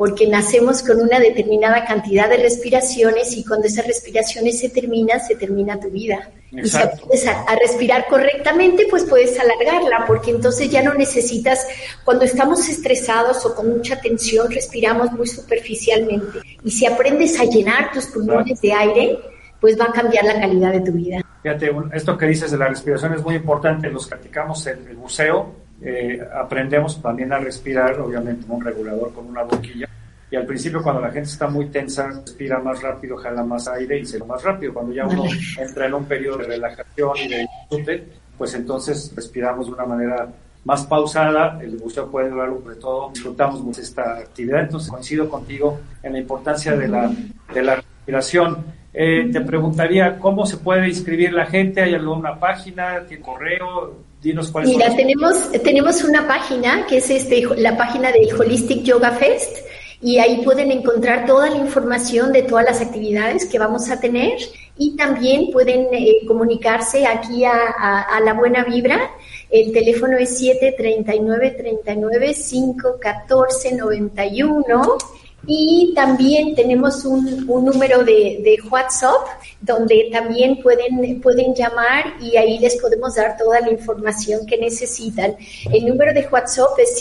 porque 0.00 0.26
nacemos 0.26 0.82
con 0.82 0.98
una 0.98 1.20
determinada 1.20 1.84
cantidad 1.84 2.26
de 2.26 2.38
respiraciones 2.38 3.36
y 3.36 3.44
cuando 3.44 3.66
esas 3.66 3.86
respiraciones 3.86 4.58
se 4.58 4.70
terminan, 4.70 5.20
se 5.20 5.36
termina 5.36 5.78
tu 5.78 5.90
vida. 5.90 6.30
Y 6.50 6.66
si 6.70 6.78
aprendes 6.78 7.26
a, 7.26 7.54
respirar 7.54 8.06
correctamente, 8.08 8.86
pues 8.88 9.04
puedes 9.04 9.38
alargarla, 9.38 10.06
porque 10.06 10.30
entonces 10.30 10.70
ya 10.70 10.82
no 10.82 10.94
necesitas, 10.94 11.66
cuando 12.02 12.24
estamos 12.24 12.66
estresados 12.66 13.44
o 13.44 13.54
con 13.54 13.76
mucha 13.76 14.00
tensión, 14.00 14.50
respiramos 14.50 15.12
muy 15.12 15.26
superficialmente. 15.26 16.38
Y 16.64 16.70
si 16.70 16.86
aprendes 16.86 17.38
a 17.38 17.44
llenar 17.44 17.92
tus 17.92 18.06
pulmones 18.06 18.58
de 18.62 18.72
aire, 18.72 19.18
pues 19.60 19.78
va 19.78 19.84
a 19.84 19.92
cambiar 19.92 20.24
la 20.24 20.40
calidad 20.40 20.72
de 20.72 20.80
tu 20.80 20.92
vida. 20.92 21.20
Fíjate, 21.42 21.72
esto 21.92 22.16
que 22.16 22.24
dices 22.24 22.50
de 22.50 22.56
la 22.56 22.68
respiración 22.68 23.12
es 23.12 23.22
muy 23.22 23.34
importante. 23.34 23.90
Los 23.90 24.08
practicamos 24.08 24.66
el, 24.66 24.78
el 24.88 24.96
buceo, 24.96 25.54
eh, 25.82 26.20
aprendemos 26.34 27.00
también 27.00 27.32
a 27.32 27.38
respirar, 27.38 27.98
obviamente, 28.00 28.44
un 28.48 28.62
regulador 28.62 29.12
con 29.12 29.26
una 29.26 29.42
boquilla. 29.42 29.88
Y 30.30 30.36
al 30.36 30.46
principio, 30.46 30.82
cuando 30.82 31.00
la 31.00 31.10
gente 31.10 31.28
está 31.28 31.48
muy 31.48 31.66
tensa, 31.66 32.08
respira 32.08 32.58
más 32.60 32.80
rápido, 32.82 33.16
jala 33.16 33.42
más 33.42 33.66
aire 33.66 33.98
y 33.98 34.06
se 34.06 34.18
lo 34.18 34.26
más 34.26 34.42
rápido. 34.44 34.72
Cuando 34.72 34.92
ya 34.92 35.04
uno 35.06 35.24
entra 35.58 35.86
en 35.86 35.94
un 35.94 36.04
periodo 36.04 36.38
de 36.38 36.44
relajación 36.44 37.16
y 37.16 37.28
de 37.28 37.38
disfrute, 37.38 38.06
pues 38.38 38.54
entonces 38.54 39.12
respiramos 39.16 39.66
de 39.66 39.72
una 39.72 39.86
manera 39.86 40.28
más 40.64 40.86
pausada. 40.86 41.58
El 41.60 41.76
buceo 41.78 42.08
puede 42.08 42.30
durar 42.30 42.48
sobre 42.48 42.76
todo, 42.76 43.10
disfrutamos 43.12 43.60
mucho 43.60 43.80
esta 43.80 44.18
actividad. 44.18 44.60
Entonces, 44.60 44.88
coincido 44.88 45.28
contigo 45.28 45.80
en 46.02 46.12
la 46.12 46.18
importancia 46.20 46.76
de 46.76 46.86
la, 46.86 47.10
de 47.52 47.62
la 47.62 47.76
respiración. 47.76 48.64
Eh, 48.92 49.30
te 49.32 49.40
preguntaría 49.40 50.18
cómo 50.18 50.46
se 50.46 50.58
puede 50.58 50.88
inscribir 50.88 51.32
la 51.32 51.46
gente. 51.46 51.80
¿Hay 51.80 51.94
alguna 51.94 52.38
página? 52.38 53.04
¿Tiene 53.06 53.22
correo? 53.22 54.09
Mira, 54.22 54.94
tenemos, 54.94 55.50
tenemos 55.64 56.04
una 56.04 56.28
página 56.28 56.86
que 56.86 56.98
es 56.98 57.08
este, 57.08 57.42
la 57.56 57.76
página 57.76 58.12
del 58.12 58.28
Holistic 58.38 58.82
Yoga 58.82 59.12
Fest 59.12 59.58
y 60.02 60.18
ahí 60.18 60.42
pueden 60.44 60.70
encontrar 60.70 61.26
toda 61.26 61.48
la 61.48 61.56
información 61.56 62.32
de 62.32 62.42
todas 62.42 62.64
las 62.64 62.80
actividades 62.80 63.46
que 63.46 63.58
vamos 63.58 63.90
a 63.90 63.98
tener 63.98 64.38
y 64.76 64.96
también 64.96 65.50
pueden 65.50 65.88
eh, 65.92 66.26
comunicarse 66.26 67.06
aquí 67.06 67.44
a, 67.44 67.52
a, 67.52 68.20
La 68.20 68.34
Buena 68.34 68.64
Vibra. 68.64 69.10
El 69.50 69.72
teléfono 69.72 70.16
es 70.16 70.38
739 70.38 71.50
39 71.50 72.34
514 72.34 73.76
91 73.76 74.98
y 75.46 75.92
también 75.94 76.54
tenemos 76.54 77.04
un, 77.04 77.44
un 77.48 77.64
número 77.64 78.04
de, 78.04 78.40
de, 78.42 78.58
WhatsApp 78.70 79.26
donde 79.60 80.08
también 80.12 80.60
pueden, 80.62 81.20
pueden 81.20 81.54
llamar 81.54 82.14
y 82.20 82.36
ahí 82.36 82.58
les 82.58 82.76
podemos 82.76 83.14
dar 83.14 83.36
toda 83.36 83.60
la 83.60 83.70
información 83.70 84.46
que 84.46 84.58
necesitan. 84.58 85.36
El 85.72 85.86
número 85.86 86.12
de 86.12 86.26
WhatsApp 86.28 86.78
es 86.78 87.00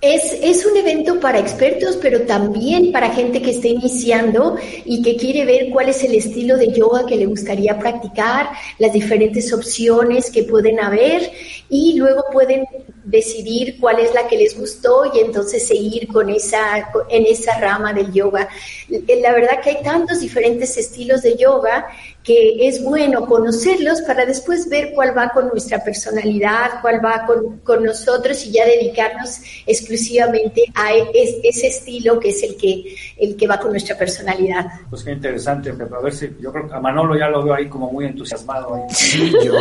Es, 0.06 0.64
un 0.68 0.78
evento 0.78 1.20
para 1.20 1.40
expertos, 1.40 1.98
pero 2.00 2.22
también 2.28 2.92
para 2.92 3.10
gente 3.10 3.42
que 3.42 3.50
está 3.50 3.70
iniciando 3.70 4.56
y 4.86 5.02
que 5.02 5.18
quiere 5.18 5.46
ver 5.46 5.72
cuál 5.72 5.90
es 5.90 6.04
el 6.04 6.14
estilo 6.14 6.58
de 6.58 6.72
yoga 6.72 7.08
que 7.08 7.16
le 7.16 7.26
gustaría 7.26 7.80
practicar, 7.80 8.50
las 8.78 8.94
diferentes 8.94 9.52
opciones 9.52 10.30
que 10.30 10.44
pueden 10.44 10.80
haber 10.80 11.32
y 11.70 11.98
luego 11.98 12.24
pueden 12.32 12.66
decidir 13.04 13.80
cuál 13.80 13.98
es 13.98 14.14
la 14.14 14.28
que 14.28 14.38
les 14.38 14.56
gustó 14.56 15.06
y 15.12 15.22
entonces 15.22 15.66
seguir 15.66 16.08
con 16.08 16.30
esa, 16.30 16.88
en 17.10 17.26
esa 17.26 17.60
rama 17.60 17.92
del 17.92 18.14
yoga. 18.14 18.48
La 18.90 19.34
verdad 19.34 19.60
que 19.64 19.72
hay 19.72 19.84
tantos 19.84 20.20
diferentes 20.20 20.78
estilos 20.78 21.24
de 21.24 21.36
yoga 21.36 21.88
que 22.26 22.68
es 22.68 22.84
bueno 22.84 23.28
conocerlos 23.28 24.02
para 24.02 24.26
después 24.26 24.68
ver 24.68 24.94
cuál 24.96 25.16
va 25.16 25.30
con 25.30 25.48
nuestra 25.50 25.84
personalidad, 25.84 26.82
cuál 26.82 27.00
va 27.06 27.24
con, 27.28 27.60
con 27.60 27.84
nosotros 27.84 28.44
y 28.48 28.52
ya 28.52 28.66
dedicarnos 28.66 29.42
exclusivamente 29.68 30.64
a 30.74 30.92
ese 30.94 31.68
estilo 31.68 32.20
que 32.20 32.30
es 32.30 32.42
el 32.42 32.58
que, 32.58 32.96
el 33.18 33.36
que 33.36 33.48
va 33.48 33.60
con 33.60 33.70
nuestra 33.72 33.96
personalidad. 33.96 34.66
Pues 34.90 35.04
qué 35.04 35.12
interesante, 35.12 35.70
a 35.70 36.02
ver 36.02 36.14
si 36.14 36.32
yo 36.42 36.52
creo 36.52 36.68
que 36.68 36.74
a 36.74 36.80
Manolo 36.80 37.16
ya 37.16 37.30
lo 37.30 37.44
veo 37.44 37.54
ahí 37.54 37.70
como 37.70 37.92
muy 37.92 38.06
entusiasmado. 38.06 38.76
Sí, 38.90 39.32
yo, 39.44 39.54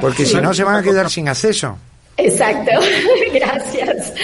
Porque 0.00 0.24
si 0.24 0.36
no 0.36 0.54
se 0.54 0.62
van 0.62 0.76
a 0.76 0.82
quedar 0.82 1.10
sin 1.10 1.28
acceso. 1.28 1.78
Exacto, 2.16 2.70
gracias. 3.34 4.14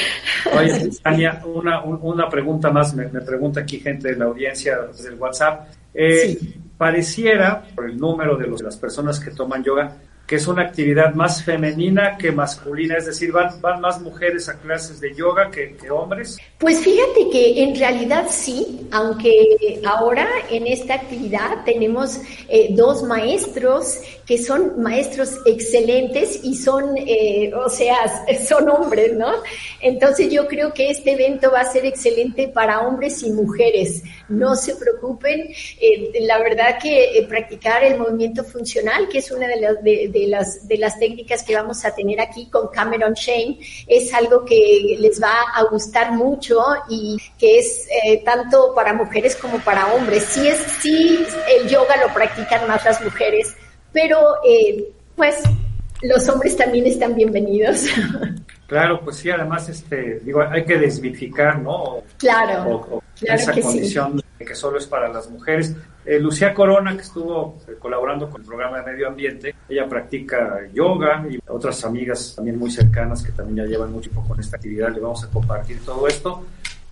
Oye, 0.57 0.91
Tania, 1.03 1.43
una, 1.45 1.83
una 1.83 2.29
pregunta 2.29 2.71
más, 2.71 2.95
me, 2.95 3.07
pregunta 3.07 3.61
aquí 3.61 3.81
gente 3.81 4.11
de 4.11 4.17
la 4.17 4.27
audiencia 4.27 4.79
del 5.03 5.15
WhatsApp. 5.15 5.69
Eh, 5.95 6.39
pareciera, 6.79 7.63
por 7.75 7.91
el 7.91 7.99
número 7.99 8.37
de, 8.37 8.47
los, 8.47 8.59
de 8.61 8.65
las 8.65 8.77
personas 8.77 9.21
que 9.21 9.31
toman 9.31 9.63
yoga, 9.63 9.97
que 10.27 10.37
es 10.37 10.47
una 10.47 10.63
actividad 10.63 11.15
más 11.15 11.45
femenina 11.45 12.17
que 12.17 12.33
masculina, 12.33 12.97
es 12.97 13.07
decir, 13.07 13.33
van, 13.33 13.61
van 13.61 13.81
más 13.81 14.01
mujeres 14.01 14.49
a 14.49 14.59
clases 14.59 15.01
de 15.01 15.15
yoga 15.15 15.51
que, 15.51 15.77
que, 15.77 15.91
hombres. 15.91 16.39
Pues 16.59 16.79
fíjate 16.79 17.29
que 17.31 17.63
en 17.63 17.77
realidad 17.77 18.27
sí, 18.31 18.87
aunque 18.93 19.81
ahora 19.85 20.27
en 20.49 20.67
esta 20.67 20.95
actividad 20.95 21.65
tenemos 21.65 22.21
eh, 22.49 22.69
dos 22.71 23.03
maestros 23.03 23.99
que 24.25 24.39
son 24.39 24.81
maestros 24.81 25.39
excelentes 25.45 26.41
y 26.43 26.55
son, 26.55 26.97
eh, 26.97 27.53
o 27.55 27.69
sea, 27.69 27.97
son 28.49 28.71
hombres, 28.71 29.15
¿no? 29.15 29.33
Entonces 29.81 30.31
yo 30.31 30.47
creo 30.47 30.73
que 30.73 30.91
este 30.91 31.13
evento 31.13 31.51
va 31.51 31.61
a 31.61 31.71
ser 31.71 31.85
excelente 31.85 32.49
para 32.49 32.87
hombres 32.87 33.23
y 33.23 33.33
mujeres. 33.33 34.03
No 34.29 34.55
se 34.55 34.77
preocupen, 34.77 35.49
eh, 35.81 36.13
la 36.21 36.39
verdad 36.39 36.79
que 36.81 37.27
practicar 37.29 37.83
el 37.85 37.99
movimiento 37.99 38.45
funcional, 38.45 39.09
que 39.09 39.19
es 39.19 39.31
una 39.31 39.49
de 39.49 39.61
las... 39.61 39.83
De, 39.83 40.09
de 40.09 40.22
las, 40.27 40.67
de 40.67 40.79
las 40.79 40.99
técnicas 40.99 41.43
que 41.43 41.55
vamos 41.55 41.85
a 41.85 41.95
tener 41.95 42.21
aquí 42.21 42.49
con 42.51 42.69
Cameron 42.69 43.15
Shane 43.15 43.59
es 43.87 44.13
algo 44.15 44.45
que 44.45 44.97
les 44.99 45.23
va 45.23 45.35
a 45.55 45.65
gustar 45.65 46.13
mucho 46.13 46.61
y 46.89 47.17
que 47.39 47.59
es 47.59 47.87
eh, 48.05 48.23
tanto 48.25 48.75
para 48.75 48.93
mujeres 48.93 49.37
como 49.37 49.59
para 49.61 49.93
hombres. 49.95 50.25
Sí, 50.25 50.49
es, 50.49 50.59
sí 50.81 51.25
el 51.59 51.69
yoga 51.69 51.97
lo 51.97 52.13
practican 52.13 52.67
más 52.69 52.85
las 52.85 53.03
mujeres, 53.03 53.55
pero 53.93 54.19
eh, 54.47 54.89
pues 55.17 55.43
los 56.03 56.29
hombres 56.29 56.57
también 56.57 56.87
están 56.87 57.15
bienvenidos. 57.15 57.87
Claro, 58.73 59.03
pues 59.05 59.17
sí, 59.17 59.31
además, 59.31 59.69
este, 59.69 60.21
digo, 60.21 60.41
hay 60.41 60.65
que 60.65 60.79
desmitificar, 60.79 61.59
¿no? 61.59 62.05
Claro. 62.17 62.71
O, 62.71 62.97
o 62.97 63.03
claro 63.21 63.39
esa 63.39 63.53
que 63.53 63.61
condición 63.61 64.19
sí. 64.19 64.25
de 64.39 64.45
que 64.47 64.55
solo 64.55 64.79
es 64.79 64.87
para 64.87 65.09
las 65.09 65.29
mujeres. 65.29 65.77
Eh, 66.05 66.19
Lucía 66.19 66.53
Corona, 66.53 66.97
que 66.97 67.03
estuvo 67.03 67.59
eh, 67.69 67.75
colaborando 67.79 68.29
con 68.29 68.41
el 68.41 68.47
programa 68.47 68.79
de 68.79 68.93
medio 68.93 69.09
ambiente, 69.09 69.55
ella 69.69 69.89
practica 69.89 70.61
yoga 70.73 71.25
y 71.31 71.39
otras 71.47 71.85
amigas 71.85 72.35
también 72.35 72.59
muy 72.59 72.71
cercanas 72.71 73.23
que 73.23 73.31
también 73.33 73.65
ya 73.65 73.71
llevan 73.71 73.93
mucho 73.93 74.11
tiempo 74.11 74.27
con 74.27 74.41
esta 74.41 74.57
actividad, 74.57 74.93
le 74.93 75.01
vamos 75.01 75.23
a 75.23 75.29
compartir 75.29 75.81
todo 75.85 76.09
esto. 76.09 76.45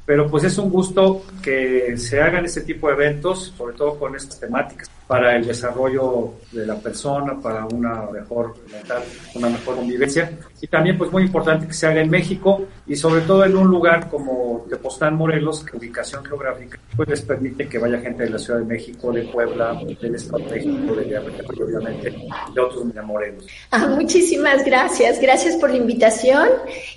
Pero 0.07 0.29
pues 0.29 0.45
es 0.45 0.59
un 0.59 0.71
gusto 0.71 1.23
que 1.43 1.97
se 1.97 2.21
hagan 2.21 2.45
este 2.45 2.63
tipo 2.63 2.89
de 2.89 2.95
eventos, 2.95 3.53
sobre 3.57 3.77
todo 3.77 3.99
con 3.99 4.15
estas 4.17 4.41
temáticas, 4.41 4.91
para 5.11 5.35
el 5.35 5.45
desarrollo 5.45 6.35
de 6.53 6.65
la 6.65 6.77
persona, 6.77 7.37
para 7.43 7.67
una 7.67 8.03
mejor 8.13 8.55
mental, 8.73 9.03
una 9.35 9.49
mejor 9.49 9.75
convivencia. 9.75 10.31
Y 10.61 10.69
también 10.69 10.97
pues 10.97 11.11
muy 11.11 11.25
importante 11.25 11.67
que 11.67 11.73
se 11.73 11.89
haga 11.89 12.01
en 12.01 12.09
México 12.09 12.65
y 12.87 12.95
sobre 12.95 13.23
todo 13.23 13.45
en 13.45 13.57
un 13.57 13.67
lugar 13.67 14.09
como 14.09 14.65
Tepoztlán, 14.71 15.17
Morelos, 15.17 15.65
que 15.65 15.77
ubicación 15.77 16.25
geográfica, 16.25 16.79
pues 16.95 17.09
les 17.09 17.23
permite 17.23 17.69
que 17.69 17.79
vaya 17.79 17.99
gente 17.99 18.23
de 18.23 18.31
la 18.31 18.39
Ciudad 18.39 18.61
de 18.61 18.67
México, 18.67 19.11
de 19.11 19.23
Puebla, 19.23 19.81
del 20.01 20.15
Estado 20.15 20.45
de 20.45 20.51
México, 20.53 20.95
de 20.95 21.19
obviamente 21.65 22.11
de 22.55 22.61
otros 22.61 22.95
de 22.95 23.03
Morelos. 23.03 23.47
Ah, 23.73 23.89
muchísimas 23.89 24.65
gracias, 24.65 25.21
gracias 25.21 25.57
por 25.57 25.71
la 25.71 25.77
invitación 25.77 26.49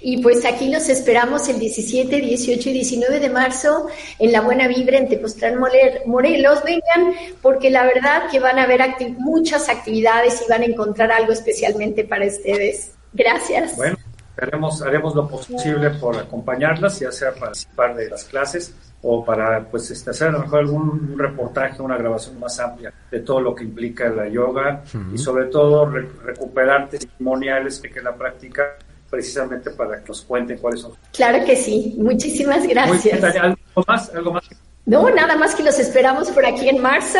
y 0.03 0.21
pues 0.21 0.45
aquí 0.45 0.71
los 0.71 0.87
esperamos 0.87 1.49
el 1.49 1.57
17, 1.57 2.15
18 2.15 2.69
y 2.69 2.73
19 2.73 3.19
de 3.19 3.29
marzo 3.31 3.87
en 4.19 4.31
la 4.31 4.41
Buena 4.41 4.67
Vibra 4.67 4.99
en 4.99 5.09
Tepoztlán, 5.09 5.57
Morelos. 6.05 6.59
Vengan 6.63 7.15
porque 7.41 7.71
la 7.71 7.83
verdad 7.85 8.02
que 8.31 8.39
van 8.39 8.59
a 8.59 8.63
haber 8.63 8.81
acti 8.81 9.15
muchas 9.17 9.69
actividades 9.69 10.43
y 10.45 10.49
van 10.49 10.61
a 10.61 10.65
encontrar 10.65 11.11
algo 11.11 11.31
especialmente 11.31 12.03
para 12.03 12.25
ustedes. 12.25 12.91
Gracias. 13.13 13.75
Bueno, 13.75 13.97
haremos, 14.37 14.81
haremos 14.81 15.15
lo 15.15 15.27
posible 15.27 15.91
por 15.91 16.17
acompañarlas, 16.17 16.99
ya 16.99 17.11
sea 17.11 17.31
para 17.31 17.47
participar 17.47 17.95
de 17.95 18.09
las 18.09 18.23
clases 18.25 18.73
o 19.01 19.23
para 19.23 19.65
pues 19.69 19.91
este, 19.91 20.11
hacer 20.11 20.29
a 20.29 20.31
lo 20.31 20.39
mejor 20.39 20.59
algún 20.59 21.15
reportaje, 21.17 21.81
una 21.81 21.97
grabación 21.97 22.39
más 22.39 22.59
amplia 22.59 22.93
de 23.11 23.19
todo 23.19 23.41
lo 23.41 23.53
que 23.53 23.63
implica 23.63 24.09
la 24.09 24.27
yoga 24.27 24.81
uh 24.93 24.97
-huh. 24.97 25.13
y 25.13 25.17
sobre 25.17 25.45
todo 25.45 25.85
re 25.85 26.09
recuperar 26.23 26.89
testimoniales 26.89 27.81
de 27.81 27.89
que 27.89 28.01
la 28.01 28.15
práctica 28.15 28.77
precisamente 29.09 29.69
para 29.69 29.99
que 30.01 30.07
nos 30.07 30.23
cuenten 30.23 30.57
cuáles 30.57 30.81
son. 30.81 30.93
Claro 31.11 31.45
que 31.45 31.55
sí, 31.55 31.95
muchísimas 31.99 32.65
gracias. 32.67 32.87
Muy 32.87 33.31
bien, 33.31 33.43
¿Algo 33.43 33.83
más? 33.87 34.09
¿Algo 34.15 34.33
más? 34.33 34.43
No, 34.85 35.09
nada 35.11 35.37
más 35.37 35.53
que 35.55 35.63
los 35.63 35.77
esperamos 35.79 36.29
por 36.31 36.45
aquí 36.45 36.67
en 36.67 36.81
marzo 36.81 37.19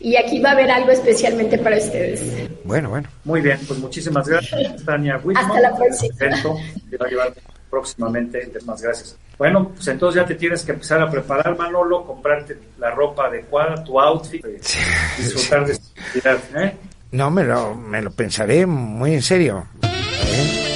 y 0.00 0.16
aquí 0.16 0.40
va 0.40 0.50
a 0.50 0.52
haber 0.52 0.70
algo 0.70 0.90
especialmente 0.90 1.58
para 1.58 1.76
ustedes. 1.76 2.22
Bueno, 2.64 2.90
bueno. 2.90 3.08
Muy 3.24 3.40
bien, 3.40 3.58
pues 3.66 3.78
muchísimas 3.78 4.26
gracias, 4.26 4.84
Tania 4.84 5.20
Whitman. 5.22 5.44
Hasta 5.44 5.60
la 5.60 5.76
próxima. 5.76 6.14
Evento 6.18 6.56
que 6.88 6.96
va 6.96 7.06
a 7.06 7.08
llevar 7.08 7.34
próximamente. 7.68 8.50
Muchas 8.64 8.82
gracias. 8.82 9.16
Bueno, 9.38 9.70
pues 9.74 9.88
entonces 9.88 10.20
ya 10.20 10.26
te 10.26 10.34
tienes 10.34 10.62
que 10.64 10.72
empezar 10.72 11.00
a 11.00 11.10
preparar, 11.10 11.56
Manolo, 11.56 12.04
comprarte 12.04 12.58
la 12.78 12.90
ropa 12.90 13.26
adecuada, 13.26 13.82
tu 13.82 13.98
outfit, 13.98 14.44
sí. 14.60 14.78
disfrutar 15.16 15.66
de 15.66 15.72
esta 15.72 16.02
actividad. 16.02 16.38
¿eh? 16.56 16.76
No, 17.12 17.30
me 17.30 17.44
lo, 17.44 17.74
me 17.74 18.02
lo 18.02 18.10
pensaré 18.10 18.66
muy 18.66 19.14
en 19.14 19.22
serio. 19.22 19.66
¿Eh? 19.82 20.66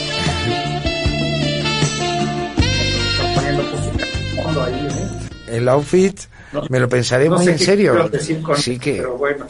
Ahí, 4.56 4.88
¿eh? 4.88 5.56
el 5.56 5.68
outfit 5.68 6.20
no, 6.55 6.62
me 6.70 6.80
lo 6.80 6.88
pensaré 6.88 7.28
no 7.28 7.36
muy 7.36 7.48
en 7.48 7.59
serio. 7.59 8.11
Con, 8.42 8.57
sí 8.57 8.78
que, 8.78 8.96
pero 8.96 9.18
bueno, 9.18 9.44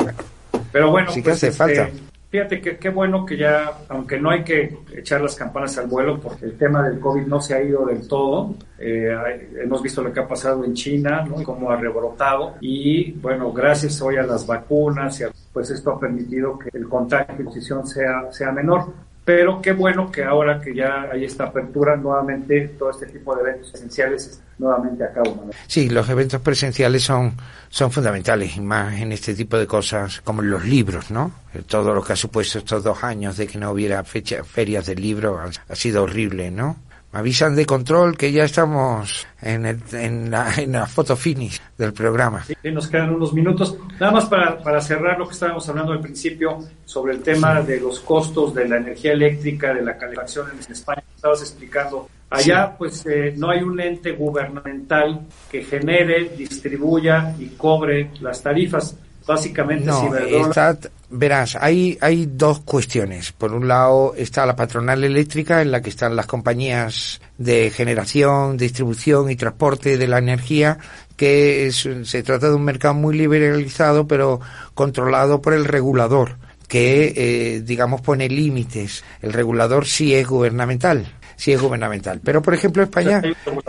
pero 0.72 0.90
bueno 0.90 1.10
sí 1.10 1.20
que 1.20 1.30
pues 1.30 1.36
hace 1.36 1.48
este, 1.48 1.58
falta. 1.58 1.90
Fíjate 2.34 2.60
que 2.60 2.76
qué 2.78 2.88
bueno 2.88 3.24
que 3.24 3.36
ya, 3.36 3.78
aunque 3.88 4.18
no 4.18 4.28
hay 4.28 4.42
que 4.42 4.78
echar 4.92 5.20
las 5.20 5.36
campanas 5.36 5.78
al 5.78 5.86
vuelo, 5.86 6.18
porque 6.18 6.46
el 6.46 6.58
tema 6.58 6.82
del 6.88 6.98
COVID 6.98 7.26
no 7.26 7.40
se 7.40 7.54
ha 7.54 7.62
ido 7.62 7.86
del 7.86 8.08
todo. 8.08 8.56
Eh, 8.76 9.14
hemos 9.62 9.80
visto 9.80 10.02
lo 10.02 10.12
que 10.12 10.18
ha 10.18 10.26
pasado 10.26 10.64
en 10.64 10.74
China, 10.74 11.24
¿no? 11.24 11.40
cómo 11.44 11.70
ha 11.70 11.76
rebrotado. 11.76 12.56
Y 12.60 13.12
bueno, 13.12 13.52
gracias 13.52 14.02
hoy 14.02 14.16
a 14.16 14.24
las 14.24 14.44
vacunas, 14.48 15.20
y 15.20 15.22
a, 15.22 15.30
pues 15.52 15.70
esto 15.70 15.92
ha 15.92 16.00
permitido 16.00 16.58
que 16.58 16.76
el 16.76 16.88
contagio 16.88 17.48
y 17.54 17.60
sea, 17.60 18.32
sea 18.32 18.50
menor. 18.50 18.92
Pero 19.24 19.62
qué 19.62 19.72
bueno 19.72 20.10
que 20.12 20.22
ahora 20.22 20.60
que 20.60 20.74
ya 20.74 21.08
hay 21.10 21.24
esta 21.24 21.44
apertura, 21.44 21.96
nuevamente 21.96 22.68
todo 22.78 22.90
este 22.90 23.06
tipo 23.06 23.34
de 23.34 23.42
eventos 23.42 23.74
esenciales 23.74 24.42
nuevamente 24.58 25.02
a 25.04 25.12
cabo. 25.12 25.50
Sí, 25.66 25.88
los 25.88 26.08
eventos 26.08 26.40
presenciales 26.42 27.02
son, 27.02 27.34
son 27.68 27.90
fundamentales, 27.90 28.56
y 28.56 28.60
más 28.60 29.00
en 29.00 29.12
este 29.12 29.34
tipo 29.34 29.56
de 29.58 29.66
cosas 29.66 30.20
como 30.20 30.42
en 30.42 30.50
los 30.50 30.64
libros, 30.64 31.10
¿no? 31.10 31.32
Todo 31.66 31.94
lo 31.94 32.04
que 32.04 32.12
ha 32.12 32.16
supuesto 32.16 32.58
estos 32.58 32.84
dos 32.84 33.02
años 33.02 33.36
de 33.36 33.46
que 33.46 33.58
no 33.58 33.70
hubiera 33.70 34.04
fecha, 34.04 34.44
ferias 34.44 34.86
de 34.86 34.94
libros 34.94 35.58
ha, 35.68 35.72
ha 35.72 35.76
sido 35.76 36.02
horrible, 36.02 36.50
¿no? 36.50 36.76
Me 37.14 37.20
avisan 37.20 37.54
de 37.54 37.64
control 37.64 38.16
que 38.16 38.32
ya 38.32 38.42
estamos 38.42 39.24
en, 39.40 39.66
el, 39.66 39.80
en, 39.92 40.32
la, 40.32 40.52
en 40.56 40.72
la 40.72 40.84
foto 40.84 41.14
finish 41.14 41.60
del 41.78 41.92
programa. 41.92 42.42
Sí, 42.42 42.56
nos 42.72 42.88
quedan 42.88 43.14
unos 43.14 43.32
minutos. 43.32 43.78
Nada 44.00 44.10
más 44.10 44.24
para, 44.24 44.58
para 44.60 44.80
cerrar 44.80 45.16
lo 45.16 45.28
que 45.28 45.34
estábamos 45.34 45.68
hablando 45.68 45.92
al 45.92 46.00
principio 46.00 46.58
sobre 46.84 47.14
el 47.14 47.22
tema 47.22 47.60
sí. 47.60 47.68
de 47.68 47.80
los 47.80 48.00
costos 48.00 48.52
de 48.52 48.68
la 48.68 48.78
energía 48.78 49.12
eléctrica, 49.12 49.72
de 49.72 49.82
la 49.82 49.96
calefacción 49.96 50.48
en 50.50 50.72
España. 50.72 51.04
Estabas 51.14 51.40
explicando. 51.42 52.08
Allá, 52.30 52.74
pues, 52.76 53.06
eh, 53.06 53.32
no 53.36 53.48
hay 53.48 53.62
un 53.62 53.78
ente 53.78 54.10
gubernamental 54.10 55.20
que 55.48 55.62
genere, 55.62 56.32
distribuya 56.36 57.32
y 57.38 57.50
cobre 57.50 58.10
las 58.22 58.42
tarifas. 58.42 58.98
Básicamente, 59.26 59.86
no, 59.86 60.14
está, 60.46 60.76
verás, 61.08 61.56
hay, 61.58 61.96
hay 62.00 62.26
dos 62.26 62.60
cuestiones. 62.60 63.32
Por 63.32 63.54
un 63.54 63.66
lado 63.66 64.14
está 64.16 64.44
la 64.44 64.54
patronal 64.54 65.02
eléctrica, 65.02 65.62
en 65.62 65.70
la 65.70 65.80
que 65.80 65.88
están 65.88 66.14
las 66.14 66.26
compañías 66.26 67.22
de 67.38 67.70
generación, 67.70 68.58
distribución 68.58 69.30
y 69.30 69.36
transporte 69.36 69.96
de 69.96 70.06
la 70.08 70.18
energía, 70.18 70.78
que 71.16 71.66
es, 71.66 71.88
se 72.02 72.22
trata 72.22 72.48
de 72.48 72.54
un 72.54 72.64
mercado 72.64 72.94
muy 72.94 73.16
liberalizado, 73.16 74.06
pero 74.06 74.40
controlado 74.74 75.40
por 75.40 75.54
el 75.54 75.64
regulador, 75.64 76.36
que, 76.68 77.14
eh, 77.16 77.60
digamos, 77.60 78.02
pone 78.02 78.28
límites. 78.28 79.04
El 79.22 79.32
regulador 79.32 79.86
sí 79.86 80.14
es 80.14 80.26
gubernamental, 80.26 81.06
sí 81.36 81.52
es 81.52 81.60
gubernamental. 81.62 82.20
Pero, 82.22 82.42
por 82.42 82.52
ejemplo, 82.52 82.82
España, 82.82 83.22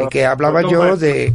que 0.10 0.26
hablaba 0.26 0.64
yo 0.64 0.98
de 0.98 1.34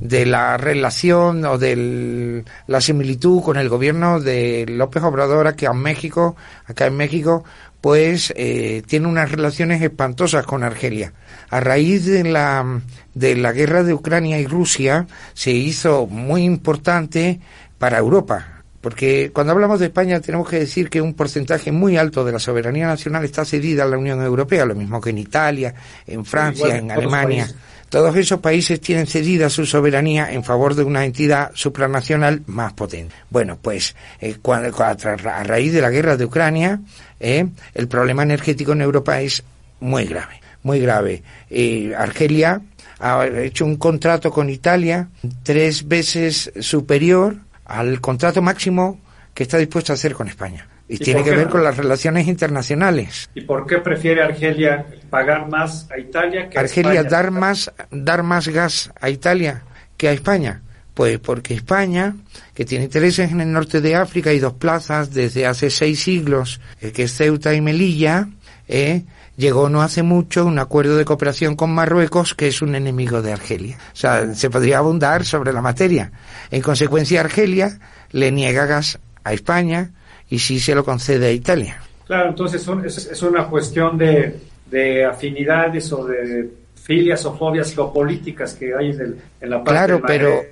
de 0.00 0.26
la 0.26 0.56
relación 0.56 1.44
o 1.44 1.58
de 1.58 2.44
la 2.66 2.80
similitud 2.80 3.42
con 3.42 3.56
el 3.56 3.68
gobierno 3.68 4.20
de 4.20 4.66
López 4.68 5.02
Obrador 5.02 5.46
aquí 5.46 5.66
en 5.66 5.78
México, 5.78 6.36
acá 6.66 6.86
en 6.86 6.96
México, 6.96 7.44
pues 7.80 8.32
eh, 8.36 8.82
tiene 8.86 9.06
unas 9.06 9.30
relaciones 9.30 9.80
espantosas 9.82 10.44
con 10.44 10.62
Argelia. 10.62 11.12
A 11.48 11.60
raíz 11.60 12.04
de 12.04 12.24
la, 12.24 12.80
de 13.14 13.36
la 13.36 13.52
guerra 13.52 13.82
de 13.82 13.94
Ucrania 13.94 14.38
y 14.38 14.46
Rusia 14.46 15.06
se 15.34 15.50
hizo 15.50 16.06
muy 16.06 16.44
importante 16.44 17.40
para 17.78 17.98
Europa. 17.98 18.60
Porque 18.80 19.30
cuando 19.32 19.52
hablamos 19.52 19.78
de 19.78 19.86
España 19.86 20.20
tenemos 20.20 20.48
que 20.48 20.60
decir 20.60 20.88
que 20.88 21.02
un 21.02 21.12
porcentaje 21.12 21.70
muy 21.70 21.98
alto 21.98 22.24
de 22.24 22.32
la 22.32 22.38
soberanía 22.38 22.86
nacional 22.86 23.24
está 23.24 23.44
cedida 23.44 23.82
a 23.82 23.86
la 23.86 23.98
Unión 23.98 24.22
Europea, 24.22 24.64
lo 24.64 24.74
mismo 24.74 25.00
que 25.00 25.10
en 25.10 25.18
Italia, 25.18 25.74
en 26.06 26.24
Francia, 26.24 26.66
Igual, 26.66 26.80
en 26.80 26.90
Alemania. 26.90 27.44
Países. 27.44 27.60
Todos 27.90 28.14
esos 28.14 28.38
países 28.38 28.80
tienen 28.80 29.08
cedida 29.08 29.50
su 29.50 29.66
soberanía 29.66 30.32
en 30.32 30.44
favor 30.44 30.76
de 30.76 30.84
una 30.84 31.04
entidad 31.04 31.50
supranacional 31.54 32.44
más 32.46 32.72
potente. 32.72 33.16
Bueno, 33.30 33.58
pues 33.60 33.96
eh, 34.20 34.38
a 34.44 35.42
raíz 35.42 35.72
de 35.72 35.80
la 35.80 35.90
guerra 35.90 36.16
de 36.16 36.24
Ucrania, 36.24 36.80
eh, 37.18 37.48
el 37.74 37.88
problema 37.88 38.22
energético 38.22 38.72
en 38.72 38.82
Europa 38.82 39.20
es 39.20 39.42
muy 39.80 40.04
grave, 40.04 40.40
muy 40.62 40.78
grave. 40.78 41.24
Eh, 41.50 41.92
Argelia 41.98 42.62
ha 43.00 43.26
hecho 43.26 43.64
un 43.64 43.74
contrato 43.74 44.30
con 44.30 44.50
Italia 44.50 45.08
tres 45.42 45.88
veces 45.88 46.52
superior 46.60 47.38
al 47.64 48.00
contrato 48.00 48.40
máximo 48.40 49.00
que 49.34 49.42
está 49.42 49.58
dispuesto 49.58 49.92
a 49.92 49.94
hacer 49.94 50.14
con 50.14 50.28
España. 50.28 50.69
Y, 50.90 50.96
¿Y 50.96 50.98
tiene 50.98 51.22
que 51.22 51.30
qué 51.30 51.36
ver 51.36 51.48
con 51.48 51.62
las 51.62 51.76
relaciones 51.76 52.26
internacionales. 52.26 53.30
¿Y 53.32 53.42
por 53.42 53.64
qué 53.64 53.78
prefiere 53.78 54.22
Argelia 54.22 54.86
pagar 55.08 55.48
más 55.48 55.88
a 55.88 56.00
Italia 56.00 56.50
que 56.50 56.58
a 56.58 56.62
Argelia 56.62 57.02
España? 57.02 57.08
dar 57.08 57.30
más, 57.30 57.72
dar 57.92 58.24
más 58.24 58.48
gas 58.48 58.90
a 59.00 59.08
Italia 59.08 59.62
que 59.96 60.08
a 60.08 60.12
España. 60.12 60.62
Pues 60.92 61.20
porque 61.20 61.54
España, 61.54 62.16
que 62.54 62.64
tiene 62.64 62.86
intereses 62.86 63.30
en 63.30 63.40
el 63.40 63.52
norte 63.52 63.80
de 63.80 63.94
África 63.94 64.32
y 64.32 64.40
dos 64.40 64.54
plazas 64.54 65.14
desde 65.14 65.46
hace 65.46 65.70
seis 65.70 66.02
siglos, 66.02 66.60
eh, 66.80 66.90
que 66.90 67.04
es 67.04 67.14
Ceuta 67.14 67.54
y 67.54 67.60
Melilla, 67.60 68.28
eh, 68.66 69.04
llegó 69.36 69.68
no 69.68 69.82
hace 69.82 70.02
mucho 70.02 70.44
un 70.44 70.58
acuerdo 70.58 70.96
de 70.96 71.04
cooperación 71.04 71.54
con 71.54 71.72
Marruecos, 71.72 72.34
que 72.34 72.48
es 72.48 72.62
un 72.62 72.74
enemigo 72.74 73.22
de 73.22 73.32
Argelia. 73.32 73.78
O 73.92 73.96
sea, 73.96 74.34
se 74.34 74.50
podría 74.50 74.78
abundar 74.78 75.24
sobre 75.24 75.52
la 75.52 75.62
materia. 75.62 76.10
En 76.50 76.62
consecuencia, 76.62 77.20
Argelia 77.20 77.78
le 78.10 78.32
niega 78.32 78.66
gas 78.66 78.98
a 79.22 79.32
España 79.32 79.92
y 80.30 80.38
sí 80.38 80.58
se 80.60 80.74
lo 80.74 80.84
concede 80.84 81.26
a 81.26 81.32
Italia. 81.32 81.80
Claro, 82.06 82.30
entonces 82.30 82.62
son- 82.62 82.84
es, 82.84 82.96
es 83.06 83.22
una 83.22 83.46
cuestión 83.46 83.98
de, 83.98 84.36
de 84.66 85.04
afinidades 85.04 85.92
o 85.92 86.04
de 86.06 86.48
filias 86.82 87.24
o 87.26 87.36
fobias 87.36 87.74
geopolíticas 87.74 88.54
que 88.54 88.74
hay 88.74 88.90
en, 88.90 89.00
el- 89.00 89.16
en 89.40 89.50
la 89.50 89.58
parte 89.62 89.70
Claro, 89.78 90.02
pero 90.06 90.42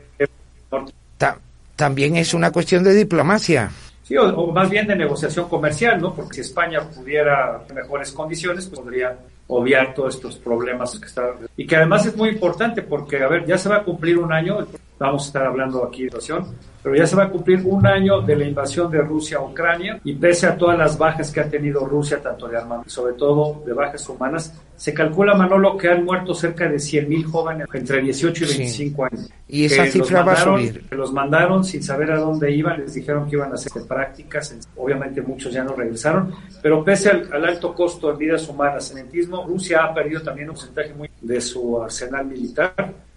ta- 1.16 1.38
también 1.76 2.16
es 2.16 2.34
una 2.34 2.50
cuestión 2.50 2.84
de 2.84 2.94
diplomacia. 2.94 3.70
Sí, 4.04 4.16
o, 4.16 4.24
o 4.36 4.52
más 4.52 4.70
bien 4.70 4.86
de 4.86 4.96
negociación 4.96 5.48
comercial, 5.48 6.00
¿no? 6.00 6.14
Porque 6.14 6.34
si 6.36 6.40
España 6.42 6.80
pudiera 6.80 7.60
en 7.68 7.74
mejores 7.74 8.10
condiciones, 8.12 8.66
pues 8.66 8.80
podría 8.80 9.16
obviar 9.48 9.94
todos 9.94 10.14
estos 10.16 10.36
problemas 10.36 10.98
que 10.98 11.06
está 11.06 11.30
y 11.56 11.66
que 11.66 11.76
además 11.76 12.04
es 12.06 12.16
muy 12.16 12.28
importante 12.30 12.82
porque 12.82 13.22
a 13.22 13.28
ver 13.28 13.46
ya 13.46 13.56
se 13.58 13.68
va 13.68 13.76
a 13.76 13.82
cumplir 13.82 14.18
un 14.18 14.32
año 14.32 14.66
vamos 14.98 15.24
a 15.24 15.26
estar 15.26 15.46
hablando 15.46 15.84
aquí 15.84 16.04
de 16.04 16.10
situación 16.10 16.46
pero 16.80 16.94
ya 16.94 17.06
se 17.06 17.16
va 17.16 17.24
a 17.24 17.28
cumplir 17.28 17.60
un 17.64 17.84
año 17.86 18.20
de 18.20 18.36
la 18.36 18.44
invasión 18.44 18.90
de 18.90 19.00
Rusia 19.02 19.38
a 19.38 19.42
Ucrania 19.42 20.00
y 20.04 20.14
pese 20.14 20.46
a 20.46 20.56
todas 20.56 20.78
las 20.78 20.96
bajas 20.96 21.30
que 21.32 21.40
ha 21.40 21.48
tenido 21.50 21.84
Rusia 21.84 22.22
tanto 22.22 22.46
de 22.48 22.56
armamento 22.56 22.88
y 22.88 22.90
sobre 22.90 23.14
todo 23.14 23.62
de 23.66 23.72
bajas 23.72 24.08
humanas 24.08 24.54
se 24.76 24.94
calcula 24.94 25.34
Manolo 25.34 25.76
que 25.76 25.88
han 25.88 26.04
muerto 26.04 26.32
cerca 26.34 26.68
de 26.68 26.76
100.000 26.76 27.24
jóvenes 27.24 27.66
entre 27.74 28.00
18 28.00 28.44
y 28.44 28.46
Sí. 28.46 28.58
25 28.58 29.04
años 29.04 29.28
Y 29.48 29.64
esa 29.64 29.84
que 29.84 29.90
cifra 29.90 30.22
va 30.22 30.32
a 30.32 30.36
subir. 30.36 30.88
que 30.88 30.94
los 30.94 31.12
mandaron 31.12 31.64
sin 31.64 31.82
saber 31.82 32.12
a 32.12 32.20
dónde 32.20 32.52
iban, 32.52 32.78
les 32.80 32.94
dijeron 32.94 33.28
que 33.28 33.36
iban 33.36 33.50
a 33.50 33.54
hacer 33.54 33.82
prácticas, 33.86 34.56
obviamente 34.76 35.20
muchos 35.20 35.52
ya 35.52 35.64
no 35.64 35.74
regresaron, 35.74 36.32
pero 36.62 36.84
pese 36.84 37.10
al, 37.10 37.28
al 37.32 37.44
alto 37.44 37.74
costo 37.74 38.12
en 38.12 38.18
vidas 38.18 38.48
humanas, 38.48 38.88
cementismo, 38.88 39.44
Rusia 39.46 39.84
ha 39.84 39.92
perdido 39.92 40.22
también 40.22 40.48
un 40.48 40.54
porcentaje 40.54 40.94
muy 40.94 41.10
de 41.20 41.40
su 41.40 41.82
arsenal 41.82 42.24
militar, 42.24 42.72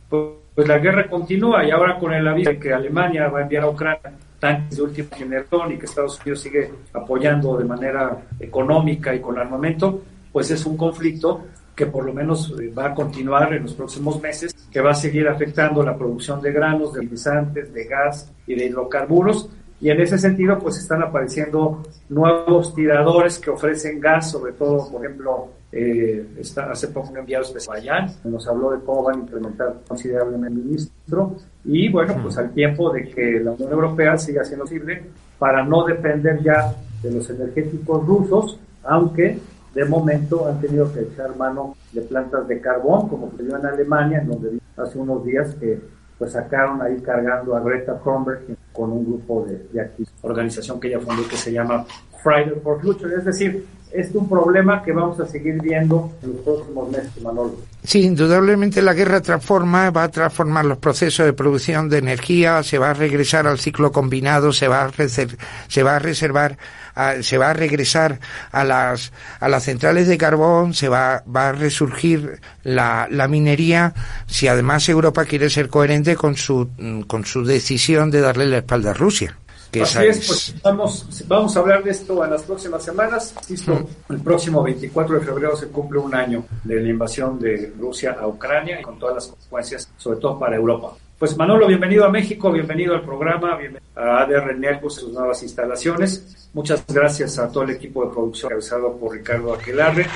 pues, 0.10 0.41
pues 0.54 0.68
la 0.68 0.80
guerra 0.80 1.10
continúa 1.10 1.66
y 1.66 1.72
ahora 1.72 1.98
con 1.98 2.14
el 2.14 2.28
aviso 2.28 2.50
de 2.50 2.60
que 2.60 2.74
Alemania 2.74 3.28
va 3.30 3.40
a 3.40 3.42
enviar 3.44 3.64
a 3.64 3.70
Ucrania 3.70 4.12
tanques 4.42 4.76
de 4.76 4.84
última 4.84 5.16
generación 5.16 5.72
y 5.72 5.78
que 5.78 5.86
Estados 5.86 6.20
Unidos 6.22 6.42
sigue 6.42 6.72
apoyando 6.94 7.58
de 7.58 7.64
manera 7.64 8.18
económica 8.40 9.14
y 9.14 9.22
con 9.22 9.38
armamento, 9.38 10.02
pues 10.32 10.50
es 10.50 10.66
un 10.66 10.76
conflicto 10.76 11.46
que 11.76 11.86
por 11.86 12.04
lo 12.04 12.14
menos 12.14 12.54
eh, 12.60 12.72
va 12.76 12.88
a 12.88 12.94
continuar 12.94 13.54
en 13.54 13.64
los 13.64 13.74
próximos 13.74 14.22
meses, 14.22 14.54
que 14.72 14.82
va 14.82 14.92
a 14.92 14.96
seguir 14.96 15.28
afectando 15.28 15.84
la 15.84 15.96
producción 15.96 16.42
de 16.42 16.52
granos, 16.52 16.94
de 16.94 17.02
fertilizantes, 17.02 17.74
de 17.74 17.86
gas 17.86 18.32
y 18.48 18.56
de 18.56 18.66
hidrocarburos. 18.66 19.50
Y 19.80 19.90
en 19.90 20.02
ese 20.02 20.18
sentido, 20.18 20.60
pues 20.60 20.78
están 20.78 21.02
apareciendo 21.02 21.84
nuevos 22.10 22.76
tiradores 22.76 23.40
que 23.40 23.50
ofrecen 23.52 24.00
gas, 24.00 24.32
sobre 24.32 24.54
todo, 24.54 24.92
por 24.92 25.06
ejemplo, 25.06 25.50
eh, 25.72 26.28
está, 26.38 26.72
hace 26.72 26.90
poco 26.90 27.10
un 27.10 27.18
enviado 27.18 27.46
especial 27.46 27.78
allá, 27.78 28.14
nos 28.26 28.46
habló 28.48 28.72
de 28.72 28.80
cómo 28.84 29.04
van 29.04 29.16
a 29.16 29.20
implementar 29.20 29.82
considerablemente 29.88 30.60
el 30.60 30.66
ministro. 30.66 31.36
Y 31.64 31.90
bueno, 31.90 32.16
pues 32.22 32.38
al 32.38 32.52
tiempo 32.52 32.92
de 32.92 33.10
que 33.10 33.40
la 33.40 33.52
Unión 33.52 33.72
Europea 33.72 34.18
siga 34.18 34.44
siendo 34.44 34.66
posible 34.66 35.04
para 35.40 35.64
no 35.64 35.86
depender 35.86 36.42
ya 36.44 36.76
de 37.02 37.12
los 37.12 37.30
energéticos 37.30 38.06
rusos, 38.06 38.60
aunque 38.84 39.40
de 39.74 39.86
momento 39.86 40.48
han 40.48 40.60
tenido 40.60 40.92
que 40.92 41.02
echar 41.02 41.36
mano 41.38 41.76
de 41.94 42.02
plantas 42.02 42.48
de 42.48 42.60
carbón, 42.60 43.08
como 43.08 43.32
dio 43.40 43.56
en 43.56 43.66
Alemania, 43.66 44.20
en 44.20 44.28
donde 44.28 44.60
hace 44.76 45.00
unos 45.00 45.24
días 45.24 45.56
que 45.56 45.80
pues 46.18 46.34
sacaron 46.34 46.82
ahí 46.82 47.00
cargando 47.00 47.56
a 47.56 47.62
Greta 47.62 47.98
Thunberg 47.98 48.42
con 48.72 48.92
un 48.92 49.06
grupo 49.06 49.44
de, 49.46 49.68
de 49.72 49.82
activistas, 49.82 50.24
organización 50.24 50.80
que 50.80 50.90
ella 50.90 51.00
fundó 51.00 51.28
que 51.28 51.36
se 51.36 51.52
llama 51.52 51.86
Friday 52.22 52.60
for 52.62 52.80
Future. 52.80 53.16
Es 53.16 53.26
decir, 53.26 53.66
es 53.94 54.14
un 54.16 54.30
problema 54.30 54.84
que 54.84 54.92
vamos 54.92 55.20
a 55.20 55.28
seguir 55.28 55.62
viendo 55.62 56.12
en 56.24 56.32
los 56.34 56.42
próximos 56.42 56.90
meses, 56.90 57.22
Manolo. 57.22 57.56
Sí, 57.84 58.02
indudablemente 58.04 58.82
la 58.82 58.94
guerra 58.94 59.22
transforma, 59.22 59.90
va 59.90 60.04
a 60.04 60.10
transformar 60.12 60.66
los 60.66 60.78
procesos 60.78 61.26
de 61.26 61.34
producción 61.34 61.90
de 61.90 61.98
energía, 61.98 62.62
se 62.64 62.78
va 62.78 62.92
a 62.92 62.94
regresar 62.94 63.48
al 63.48 63.60
ciclo 63.60 63.92
combinado, 63.92 64.54
se 64.54 64.68
va 64.68 64.84
a, 64.84 64.92
reser- 64.92 65.36
se 65.68 65.82
va 65.84 65.96
a 65.96 66.00
reservar, 66.00 66.58
a- 66.94 67.22
se 67.24 67.38
va 67.38 67.50
a 67.50 67.54
regresar 67.54 68.20
a 68.52 68.64
las, 68.64 69.12
a 69.40 69.50
las 69.50 69.64
centrales 69.64 70.08
de 70.08 70.18
carbón, 70.18 70.74
se 70.76 70.90
va, 70.90 71.24
va 71.34 71.50
a 71.50 71.52
resurgir 71.54 72.40
la, 72.64 73.08
la 73.10 73.28
minería, 73.28 73.94
si 74.28 74.48
además 74.48 74.88
Europa 74.88 75.26
quiere 75.26 75.50
ser 75.50 75.68
coherente 75.70 76.16
con 76.16 76.36
su, 76.36 76.70
con 77.08 77.26
su 77.26 77.44
decisión 77.44 78.12
de 78.12 78.22
darle 78.22 78.46
la 78.46 78.58
espalda 78.60 78.92
a 78.92 78.94
Rusia. 78.94 79.36
Que 79.72 79.84
Así 79.84 80.00
es, 80.06 80.18
es- 80.20 80.28
pues 80.28 80.56
vamos, 80.62 81.24
vamos 81.28 81.56
a 81.56 81.60
hablar 81.62 81.82
de 81.84 81.92
esto 81.92 82.24
en 82.26 82.32
las 82.32 82.42
próximas 82.44 82.84
semanas. 82.84 83.34
Insisto, 83.38 83.88
el 84.10 84.20
próximo 84.20 84.62
24 84.64 85.16
de 85.20 85.26
febrero 85.26 85.56
se 85.56 85.68
cumple 85.70 86.00
un 86.00 86.14
año 86.14 86.44
de 86.64 86.82
la 86.82 86.90
invasión 86.90 87.40
de 87.40 87.72
Rusia 87.80 88.18
a 88.20 88.28
Ucrania 88.28 88.80
y 88.80 88.84
con 88.84 89.00
todas 89.00 89.16
las 89.16 89.28
consecuencias, 89.28 89.90
sobre 89.98 90.20
todo 90.20 90.38
para 90.38 90.58
Europa. 90.58 90.94
Pues 91.18 91.38
Manolo, 91.38 91.68
bienvenido 91.68 92.04
a 92.04 92.10
México, 92.10 92.52
bienvenido 92.52 92.96
al 92.96 93.04
programa, 93.04 93.56
bienvenido 93.56 93.82
a 93.96 94.24
ADR 94.24 94.56
Networks, 94.58 94.96
sus 94.96 95.14
nuevas 95.14 95.42
instalaciones. 95.44 96.50
Muchas 96.54 96.84
gracias 96.88 97.38
a 97.40 97.50
todo 97.50 97.64
el 97.64 97.70
equipo 97.70 98.04
de 98.06 98.12
producción 98.12 98.50
realizado 98.50 98.98
por 98.98 99.14
Ricardo 99.14 99.54
Aquelarre. 99.54 100.08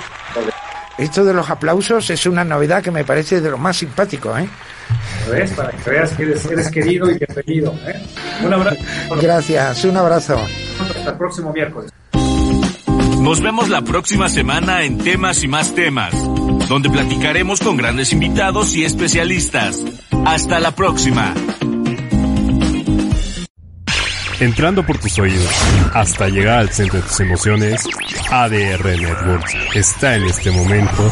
Esto 0.97 1.23
de 1.23 1.33
los 1.33 1.49
aplausos 1.49 2.09
es 2.09 2.25
una 2.25 2.43
novedad 2.43 2.81
que 2.83 2.91
me 2.91 3.03
parece 3.05 3.39
de 3.39 3.51
lo 3.51 3.57
más 3.57 3.77
simpático, 3.77 4.35
¿eh? 4.37 4.49
¿Ves? 5.31 5.51
Para 5.51 5.71
que 5.71 5.89
veas 5.89 6.11
que 6.13 6.23
eres, 6.23 6.45
eres 6.45 6.69
querido 6.69 7.09
y 7.09 7.17
bienvenido. 7.17 7.73
¿eh? 7.87 8.01
Un 8.43 8.53
abrazo. 8.53 8.77
Gracias, 9.21 9.85
un 9.85 9.97
abrazo. 9.97 10.39
Hasta 10.79 11.11
el 11.11 11.17
próximo 11.17 11.51
miércoles. 11.51 11.91
Nos 13.19 13.41
vemos 13.41 13.69
la 13.69 13.81
próxima 13.81 14.29
semana 14.29 14.83
en 14.83 14.99
Temas 14.99 15.43
y 15.43 15.47
más 15.47 15.73
temas, 15.73 16.13
donde 16.67 16.91
platicaremos 16.91 17.59
con 17.59 17.75
grandes 17.75 18.13
invitados 18.13 18.75
y 18.75 18.85
especialistas. 18.85 19.81
Hasta 20.25 20.59
la 20.59 20.71
próxima. 20.71 21.33
Entrando 24.39 24.85
por 24.85 24.97
tus 24.97 25.17
oídos 25.17 25.49
hasta 25.93 26.27
llegar 26.27 26.59
al 26.59 26.69
centro 26.69 26.99
de 26.99 27.07
tus 27.07 27.19
emociones, 27.21 27.81
ADR 28.29 28.85
Networks 28.85 29.55
está 29.73 30.15
en 30.15 30.25
este 30.25 30.51
momento 30.51 31.11